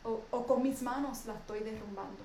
O, 0.05 0.21
o 0.31 0.47
con 0.47 0.63
mis 0.63 0.81
manos 0.81 1.27
la 1.27 1.35
estoy 1.35 1.59
derrumbando. 1.59 2.23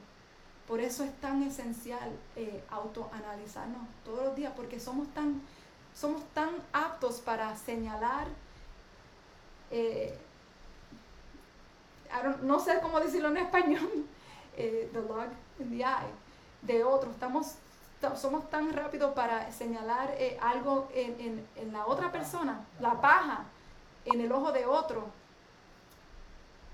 Por 0.68 0.80
eso 0.80 1.04
es 1.04 1.20
tan 1.22 1.41
esencial 1.41 2.12
eh, 2.36 2.64
autoanalizarnos 2.70 3.82
todos 4.06 4.26
los 4.26 4.36
días, 4.36 4.54
porque 4.56 4.80
somos 4.80 5.08
tan, 5.16 5.41
somos 5.95 6.24
tan 6.36 6.52
aptos 6.72 7.16
para 7.22 7.58
señalar, 7.58 8.28
eh, 9.72 10.17
no 12.41 12.59
sé 12.59 12.80
cómo 12.82 12.99
decirlo 12.99 13.30
en 13.30 13.38
español, 13.38 14.05
eh, 14.57 14.89
the 14.91 15.01
log, 15.01 15.30
de 16.61 16.84
otro. 16.84 17.11
Estamos, 17.11 17.55
somos 18.15 18.49
tan 18.49 18.74
rápidos 18.74 19.13
para 19.13 19.51
señalar 19.51 20.13
eh, 20.17 20.38
algo 20.41 20.89
en, 20.93 21.45
la 21.72 21.86
otra 21.86 22.11
persona, 22.11 22.65
la 22.80 22.99
paja 22.99 23.45
en 24.05 24.22
el 24.22 24.32
ojo 24.32 24.51
de 24.51 24.65
otro, 24.65 25.05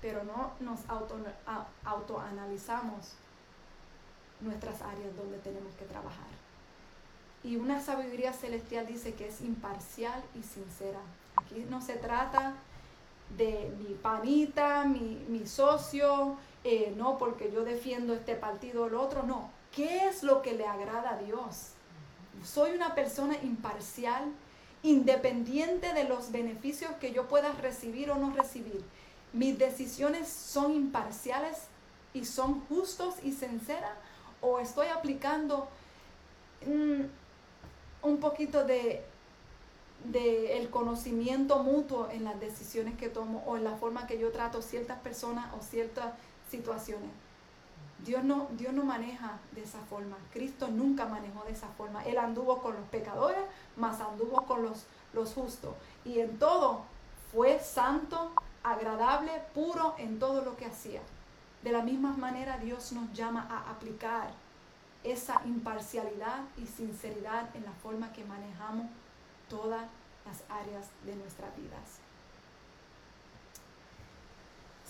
pero 0.00 0.24
no 0.24 0.52
nos 0.60 0.88
auto, 0.88 1.16
autoanalizamos 1.84 3.14
nuestras 4.40 4.82
áreas 4.82 5.16
donde 5.16 5.38
tenemos 5.38 5.74
que 5.74 5.84
trabajar. 5.84 6.26
Y 7.42 7.56
una 7.56 7.80
sabiduría 7.80 8.32
celestial 8.32 8.86
dice 8.86 9.14
que 9.14 9.28
es 9.28 9.40
imparcial 9.40 10.22
y 10.34 10.42
sincera. 10.42 10.98
Aquí 11.36 11.64
no 11.68 11.80
se 11.80 11.94
trata 11.94 12.54
de 13.30 13.72
mi 13.78 13.94
panita, 13.94 14.84
mi, 14.84 15.46
socio, 15.46 16.36
eh, 16.64 16.92
no 16.96 17.18
porque 17.18 17.50
yo 17.52 17.64
defiendo 17.64 18.14
este 18.14 18.34
partido 18.34 18.84
o 18.84 18.86
el 18.86 18.94
otro, 18.94 19.22
no. 19.22 19.50
¿Qué 19.74 20.06
es 20.06 20.22
lo 20.22 20.42
que 20.42 20.54
le 20.54 20.66
agrada 20.66 21.14
a 21.14 21.18
Dios? 21.18 21.72
Soy 22.42 22.72
una 22.72 22.94
persona 22.94 23.36
imparcial, 23.42 24.24
independiente 24.82 25.92
de 25.92 26.04
los 26.04 26.32
beneficios 26.32 26.92
que 27.00 27.12
yo 27.12 27.28
pueda 27.28 27.52
recibir 27.52 28.10
o 28.10 28.16
no 28.16 28.30
recibir. 28.30 28.82
Mis 29.32 29.58
decisiones 29.58 30.28
son 30.28 30.72
imparciales 30.72 31.64
y 32.14 32.24
son 32.24 32.60
justos 32.66 33.14
y 33.22 33.32
sinceras 33.32 33.92
o 34.40 34.60
estoy 34.60 34.86
aplicando 34.88 35.68
mm, 36.66 37.02
un 38.02 38.20
poquito 38.20 38.64
de 38.64 39.04
de 40.12 40.58
el 40.58 40.70
conocimiento 40.70 41.62
mutuo 41.62 42.08
en 42.10 42.24
las 42.24 42.38
decisiones 42.40 42.96
que 42.96 43.08
tomo 43.08 43.42
o 43.46 43.56
en 43.56 43.64
la 43.64 43.76
forma 43.76 44.06
que 44.06 44.18
yo 44.18 44.30
trato 44.30 44.62
ciertas 44.62 44.98
personas 45.00 45.52
o 45.58 45.62
ciertas 45.62 46.14
situaciones. 46.50 47.10
Dios 48.04 48.22
no, 48.24 48.48
Dios 48.52 48.72
no 48.72 48.84
maneja 48.84 49.38
de 49.52 49.62
esa 49.62 49.80
forma. 49.80 50.16
Cristo 50.32 50.68
nunca 50.68 51.06
manejó 51.06 51.44
de 51.44 51.52
esa 51.52 51.68
forma. 51.68 52.04
Él 52.04 52.18
anduvo 52.18 52.60
con 52.60 52.74
los 52.74 52.84
pecadores, 52.88 53.40
más 53.76 54.00
anduvo 54.00 54.42
con 54.42 54.62
los, 54.62 54.84
los 55.12 55.32
justos. 55.34 55.74
Y 56.04 56.20
en 56.20 56.38
todo 56.38 56.82
fue 57.32 57.58
santo, 57.58 58.32
agradable, 58.62 59.32
puro 59.54 59.94
en 59.98 60.18
todo 60.18 60.42
lo 60.42 60.56
que 60.56 60.66
hacía. 60.66 61.00
De 61.62 61.72
la 61.72 61.82
misma 61.82 62.12
manera 62.16 62.58
Dios 62.58 62.92
nos 62.92 63.12
llama 63.12 63.48
a 63.50 63.70
aplicar 63.70 64.30
esa 65.02 65.40
imparcialidad 65.44 66.42
y 66.56 66.66
sinceridad 66.66 67.54
en 67.56 67.64
la 67.64 67.72
forma 67.72 68.12
que 68.12 68.24
manejamos 68.24 68.86
todas 69.48 69.88
las 70.24 70.42
áreas 70.48 70.86
de 71.04 71.14
nuestras 71.16 71.56
vidas. 71.56 72.00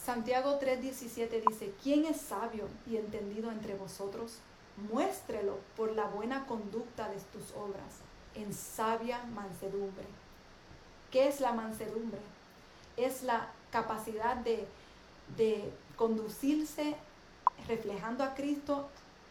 Santiago 0.05 0.59
3:17 0.61 1.43
dice, 1.49 1.75
¿quién 1.83 2.05
es 2.05 2.21
sabio 2.21 2.69
y 2.87 2.97
entendido 2.97 3.51
entre 3.51 3.75
vosotros? 3.75 4.39
Muéstrelo 4.93 5.59
por 5.77 5.93
la 5.93 6.05
buena 6.05 6.47
conducta 6.47 7.09
de 7.09 7.17
tus 7.33 7.51
obras, 7.53 8.03
en 8.35 8.53
sabia 8.53 9.25
mansedumbre. 9.35 10.07
¿Qué 11.11 11.29
es 11.29 11.41
la 11.41 11.53
mansedumbre? 11.53 12.21
Es 12.97 13.23
la 13.23 13.49
capacidad 13.71 14.37
de, 14.37 14.67
de 15.37 15.73
conducirse 15.97 16.97
reflejando 17.67 18.23
a 18.23 18.35
Cristo 18.35 18.89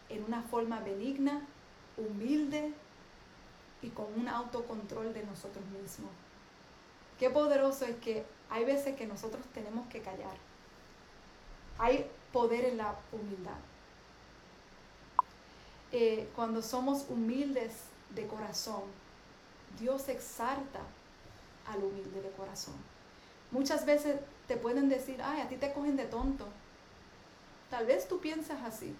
en 0.08 0.24
una 0.24 0.42
forma 0.42 0.80
benigna, 0.80 1.40
humilde, 1.96 2.74
y 3.82 3.90
con 3.90 4.06
un 4.18 4.28
autocontrol 4.28 5.12
de 5.12 5.24
nosotros 5.24 5.64
mismos. 5.66 6.10
Qué 7.18 7.30
poderoso 7.30 7.84
es 7.84 7.96
que 7.96 8.24
hay 8.50 8.64
veces 8.64 8.96
que 8.96 9.06
nosotros 9.06 9.44
tenemos 9.54 9.86
que 9.88 10.00
callar. 10.00 10.36
Hay 11.78 12.10
poder 12.32 12.64
en 12.64 12.78
la 12.78 12.96
humildad. 13.12 13.58
Eh, 15.92 16.28
cuando 16.34 16.62
somos 16.62 17.06
humildes 17.08 17.72
de 18.14 18.26
corazón, 18.26 18.82
Dios 19.78 20.08
exalta 20.08 20.80
al 21.66 21.82
humilde 21.82 22.22
de 22.22 22.30
corazón. 22.30 22.74
Muchas 23.50 23.86
veces 23.86 24.16
te 24.48 24.56
pueden 24.56 24.88
decir, 24.88 25.20
ay, 25.22 25.40
a 25.40 25.48
ti 25.48 25.56
te 25.56 25.72
cogen 25.72 25.96
de 25.96 26.06
tonto. 26.06 26.46
Tal 27.70 27.86
vez 27.86 28.08
tú 28.08 28.20
piensas 28.20 28.62
así, 28.62 28.94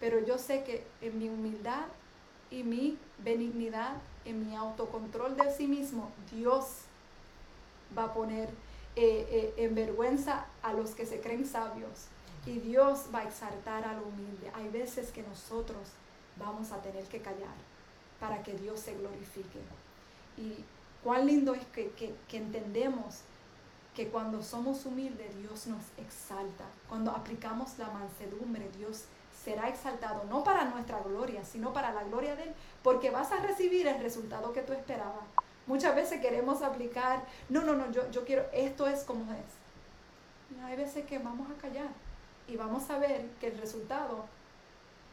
pero 0.00 0.24
yo 0.24 0.38
sé 0.38 0.64
que 0.64 0.86
en 1.00 1.18
mi 1.18 1.28
humildad 1.28 1.86
y 2.50 2.62
mi 2.62 2.98
benignidad, 3.18 3.94
en 4.24 4.48
mi 4.48 4.56
autocontrol 4.56 5.36
de 5.36 5.52
sí 5.52 5.66
mismo, 5.66 6.10
Dios 6.32 6.66
va 7.96 8.04
a 8.04 8.14
poner 8.14 8.48
eh, 8.96 9.26
eh, 9.30 9.54
en 9.58 9.74
vergüenza 9.74 10.46
a 10.62 10.72
los 10.72 10.90
que 10.90 11.06
se 11.06 11.20
creen 11.20 11.46
sabios 11.46 12.06
y 12.46 12.58
Dios 12.58 13.06
va 13.14 13.20
a 13.20 13.24
exaltar 13.24 13.84
al 13.84 14.02
humilde. 14.02 14.50
Hay 14.54 14.68
veces 14.68 15.10
que 15.10 15.22
nosotros 15.22 15.88
vamos 16.38 16.72
a 16.72 16.80
tener 16.82 17.04
que 17.04 17.20
callar 17.20 17.54
para 18.20 18.42
que 18.42 18.54
Dios 18.54 18.80
se 18.80 18.94
glorifique. 18.96 19.60
Y 20.36 20.64
cuán 21.02 21.26
lindo 21.26 21.54
es 21.54 21.64
que, 21.66 21.90
que 21.90 22.36
entendemos 22.36 23.20
que 23.96 24.08
cuando 24.08 24.42
somos 24.42 24.84
humildes 24.84 25.34
Dios 25.38 25.66
nos 25.66 25.82
exalta. 25.96 26.64
Cuando 26.88 27.10
aplicamos 27.10 27.78
la 27.78 27.88
mansedumbre 27.90 28.70
Dios 28.76 29.04
será 29.46 29.68
exaltado, 29.68 30.24
no 30.24 30.42
para 30.42 30.64
nuestra 30.64 30.98
gloria, 30.98 31.44
sino 31.44 31.72
para 31.72 31.92
la 31.92 32.02
gloria 32.02 32.34
de 32.34 32.42
Él, 32.42 32.54
porque 32.82 33.10
vas 33.10 33.30
a 33.30 33.36
recibir 33.36 33.86
el 33.86 34.02
resultado 34.02 34.52
que 34.52 34.62
tú 34.62 34.72
esperabas. 34.72 35.24
Muchas 35.68 35.94
veces 35.94 36.20
queremos 36.20 36.62
aplicar, 36.62 37.22
no, 37.48 37.62
no, 37.62 37.76
no, 37.76 37.88
yo, 37.92 38.10
yo 38.10 38.24
quiero, 38.24 38.46
esto 38.52 38.88
es 38.88 39.04
como 39.04 39.32
es. 39.32 40.64
hay 40.64 40.74
veces 40.74 41.06
que 41.06 41.20
vamos 41.20 41.48
a 41.48 41.62
callar 41.62 41.86
y 42.48 42.56
vamos 42.56 42.90
a 42.90 42.98
ver 42.98 43.24
que 43.40 43.46
el 43.46 43.58
resultado 43.58 44.24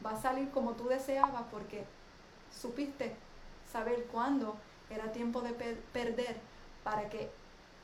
va 0.03 0.13
a 0.13 0.21
salir 0.21 0.49
como 0.49 0.71
tú 0.71 0.87
deseabas 0.87 1.43
porque 1.51 1.85
supiste 2.51 3.15
saber 3.71 4.07
cuándo 4.11 4.55
era 4.89 5.11
tiempo 5.11 5.41
de 5.41 5.53
perder 5.93 6.37
para 6.83 7.07
que 7.07 7.29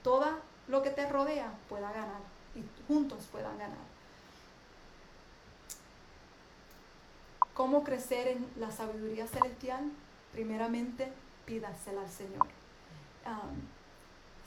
todo 0.02 0.26
lo 0.68 0.82
que 0.82 0.89
te 0.89 1.08
rodea 1.08 1.54
pueda 1.70 1.91
ganar 1.91 2.22
y 2.56 2.64
juntos 2.88 3.28
puedan 3.32 3.56
ganar. 3.60 3.89
¿Cómo 7.60 7.84
crecer 7.84 8.30
en 8.30 8.47
la 8.55 8.72
sabiduría 8.72 9.28
celestial? 9.28 9.82
Primeramente, 10.32 11.12
pídasela 11.43 12.03
al 12.03 12.10
Señor. 12.10 12.47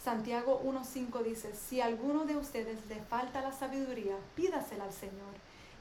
Santiago 0.02 0.62
1.5 0.64 1.22
dice, 1.22 1.54
si 1.54 1.82
alguno 1.82 2.24
de 2.24 2.38
ustedes 2.38 2.78
le 2.88 3.02
falta 3.02 3.42
la 3.42 3.52
sabiduría, 3.52 4.16
pídasela 4.34 4.84
al 4.84 4.94
Señor 4.94 5.34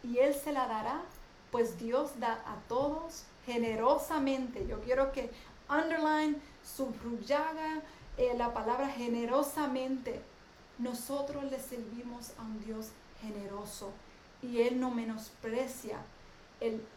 y 0.03 0.17
Él 0.17 0.35
se 0.35 0.51
la 0.51 0.67
dará, 0.67 1.03
pues 1.51 1.79
Dios 1.79 2.19
da 2.19 2.33
a 2.33 2.57
todos 2.67 3.23
generosamente. 3.45 4.67
Yo 4.67 4.81
quiero 4.81 5.13
que 5.13 5.31
underline, 5.69 6.35
subrayaga 6.65 7.81
eh, 8.17 8.33
la 8.35 8.53
palabra 8.53 8.89
generosamente. 8.89 10.19
Nosotros 10.79 11.45
le 11.49 11.61
servimos 11.61 12.33
a 12.37 12.41
un 12.41 12.61
Dios 12.65 12.89
generoso 13.21 13.93
y 14.41 14.63
Él 14.63 14.81
no 14.81 14.91
menosprecia 14.91 15.97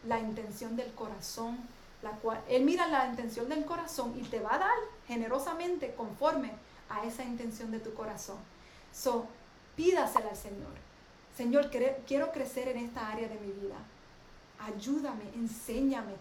la 0.07 0.19
intención 0.19 0.75
del 0.75 0.93
corazón, 0.93 1.57
la 2.01 2.11
cual 2.11 2.41
Él 2.47 2.63
mira 2.63 2.87
la 2.87 3.07
intención 3.07 3.49
del 3.49 3.65
corazón 3.65 4.13
y 4.17 4.23
te 4.23 4.39
va 4.39 4.55
a 4.55 4.59
dar 4.59 4.77
generosamente 5.07 5.93
conforme 5.95 6.51
a 6.89 7.03
esa 7.05 7.23
intención 7.23 7.71
de 7.71 7.79
tu 7.79 7.93
corazón. 7.93 8.37
So, 8.93 9.25
pídasela 9.75 10.29
al 10.29 10.37
Señor. 10.37 10.85
Señor, 11.35 11.69
quiero 12.05 12.31
crecer 12.31 12.69
en 12.69 12.77
esta 12.77 13.11
área 13.11 13.27
de 13.27 13.39
mi 13.39 13.51
vida. 13.51 13.75
Ayúdame, 14.59 15.25
enséñame, 15.35 16.13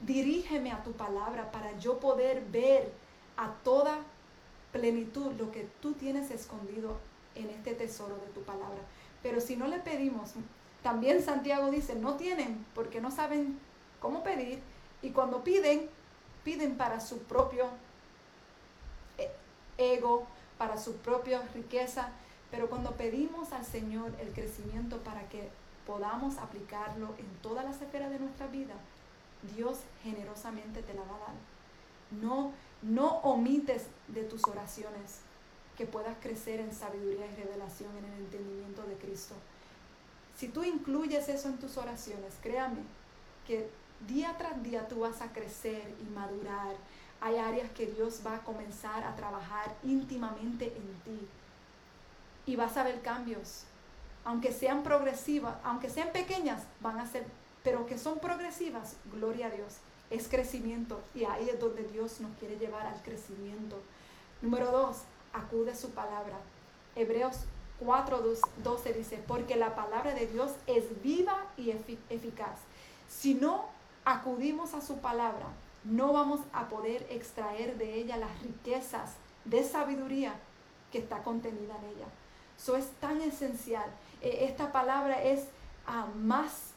dirígeme 0.00 0.70
a 0.70 0.84
tu 0.84 0.92
palabra 0.92 1.50
para 1.50 1.76
yo 1.78 1.98
poder 1.98 2.44
ver 2.52 2.92
a 3.36 3.50
toda 3.64 3.98
plenitud 4.70 5.32
lo 5.38 5.50
que 5.50 5.68
tú 5.80 5.92
tienes 5.94 6.30
escondido 6.30 6.98
en 7.34 7.50
este 7.50 7.74
tesoro 7.74 8.16
de 8.16 8.32
tu 8.32 8.42
palabra. 8.42 8.80
Pero 9.22 9.40
si 9.40 9.56
no 9.56 9.66
le 9.66 9.78
pedimos, 9.78 10.32
también 10.82 11.22
Santiago 11.22 11.70
dice, 11.70 11.94
no 11.94 12.14
tienen 12.14 12.64
porque 12.74 13.00
no 13.00 13.10
saben 13.10 13.58
cómo 14.00 14.22
pedir 14.22 14.60
y 15.00 15.10
cuando 15.10 15.42
piden, 15.42 15.88
piden 16.44 16.76
para 16.76 17.00
su 17.00 17.18
propio 17.22 17.66
eh, 19.18 19.30
ego, 19.78 20.26
para 20.58 20.76
su 20.78 20.96
propia 20.96 21.42
riqueza, 21.54 22.10
pero 22.50 22.68
cuando 22.68 22.92
pedimos 22.92 23.52
al 23.52 23.64
Señor 23.64 24.12
el 24.20 24.32
crecimiento 24.32 24.98
para 24.98 25.28
que 25.28 25.48
podamos 25.86 26.38
aplicarlo 26.38 27.14
en 27.18 27.26
todas 27.42 27.64
las 27.64 27.80
esferas 27.80 28.10
de 28.10 28.18
nuestra 28.18 28.46
vida, 28.46 28.74
Dios 29.56 29.78
generosamente 30.02 30.82
te 30.82 30.94
la 30.94 31.02
va 31.02 31.16
a 31.16 31.20
dar. 31.20 31.34
No, 32.20 32.52
no 32.82 33.18
omites 33.18 33.86
de 34.08 34.22
tus 34.22 34.44
oraciones 34.44 35.20
que 35.76 35.86
puedas 35.86 36.16
crecer 36.20 36.60
en 36.60 36.72
sabiduría 36.72 37.26
y 37.26 37.34
revelación 37.42 37.90
en 37.96 38.04
el 38.04 38.18
entendimiento 38.20 38.82
de 38.82 38.94
Cristo. 38.96 39.34
Si 40.42 40.48
tú 40.48 40.64
incluyes 40.64 41.28
eso 41.28 41.46
en 41.46 41.56
tus 41.58 41.76
oraciones, 41.76 42.34
créame 42.42 42.80
que 43.46 43.70
día 44.08 44.34
tras 44.36 44.60
día 44.60 44.88
tú 44.88 44.98
vas 44.98 45.22
a 45.22 45.32
crecer 45.32 45.94
y 46.00 46.12
madurar. 46.12 46.74
Hay 47.20 47.36
áreas 47.36 47.70
que 47.70 47.86
Dios 47.86 48.22
va 48.26 48.34
a 48.34 48.40
comenzar 48.40 49.04
a 49.04 49.14
trabajar 49.14 49.76
íntimamente 49.84 50.64
en 50.64 50.94
ti. 51.04 51.28
Y 52.44 52.56
vas 52.56 52.76
a 52.76 52.82
ver 52.82 53.02
cambios. 53.02 53.62
Aunque 54.24 54.50
sean 54.50 54.82
progresivas, 54.82 55.54
aunque 55.62 55.88
sean 55.88 56.10
pequeñas, 56.10 56.64
van 56.80 56.98
a 56.98 57.06
ser 57.06 57.24
pero 57.62 57.86
que 57.86 57.96
son 57.96 58.18
progresivas, 58.18 58.96
gloria 59.12 59.46
a 59.46 59.50
Dios, 59.50 59.74
es 60.10 60.26
crecimiento 60.26 61.00
y 61.14 61.22
ahí 61.22 61.50
es 61.50 61.60
donde 61.60 61.84
Dios 61.84 62.20
nos 62.20 62.36
quiere 62.38 62.58
llevar 62.58 62.88
al 62.88 63.00
crecimiento. 63.02 63.80
Número 64.40 64.72
dos, 64.72 65.02
acude 65.32 65.70
a 65.70 65.76
su 65.76 65.90
palabra. 65.90 66.36
Hebreos 66.96 67.44
4.12 67.84 68.94
dice, 68.94 69.22
porque 69.26 69.56
la 69.56 69.74
palabra 69.74 70.14
de 70.14 70.26
Dios 70.26 70.52
es 70.66 71.02
viva 71.02 71.46
y 71.56 71.70
eficaz. 71.70 72.58
Si 73.08 73.34
no 73.34 73.66
acudimos 74.04 74.74
a 74.74 74.80
su 74.80 74.98
palabra, 74.98 75.46
no 75.84 76.12
vamos 76.12 76.40
a 76.52 76.68
poder 76.68 77.06
extraer 77.10 77.76
de 77.76 77.94
ella 77.94 78.16
las 78.16 78.40
riquezas 78.42 79.12
de 79.44 79.64
sabiduría 79.64 80.34
que 80.90 80.98
está 80.98 81.22
contenida 81.22 81.76
en 81.78 81.96
ella. 81.96 82.06
Eso 82.58 82.76
es 82.76 82.90
tan 83.00 83.20
esencial. 83.20 83.90
E, 84.20 84.44
esta 84.44 84.70
palabra 84.70 85.22
es 85.22 85.46
ah, 85.86 86.06
más 86.16 86.72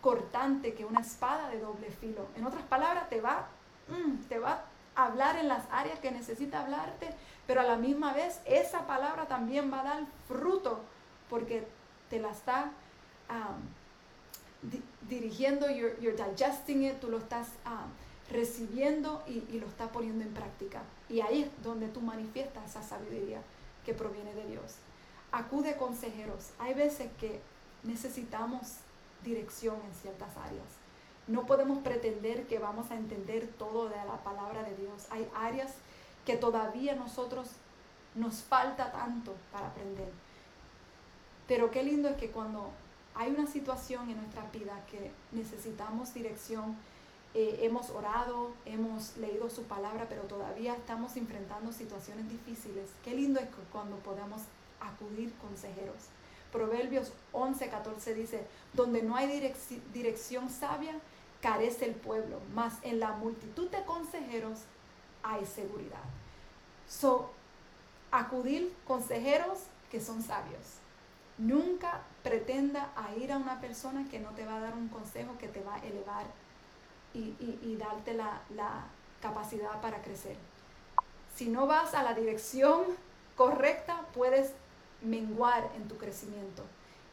cortante 0.00 0.74
que 0.74 0.84
una 0.84 1.00
espada 1.00 1.48
de 1.50 1.60
doble 1.60 1.90
filo. 1.90 2.26
En 2.36 2.46
otras 2.46 2.62
palabras, 2.64 3.08
te 3.08 3.20
va, 3.20 3.48
mm, 3.88 4.28
te 4.28 4.38
va 4.38 4.64
a 4.94 5.06
hablar 5.06 5.36
en 5.36 5.48
las 5.48 5.64
áreas 5.70 5.98
que 5.98 6.10
necesita 6.10 6.60
hablarte, 6.60 7.10
pero 7.46 7.60
a 7.60 7.64
la 7.64 7.76
misma 7.76 8.12
vez 8.12 8.40
esa 8.44 8.86
palabra 8.86 9.26
también 9.26 9.72
va 9.72 9.80
a 9.80 9.84
dar 9.84 10.02
fruto 10.28 10.80
porque 11.28 11.66
te 12.10 12.20
la 12.20 12.30
está 12.30 12.72
dirigiendo, 15.08 15.68
you're, 15.70 15.96
digesting 16.00 16.84
it, 16.84 17.00
tú 17.00 17.08
lo 17.08 17.18
estás 17.18 17.48
recibiendo 18.30 19.22
y, 19.28 19.44
y, 19.50 19.60
lo 19.60 19.66
estás 19.66 19.90
poniendo 19.90 20.24
en 20.24 20.34
práctica. 20.34 20.82
Y 21.08 21.20
ahí 21.20 21.42
es 21.42 21.62
donde 21.62 21.88
tú 21.88 22.00
manifiestas 22.00 22.70
esa 22.70 22.82
sabiduría 22.82 23.40
que 23.84 23.94
proviene 23.94 24.34
de 24.34 24.46
Dios. 24.46 24.74
Acude 25.30 25.76
consejeros. 25.76 26.50
Hay 26.58 26.74
veces 26.74 27.08
que 27.20 27.40
necesitamos 27.84 28.78
dirección 29.24 29.76
en 29.86 29.94
ciertas 29.94 30.36
áreas. 30.36 30.66
No 31.28 31.46
podemos 31.46 31.78
pretender 31.78 32.46
que 32.46 32.58
vamos 32.58 32.90
a 32.90 32.96
entender 32.96 33.48
todo 33.58 33.88
de 33.88 33.96
la 33.96 34.18
palabra 34.24 34.62
de 34.62 34.74
Dios. 34.76 35.06
Hay 35.10 35.28
áreas 35.34 35.74
que 36.26 36.36
todavía 36.36 36.94
nosotros 36.94 37.48
nos 38.14 38.42
falta 38.42 38.92
tanto 38.92 39.34
para 39.52 39.68
aprender. 39.68 40.10
Pero 41.46 41.70
qué 41.70 41.82
lindo 41.84 42.08
es 42.08 42.16
que 42.16 42.30
cuando 42.30 42.70
hay 43.14 43.30
una 43.30 43.46
situación 43.46 44.10
en 44.10 44.18
nuestra 44.18 44.42
vida 44.50 44.84
que 44.90 45.12
necesitamos 45.32 46.12
dirección, 46.12 46.76
eh, 47.34 47.60
hemos 47.62 47.90
orado, 47.90 48.52
hemos 48.64 49.16
leído 49.18 49.48
su 49.48 49.62
palabra, 49.64 50.06
pero 50.08 50.22
todavía 50.22 50.74
estamos 50.74 51.16
enfrentando 51.16 51.72
situaciones 51.72 52.28
difíciles. 52.28 52.90
Qué 53.04 53.14
lindo 53.14 53.38
es 53.38 53.48
cuando 53.70 53.96
podemos 53.96 54.42
acudir 54.80 55.32
consejeros. 55.34 55.96
Proverbios 56.50 57.12
11, 57.32 57.68
14 57.68 58.14
dice, 58.14 58.46
donde 58.72 59.02
no 59.02 59.16
hay 59.16 59.52
dirección 59.92 60.50
sabia, 60.50 60.94
carece 61.40 61.84
el 61.84 61.94
pueblo, 61.94 62.40
mas 62.54 62.74
en 62.82 62.98
la 62.98 63.12
multitud 63.12 63.68
de 63.68 63.84
consejeros 63.84 64.60
hay 65.26 65.44
seguridad. 65.44 66.04
So, 66.88 67.30
acudir 68.10 68.72
consejeros 68.86 69.58
que 69.90 70.00
son 70.00 70.22
sabios. 70.22 70.78
Nunca 71.38 72.02
pretenda 72.22 72.90
a 72.96 73.14
ir 73.16 73.32
a 73.32 73.36
una 73.36 73.60
persona 73.60 74.06
que 74.10 74.20
no 74.20 74.30
te 74.30 74.46
va 74.46 74.56
a 74.56 74.60
dar 74.60 74.74
un 74.74 74.88
consejo 74.88 75.36
que 75.38 75.48
te 75.48 75.62
va 75.62 75.74
a 75.74 75.84
elevar 75.84 76.26
y, 77.12 77.76
darte 77.76 78.14
la, 78.14 78.86
capacidad 79.20 79.80
para 79.80 80.02
crecer. 80.02 80.36
Si 81.34 81.48
no 81.48 81.66
vas 81.66 81.94
a 81.94 82.02
la 82.02 82.14
dirección 82.14 82.84
correcta, 83.34 84.06
puedes 84.14 84.52
menguar 85.02 85.70
en 85.74 85.88
tu 85.88 85.96
crecimiento. 85.96 86.62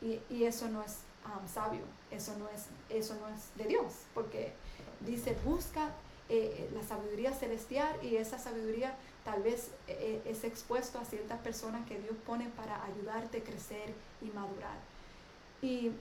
Y, 0.02 0.44
eso 0.44 0.68
no 0.68 0.84
es 0.84 1.00
um, 1.26 1.48
sabio, 1.48 1.82
eso 2.12 2.36
no 2.38 2.50
es, 2.50 2.66
eso 2.90 3.16
no 3.16 3.30
es 3.30 3.56
de 3.56 3.66
Dios, 3.66 3.94
porque 4.14 4.54
dice, 5.00 5.36
busca 5.46 5.90
eh, 6.36 6.68
la 6.74 6.82
sabiduría 6.82 7.32
celestial 7.32 7.96
y 8.02 8.16
esa 8.16 8.40
sabiduría 8.40 8.96
tal 9.24 9.44
vez 9.44 9.70
eh, 9.88 10.20
es 10.26 10.44
expuesto 10.44 10.98
a 10.98 11.06
ciertas 11.06 11.40
personas 11.42 11.88
que 11.88 12.00
Dios 12.00 12.16
pone 12.26 12.50
para 12.58 12.84
ayudarte 12.86 13.38
a 13.38 13.44
crecer 13.44 13.94
y 14.20 14.32
madurar. 14.32 14.78
Y 15.62 15.92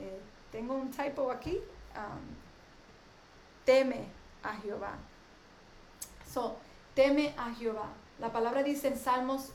eh, 0.00 0.18
tengo 0.50 0.74
un 0.74 0.90
typo 0.90 1.30
aquí. 1.30 1.60
Um, 1.94 2.34
teme 3.64 4.06
a 4.42 4.56
Jehová. 4.56 4.98
So, 6.28 6.56
teme 6.96 7.32
a 7.38 7.54
Jehová. 7.54 7.90
La 8.18 8.32
palabra 8.32 8.64
dice 8.64 8.88
en 8.88 8.98
Salmos 8.98 9.52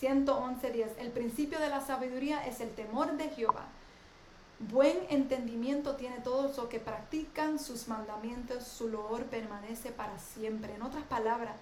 111, 0.00 0.72
10, 0.72 0.98
el 0.98 1.12
principio 1.12 1.60
de 1.60 1.68
la 1.68 1.80
sabiduría 1.80 2.44
es 2.48 2.60
el 2.60 2.74
temor 2.74 3.12
de 3.12 3.28
Jehová. 3.28 3.66
Buen 4.60 4.98
entendimiento 5.08 5.94
tiene 5.94 6.18
todos 6.18 6.56
los 6.56 6.68
que 6.68 6.80
practican 6.80 7.58
sus 7.58 7.86
mandamientos, 7.86 8.64
su 8.64 8.88
loor 8.88 9.24
permanece 9.26 9.90
para 9.90 10.18
siempre. 10.18 10.74
En 10.74 10.82
otras 10.82 11.04
palabras, 11.04 11.54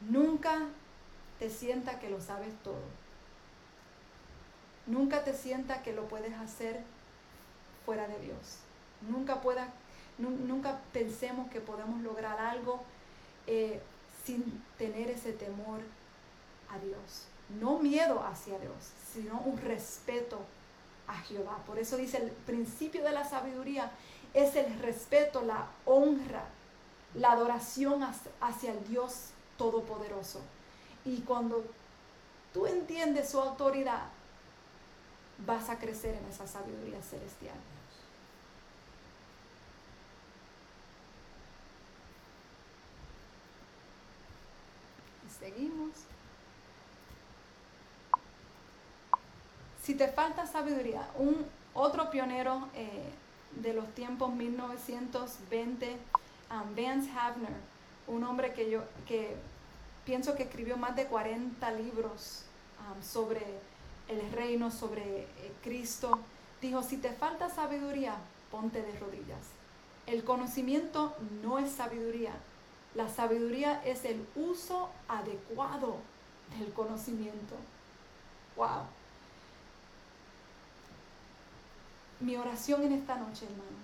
nunca 0.00 0.66
te 1.38 1.48
sienta 1.48 2.00
que 2.00 2.10
lo 2.10 2.20
sabes 2.20 2.52
todo. 2.64 2.82
Nunca 4.86 5.22
te 5.22 5.32
sienta 5.32 5.82
que 5.82 5.92
lo 5.92 6.08
puedes 6.08 6.34
hacer 6.34 6.80
fuera 7.86 8.08
de 8.08 8.18
Dios. 8.18 8.58
Nunca 9.08 9.40
puedas 9.40 9.68
Nunca 10.18 10.78
pensemos 10.92 11.50
que 11.50 11.60
podemos 11.60 12.00
lograr 12.02 12.38
algo 12.38 12.82
eh, 13.46 13.80
sin 14.24 14.62
tener 14.78 15.10
ese 15.10 15.32
temor 15.32 15.80
a 16.70 16.78
Dios. 16.78 17.26
No 17.60 17.78
miedo 17.78 18.22
hacia 18.24 18.58
Dios, 18.58 18.92
sino 19.12 19.40
un 19.40 19.58
respeto 19.58 20.38
Jehová. 21.14 21.58
Por 21.66 21.78
eso 21.78 21.96
dice 21.96 22.18
el 22.18 22.30
principio 22.30 23.02
de 23.04 23.12
la 23.12 23.28
sabiduría 23.28 23.90
es 24.34 24.56
el 24.56 24.78
respeto, 24.80 25.42
la 25.42 25.66
honra, 25.84 26.44
la 27.14 27.32
adoración 27.32 28.02
hacia 28.40 28.72
el 28.72 28.88
Dios 28.88 29.30
Todopoderoso. 29.58 30.40
Y 31.04 31.20
cuando 31.20 31.64
tú 32.54 32.66
entiendes 32.66 33.30
su 33.30 33.40
autoridad, 33.40 34.04
vas 35.46 35.68
a 35.68 35.78
crecer 35.78 36.14
en 36.14 36.24
esa 36.26 36.46
sabiduría 36.46 37.00
celestial. 37.02 37.56
Seguimos. 45.38 46.11
Si 49.82 49.96
te 49.96 50.06
falta 50.06 50.46
sabiduría, 50.46 51.08
un 51.18 51.44
otro 51.74 52.08
pionero 52.08 52.68
eh, 52.74 53.10
de 53.56 53.72
los 53.72 53.92
tiempos 53.94 54.32
1920, 54.32 55.96
um, 56.50 56.76
Vance 56.76 57.10
Havner, 57.10 57.52
un 58.06 58.22
hombre 58.22 58.52
que 58.52 58.70
yo 58.70 58.84
que 59.08 59.34
pienso 60.04 60.36
que 60.36 60.44
escribió 60.44 60.76
más 60.76 60.94
de 60.94 61.06
40 61.06 61.68
libros 61.72 62.44
um, 62.78 63.02
sobre 63.02 63.40
el 64.06 64.30
reino, 64.30 64.70
sobre 64.70 65.22
eh, 65.22 65.52
Cristo, 65.64 66.16
dijo, 66.60 66.84
si 66.84 66.98
te 66.98 67.10
falta 67.10 67.50
sabiduría, 67.50 68.14
ponte 68.52 68.82
de 68.82 68.98
rodillas. 69.00 69.48
El 70.06 70.22
conocimiento 70.22 71.16
no 71.42 71.58
es 71.58 71.72
sabiduría, 71.72 72.34
la 72.94 73.08
sabiduría 73.08 73.82
es 73.84 74.04
el 74.04 74.24
uso 74.36 74.90
adecuado 75.08 75.96
del 76.56 76.72
conocimiento. 76.72 77.56
Wow. 78.54 79.01
Mi 82.22 82.36
oración 82.36 82.84
en 82.84 82.92
esta 82.92 83.16
noche, 83.16 83.44
hermano, 83.44 83.82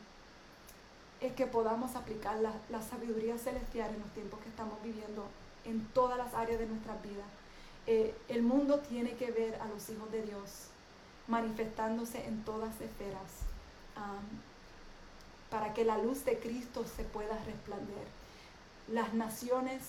es 1.20 1.32
que 1.32 1.46
podamos 1.46 1.96
aplicar 1.96 2.36
la, 2.38 2.82
sabiduría 2.82 3.36
celestial 3.36 3.92
en 3.92 4.00
los 4.00 4.10
tiempos 4.10 4.40
que 4.40 4.48
estamos 4.48 4.80
viviendo 4.82 5.26
en 5.64 5.84
todas 5.88 6.16
las 6.16 6.32
áreas 6.34 6.60
de 6.60 6.66
nuestra 6.66 6.94
vida. 7.02 7.24
Eh, 7.86 8.14
el 8.28 8.42
mundo 8.42 8.78
tiene 8.78 9.14
que 9.14 9.30
ver 9.30 9.56
a 9.60 9.66
los 9.66 9.88
hijos 9.90 10.10
de 10.12 10.22
Dios 10.22 10.68
manifestándose 11.26 12.24
en 12.26 12.42
todas 12.44 12.80
esferas 12.80 13.44
para 15.50 15.74
que 15.74 15.84
la 15.84 15.98
luz 15.98 16.24
de 16.24 16.38
Cristo 16.38 16.84
se 16.96 17.02
pueda 17.02 17.36
resplandecer 17.44 18.06
las 18.92 19.14
naciones, 19.14 19.82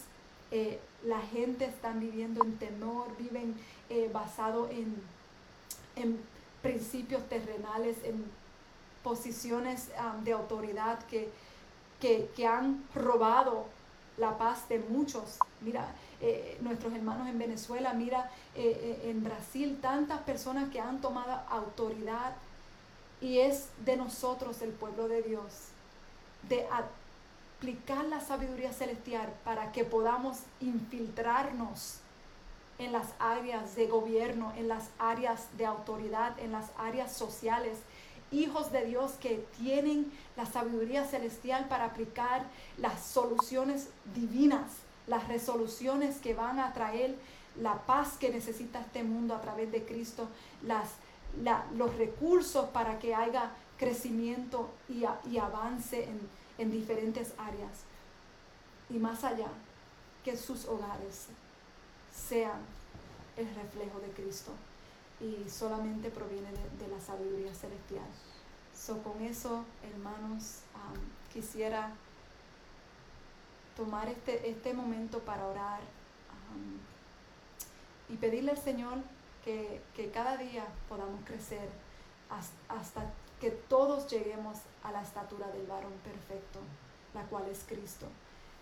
eh, 0.52 0.80
la 1.04 1.20
gente 1.20 1.66
están 1.66 2.00
viviendo 2.00 2.44
en 2.44 2.58
temor, 2.58 3.16
viven 3.18 3.56
eh, 3.90 4.10
basado 4.12 4.70
en, 4.70 4.96
en, 5.96 6.20
principios 6.62 7.24
terrenales, 7.30 7.96
en 8.04 8.26
posiciones 9.04 9.90
de 10.24 10.32
autoridad 10.34 11.00
que, 11.06 11.30
que, 12.00 12.48
han 12.48 12.84
robado 12.96 13.66
la 14.18 14.38
paz 14.38 14.68
de 14.70 14.80
muchos. 14.80 15.38
Mira, 15.62 15.88
eh, 16.22 16.58
nuestros 16.62 16.94
hermanos 16.94 17.28
en 17.28 17.40
Venezuela, 17.40 17.94
mira 17.94 18.30
en 18.56 19.24
Brasil, 19.24 19.80
tantas 19.82 20.20
personas 20.22 20.70
que 20.70 20.82
han 20.82 21.00
tomado 21.00 21.40
autoridad 21.50 22.34
y 23.22 23.40
es 23.40 23.70
de 23.86 23.98
nosotros, 23.98 24.62
el 24.62 24.72
pueblo 24.72 25.08
de 25.08 25.22
Dios, 25.22 25.70
de 26.48 26.68
aplicar 27.60 28.06
la 28.06 28.22
sabiduría 28.22 28.72
celestial 28.72 29.30
para 29.44 29.72
que 29.72 29.84
podamos 29.84 30.40
infiltrarnos 30.62 32.00
en 32.78 32.94
las 32.94 33.08
áreas 33.20 33.76
de 33.76 33.88
gobierno, 33.88 34.54
en 34.56 34.70
las 34.70 34.90
áreas 35.00 35.48
de 35.58 35.66
autoridad, 35.66 36.40
en 36.40 36.54
las 36.54 36.68
áreas 36.78 37.12
sociales, 37.12 37.78
hijos 38.32 38.72
de 38.72 38.86
Dios 38.86 39.14
que 39.14 39.46
tienen 39.58 40.12
la 40.38 40.46
sabiduría 40.46 41.06
celestial 41.06 41.68
para 41.68 41.86
aplicar 41.86 42.46
las 42.78 43.04
soluciones 43.04 43.90
divinas, 44.14 44.72
las 45.08 45.28
resoluciones 45.28 46.18
que 46.18 46.34
van 46.34 46.60
a 46.60 46.74
traer 46.74 47.16
la 47.60 47.86
paz 47.86 48.18
que 48.20 48.30
necesita 48.30 48.80
este 48.80 49.04
mundo 49.04 49.36
a 49.36 49.42
través 49.42 49.72
de 49.72 49.84
Cristo, 49.84 50.28
las, 50.64 50.90
los 51.76 51.96
recursos 51.96 52.70
para 52.70 53.00
que 53.00 53.16
haya 53.16 53.52
crecimiento 53.78 54.70
y, 54.88 55.06
avance 55.38 56.08
en 56.58 56.72
diferentes 56.72 57.34
áreas. 57.38 57.84
Y 58.90 58.98
más 58.98 59.24
allá, 59.24 59.48
que 60.24 60.36
sus 60.36 60.66
hogares 60.66 61.28
sean 62.14 62.60
el 63.38 63.48
reflejo 63.56 64.00
de 64.00 64.10
Cristo 64.12 64.52
y 65.20 65.50
solamente 65.50 66.10
proviene 66.10 66.50
de, 66.52 66.88
la 66.88 67.00
sabiduría 67.00 67.54
celestial. 67.54 68.06
So, 68.74 69.02
con 69.04 69.22
eso, 69.22 69.66
hermanos, 69.84 70.62
quisiera 71.34 71.92
tomar 73.76 74.08
este, 74.10 74.50
este 74.50 74.74
momento 74.74 75.20
para 75.20 75.46
orar 75.46 75.80
y 78.10 78.18
pedirle 78.18 78.52
al 78.52 78.58
Señor 78.58 78.98
que, 79.44 79.82
cada 80.14 80.38
día 80.38 80.66
podamos 80.88 81.24
crecer 81.26 81.70
hasta, 82.70 83.14
que 83.40 83.52
todos 83.52 84.10
lleguemos 84.10 84.58
a 84.84 84.92
la 84.92 85.02
estatura 85.02 85.48
del 85.52 85.66
varón 85.66 85.94
perfecto, 86.04 86.60
la 87.14 87.24
cual 87.24 87.48
es 87.48 87.64
Cristo. 87.68 88.08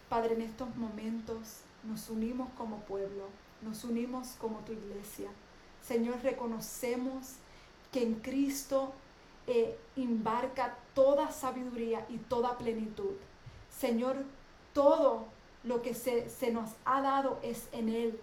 Padre, 0.10 0.36
en 0.36 0.42
estos 0.42 0.76
momentos 0.76 1.62
nos 1.84 2.10
unimos 2.10 2.50
como 2.58 2.78
pueblo, 2.82 3.26
nos 3.62 3.84
unimos 3.84 4.36
como 4.40 4.60
tu 4.60 4.74
iglesia. 4.74 5.30
Señor, 5.88 6.18
reconocemos 6.22 7.36
que 7.92 8.04
en 8.04 8.16
Cristo 8.16 8.92
eh, 9.48 9.78
embarca 9.96 10.78
toda 10.94 11.32
sabiduría 11.32 12.06
y 12.10 12.18
toda 12.18 12.58
plenitud. 12.58 13.14
Señor, 13.70 14.18
todo 14.74 15.26
lo 15.64 15.82
que 15.82 15.94
se, 15.94 16.30
se 16.30 16.52
nos 16.52 16.72
ha 16.84 17.02
dado 17.02 17.40
es 17.42 17.70
en 17.72 17.88
Él. 17.90 18.20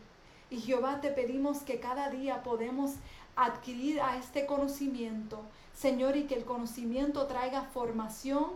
Y 0.51 0.61
Jehová, 0.61 1.01
te 1.01 1.11
pedimos 1.11 1.63
que 1.63 1.81
cada 1.81 2.11
día 2.11 2.43
podemos 2.43 2.93
adquirir 3.35 4.01
a 4.01 4.19
este 4.19 4.45
conocimiento, 4.47 5.41
Señor, 5.75 6.17
y 6.17 6.25
que 6.25 6.35
el 6.35 6.45
conocimiento 6.45 7.27
traiga 7.27 7.63
formación 7.63 8.51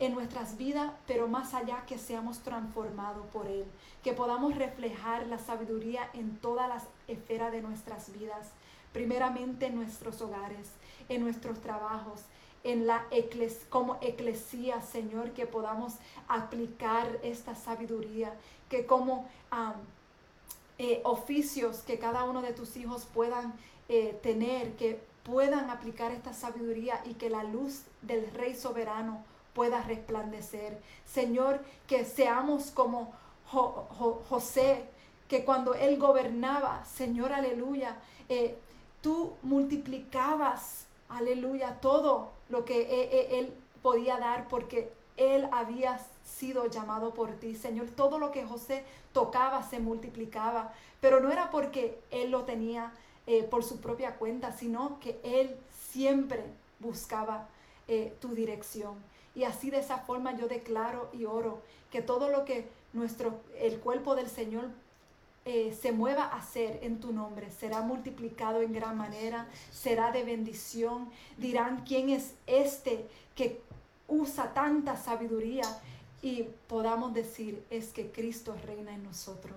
en 0.00 0.14
nuestras 0.14 0.56
vidas, 0.56 0.92
pero 1.06 1.26
más 1.26 1.54
allá 1.54 1.84
que 1.86 1.98
seamos 1.98 2.40
transformados 2.40 3.26
por 3.28 3.46
Él, 3.46 3.64
que 4.02 4.12
podamos 4.12 4.54
reflejar 4.56 5.26
la 5.26 5.38
sabiduría 5.38 6.08
en 6.12 6.36
todas 6.38 6.68
las 6.68 6.84
esferas 7.08 7.50
de 7.50 7.62
nuestras 7.62 8.12
vidas, 8.12 8.52
primeramente 8.92 9.66
en 9.66 9.74
nuestros 9.74 10.20
hogares, 10.20 10.70
en 11.08 11.22
nuestros 11.22 11.60
trabajos, 11.60 12.22
en 12.64 12.86
la 12.86 13.04
como 13.70 13.98
eclesía, 14.00 14.82
Señor, 14.82 15.32
que 15.32 15.46
podamos 15.46 15.94
aplicar 16.28 17.18
esta 17.22 17.54
sabiduría, 17.54 18.34
que 18.68 18.86
como 18.86 19.28
eh, 20.78 21.00
oficios 21.04 21.78
que 21.78 21.98
cada 21.98 22.24
uno 22.24 22.42
de 22.42 22.52
tus 22.52 22.76
hijos 22.76 23.06
puedan 23.12 23.54
eh, 23.88 24.18
tener, 24.22 24.74
que 24.76 25.00
puedan 25.24 25.70
aplicar 25.70 26.12
esta 26.12 26.32
sabiduría 26.32 27.00
y 27.04 27.14
que 27.14 27.30
la 27.30 27.44
luz 27.44 27.82
del 28.02 28.30
Rey 28.32 28.54
soberano 28.54 29.24
pueda 29.58 29.82
resplandecer. 29.82 30.78
Señor, 31.04 31.58
que 31.88 32.04
seamos 32.04 32.70
como 32.70 33.12
José, 34.28 34.84
que 35.26 35.44
cuando 35.44 35.74
él 35.74 35.98
gobernaba, 35.98 36.84
Señor, 36.84 37.32
aleluya, 37.32 37.96
eh, 38.28 38.56
tú 39.02 39.32
multiplicabas, 39.42 40.86
aleluya, 41.08 41.80
todo 41.80 42.30
lo 42.48 42.64
que 42.64 43.28
él 43.36 43.52
podía 43.82 44.18
dar 44.18 44.46
porque 44.46 44.92
él 45.16 45.48
había 45.50 45.98
sido 46.22 46.66
llamado 46.66 47.12
por 47.12 47.32
ti, 47.32 47.56
Señor. 47.56 47.88
Todo 47.88 48.20
lo 48.20 48.30
que 48.30 48.44
José 48.44 48.84
tocaba 49.12 49.64
se 49.64 49.80
multiplicaba, 49.80 50.72
pero 51.00 51.18
no 51.18 51.32
era 51.32 51.50
porque 51.50 52.00
él 52.12 52.30
lo 52.30 52.44
tenía 52.44 52.92
eh, 53.26 53.42
por 53.42 53.64
su 53.64 53.80
propia 53.80 54.14
cuenta, 54.14 54.52
sino 54.52 55.00
que 55.00 55.20
él 55.24 55.56
siempre 55.90 56.44
buscaba 56.78 57.48
eh, 57.88 58.14
tu 58.20 58.28
dirección. 58.34 59.07
Y 59.38 59.44
así 59.44 59.70
de 59.70 59.78
esa 59.78 59.98
forma 59.98 60.36
yo 60.36 60.48
declaro 60.48 61.10
y 61.12 61.24
oro 61.24 61.62
que 61.92 62.02
todo 62.02 62.28
lo 62.28 62.44
que 62.44 62.68
nuestro, 62.92 63.40
el 63.60 63.78
cuerpo 63.78 64.16
del 64.16 64.28
Señor 64.28 64.68
eh, 65.44 65.78
se 65.80 65.92
mueva 65.92 66.24
a 66.24 66.38
hacer 66.38 66.80
en 66.82 66.98
tu 66.98 67.12
nombre 67.12 67.48
será 67.52 67.82
multiplicado 67.82 68.62
en 68.62 68.72
gran 68.72 68.98
manera, 68.98 69.46
será 69.70 70.10
de 70.10 70.24
bendición. 70.24 71.08
Dirán, 71.36 71.84
¿quién 71.86 72.08
es 72.08 72.34
este 72.48 73.06
que 73.36 73.62
usa 74.08 74.54
tanta 74.54 74.96
sabiduría? 74.96 75.62
Y 76.20 76.48
podamos 76.66 77.14
decir, 77.14 77.64
es 77.70 77.92
que 77.92 78.10
Cristo 78.10 78.56
reina 78.66 78.92
en 78.92 79.04
nosotros. 79.04 79.54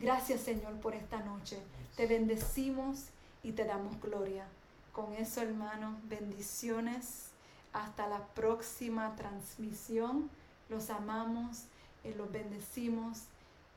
Gracias 0.00 0.40
Señor 0.40 0.72
por 0.80 0.96
esta 0.96 1.20
noche. 1.20 1.58
Te 1.94 2.08
bendecimos 2.08 3.04
y 3.44 3.52
te 3.52 3.64
damos 3.64 4.00
gloria. 4.00 4.48
Con 4.92 5.12
eso, 5.12 5.42
hermanos, 5.42 5.94
bendiciones 6.08 7.31
hasta 7.72 8.06
la 8.08 8.24
próxima 8.34 9.14
transmisión. 9.16 10.30
Los 10.68 10.90
amamos, 10.90 11.66
y 12.04 12.14
los 12.14 12.30
bendecimos 12.30 13.22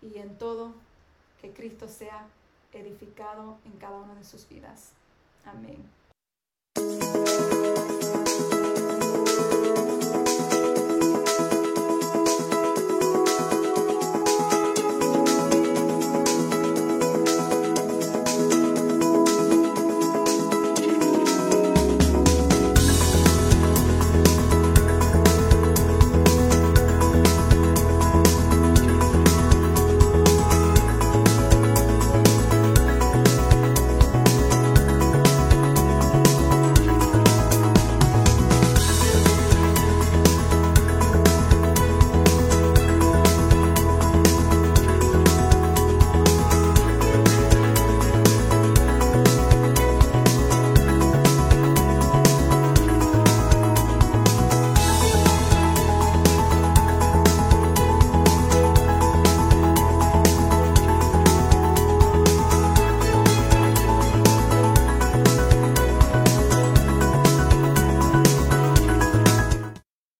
y 0.01 0.17
en 0.17 0.37
todo 0.37 0.73
que 1.41 1.51
Cristo 1.53 1.87
sea 1.87 2.25
edificado 2.73 3.57
en 3.65 3.73
cada 3.73 3.97
una 3.97 4.15
de 4.15 4.23
sus 4.23 4.47
vidas. 4.47 4.91
Amén. 5.45 5.83